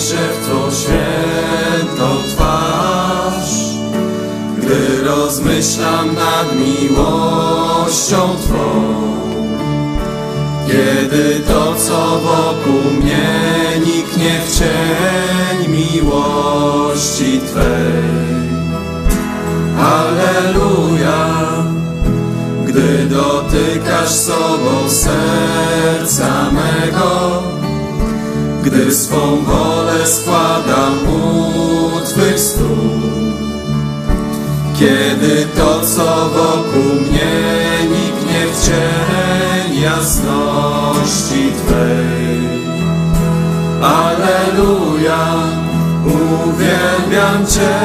Się 0.00 0.16
w 0.70 0.74
świętą 0.74 2.16
twarz, 2.28 3.52
gdy 4.58 5.04
rozmyślam 5.04 6.06
nad 6.14 6.46
miłością 6.56 8.16
Twą. 8.16 8.70
Kiedy 10.66 11.40
to, 11.40 11.74
co 11.74 12.20
wokół 12.20 12.90
mnie 13.00 13.28
niknie 13.86 14.40
w 14.46 14.58
cień 14.58 15.68
miłości 15.68 17.40
Twej. 17.40 18.40
Alleluja, 19.78 21.26
gdy 22.66 23.06
dotykasz 23.06 24.10
sobą 24.10 24.90
serca 24.90 26.50
mego, 26.52 26.99
gdy 28.70 28.94
swą 28.94 29.44
wolę 29.44 30.06
składam 30.06 30.94
u 31.08 32.00
Twych 32.06 32.40
stóp. 32.40 33.00
Kiedy 34.78 35.46
to, 35.56 35.80
co 35.80 36.28
wokół 36.28 36.94
mnie 37.00 37.32
niknie 37.82 38.46
w 38.52 38.66
cień 38.66 39.80
jasności 39.82 41.52
Twej. 41.66 42.40
Alleluja, 43.82 45.34
uwielbiam 46.06 47.46
Cię, 47.46 47.76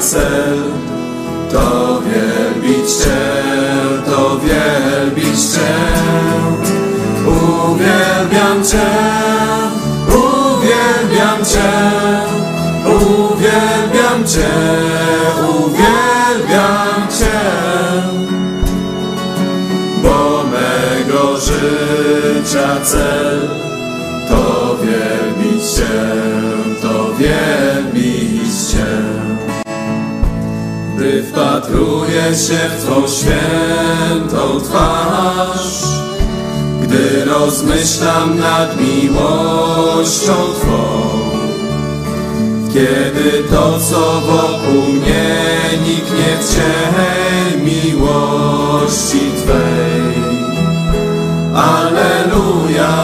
cel 0.00 0.58
to 1.50 2.00
wielbić 2.02 2.90
Cię, 2.90 3.20
to 4.06 4.38
wielbić 4.38 5.52
Cię. 5.52 5.74
Uwielbiam 7.26 8.64
Cię, 8.64 8.88
uwielbiam 10.08 11.44
Cię, 11.44 11.72
uwielbiam 12.86 14.26
Cię, 14.26 14.50
uwielbiam 15.48 17.08
Cię, 17.18 17.40
bo 20.02 20.44
mego 20.44 21.36
życia 21.36 22.80
cel 22.82 23.48
to 24.28 24.76
wielbić 24.82 25.70
Cię, 25.70 25.84
to 26.82 27.14
wielbić 27.14 27.57
wpatruję 31.38 32.22
się 32.22 32.58
w 32.68 32.84
Twą 32.84 33.08
świętą 33.08 34.60
twarz, 34.60 35.84
gdy 36.82 37.24
rozmyślam 37.24 38.38
nad 38.38 38.80
miłością 38.80 40.32
Twą, 40.60 41.08
kiedy 42.74 43.44
to, 43.50 43.78
co 43.80 44.20
wokół 44.20 44.92
mnie 44.92 45.36
niknie 45.82 46.36
w 46.40 46.54
tej 46.54 47.62
miłości 47.62 49.20
Twej. 49.42 50.22
Alleluja, 51.54 52.98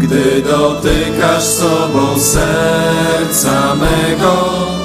gdy 0.00 0.42
dotykasz 0.42 1.44
sobą 1.44 2.18
serca 2.18 3.74
mego, 3.74 4.79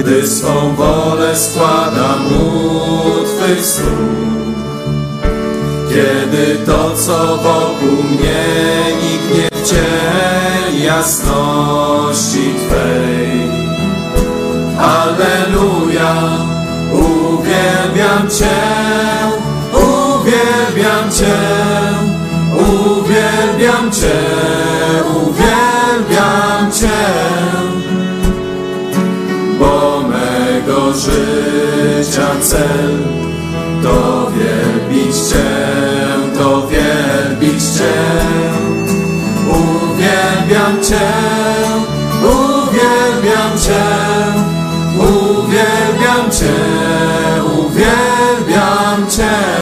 gdy 0.00 0.28
swą 0.28 0.74
wolę 0.74 1.36
składam 1.36 2.26
u 2.26 3.24
Twych 3.24 3.66
stóp. 3.66 3.84
Kiedy 5.88 6.58
to, 6.66 6.96
co 6.96 7.36
wokół 7.36 8.04
mnie 8.10 8.44
niknie 9.02 9.48
w 9.52 9.68
cień 9.68 10.82
jasności 10.84 12.54
Twej. 12.68 13.40
Alleluja, 14.78 16.14
uwielbiam 16.92 18.30
Cię, 18.38 18.56
uwielbiam 19.72 21.10
Cię, 21.10 21.38
uwielbiam 22.56 23.92
Cię, 23.92 24.18
uwielbiam 25.14 26.72
Cię, 26.72 26.88
bo 26.88 27.19
życia 30.94 32.30
cel 32.40 32.98
to 33.82 34.30
wielbić 34.30 35.16
Cię, 35.16 35.50
to 36.38 36.68
wielbić 36.68 37.62
Cię. 37.62 37.92
Uwielbiam 39.48 40.82
Cię, 40.82 41.10
uwielbiam 42.22 43.58
Cię, 43.58 43.84
uwielbiam 44.98 46.30
Cię, 46.30 46.54
uwielbiam 47.44 49.10
Cię. 49.10 49.60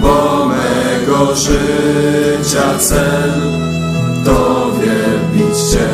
Bo 0.00 0.46
mego 0.46 1.34
życia 1.34 2.78
cel 2.78 3.32
to 4.24 4.70
wielbić 4.80 5.58
Cię, 5.70 5.88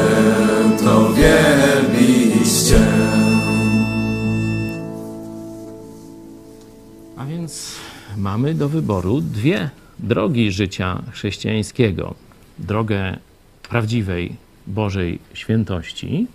to 0.85 1.13
wielbić 1.13 1.42
więc 7.43 7.77
mamy 8.17 8.55
do 8.55 8.69
wyboru 8.69 9.21
dwie 9.21 9.71
drogi 9.99 10.53
życia 10.53 11.03
chrześcijańskiego: 11.13 12.15
drogę 12.59 13.17
prawdziwej 13.63 14.37
Bożej 14.67 15.19
świętości, 15.35 16.27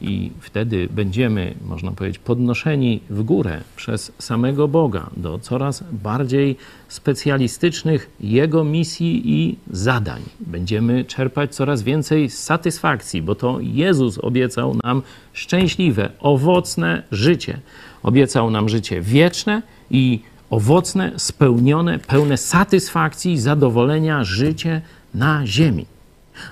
i 0.00 0.30
wtedy 0.40 0.88
będziemy, 0.90 1.54
można 1.64 1.92
powiedzieć, 1.92 2.18
podnoszeni 2.18 3.00
w 3.10 3.22
górę 3.22 3.60
przez 3.76 4.12
samego 4.18 4.68
Boga 4.68 5.10
do 5.16 5.38
coraz 5.38 5.84
bardziej 5.92 6.56
specjalistycznych 6.88 8.10
Jego 8.20 8.64
misji 8.64 9.22
i 9.24 9.56
zadań. 9.70 10.22
Będziemy 10.40 11.04
czerpać 11.04 11.54
coraz 11.54 11.82
więcej 11.82 12.30
satysfakcji, 12.30 13.22
bo 13.22 13.34
to 13.34 13.58
Jezus 13.60 14.18
obiecał 14.18 14.76
nam 14.84 15.02
szczęśliwe, 15.32 16.10
owocne 16.20 17.02
życie. 17.12 17.60
Obiecał 18.02 18.50
nam 18.50 18.68
życie 18.68 19.00
wieczne 19.00 19.62
i 19.90 20.20
owocne, 20.50 21.12
spełnione, 21.16 21.98
pełne 21.98 22.36
satysfakcji 22.36 23.32
i 23.32 23.38
zadowolenia 23.38 24.24
życie 24.24 24.82
na 25.14 25.46
ziemi. 25.46 25.86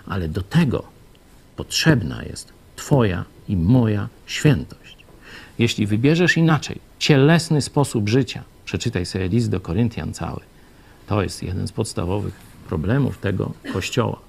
Ale 0.07 0.29
do 0.29 0.43
tego 0.43 0.83
potrzebna 1.57 2.23
jest 2.23 2.53
Twoja 2.77 3.25
i 3.49 3.57
moja 3.57 4.09
świętość. 4.27 4.97
Jeśli 5.59 5.87
wybierzesz 5.87 6.37
inaczej, 6.37 6.81
cielesny 6.99 7.63
sposób 7.63 8.09
życia, 8.09 8.43
przeczytaj 8.65 9.07
sobie 9.07 9.29
list 9.29 9.51
do 9.51 9.61
Koryntian 9.61 10.15
cały. 10.15 10.41
To 11.07 11.23
jest 11.23 11.43
jeden 11.43 11.69
z 11.69 11.73
podstawowych 11.73 12.35
problemów 12.69 13.19
tego 13.19 13.53
kościoła. 13.73 14.28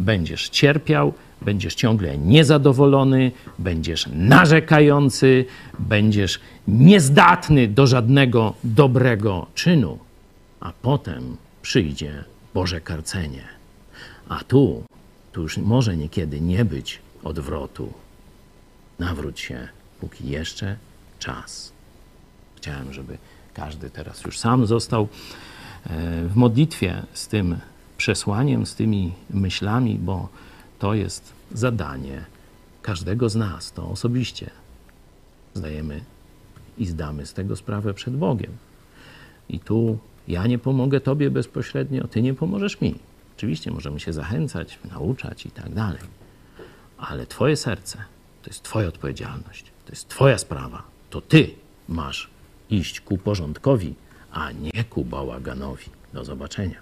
Będziesz 0.00 0.48
cierpiał, 0.48 1.12
będziesz 1.42 1.74
ciągle 1.74 2.18
niezadowolony, 2.18 3.32
będziesz 3.58 4.08
narzekający, 4.12 5.44
będziesz 5.78 6.40
niezdatny 6.68 7.68
do 7.68 7.86
żadnego 7.86 8.54
dobrego 8.64 9.46
czynu, 9.54 9.98
a 10.60 10.72
potem 10.82 11.36
przyjdzie 11.62 12.24
Boże 12.54 12.80
karcenie. 12.80 13.44
A 14.28 14.44
tu, 14.44 14.84
tu 15.32 15.42
już 15.42 15.58
może 15.58 15.96
niekiedy 15.96 16.40
nie 16.40 16.64
być 16.64 16.98
odwrotu. 17.24 17.92
Nawróć 18.98 19.40
się, 19.40 19.68
póki 20.00 20.28
jeszcze 20.28 20.76
czas. 21.18 21.72
Chciałem, 22.56 22.92
żeby 22.92 23.18
każdy 23.54 23.90
teraz 23.90 24.24
już 24.24 24.38
sam 24.38 24.66
został 24.66 25.02
e, 25.02 25.08
w 26.28 26.36
modlitwie 26.36 27.02
z 27.12 27.28
tym 27.28 27.56
przesłaniem, 27.96 28.66
z 28.66 28.74
tymi 28.74 29.12
myślami, 29.30 29.98
bo 29.98 30.28
to 30.78 30.94
jest 30.94 31.32
zadanie 31.52 32.24
każdego 32.82 33.28
z 33.28 33.36
nas. 33.36 33.72
To 33.72 33.88
osobiście 33.88 34.50
zdajemy 35.54 36.00
i 36.78 36.86
zdamy 36.86 37.26
z 37.26 37.34
tego 37.34 37.56
sprawę 37.56 37.94
przed 37.94 38.16
Bogiem. 38.16 38.52
I 39.48 39.60
tu 39.60 39.98
ja 40.28 40.46
nie 40.46 40.58
pomogę 40.58 41.00
Tobie 41.00 41.30
bezpośrednio, 41.30 42.06
Ty 42.06 42.22
nie 42.22 42.34
pomożesz 42.34 42.80
mi. 42.80 42.94
Oczywiście 43.36 43.70
możemy 43.70 44.00
się 44.00 44.12
zachęcać, 44.12 44.78
nauczać 44.90 45.46
i 45.46 45.50
tak 45.50 45.74
dalej, 45.74 46.02
ale 46.98 47.26
Twoje 47.26 47.56
serce 47.56 47.98
to 48.42 48.50
jest 48.50 48.62
Twoja 48.62 48.88
odpowiedzialność, 48.88 49.64
to 49.86 49.92
jest 49.92 50.08
Twoja 50.08 50.38
sprawa. 50.38 50.82
To 51.10 51.20
Ty 51.20 51.50
masz 51.88 52.30
iść 52.70 53.00
ku 53.00 53.18
porządkowi, 53.18 53.94
a 54.32 54.52
nie 54.52 54.84
ku 54.84 55.04
bałaganowi. 55.04 55.86
Do 56.12 56.24
zobaczenia. 56.24 56.81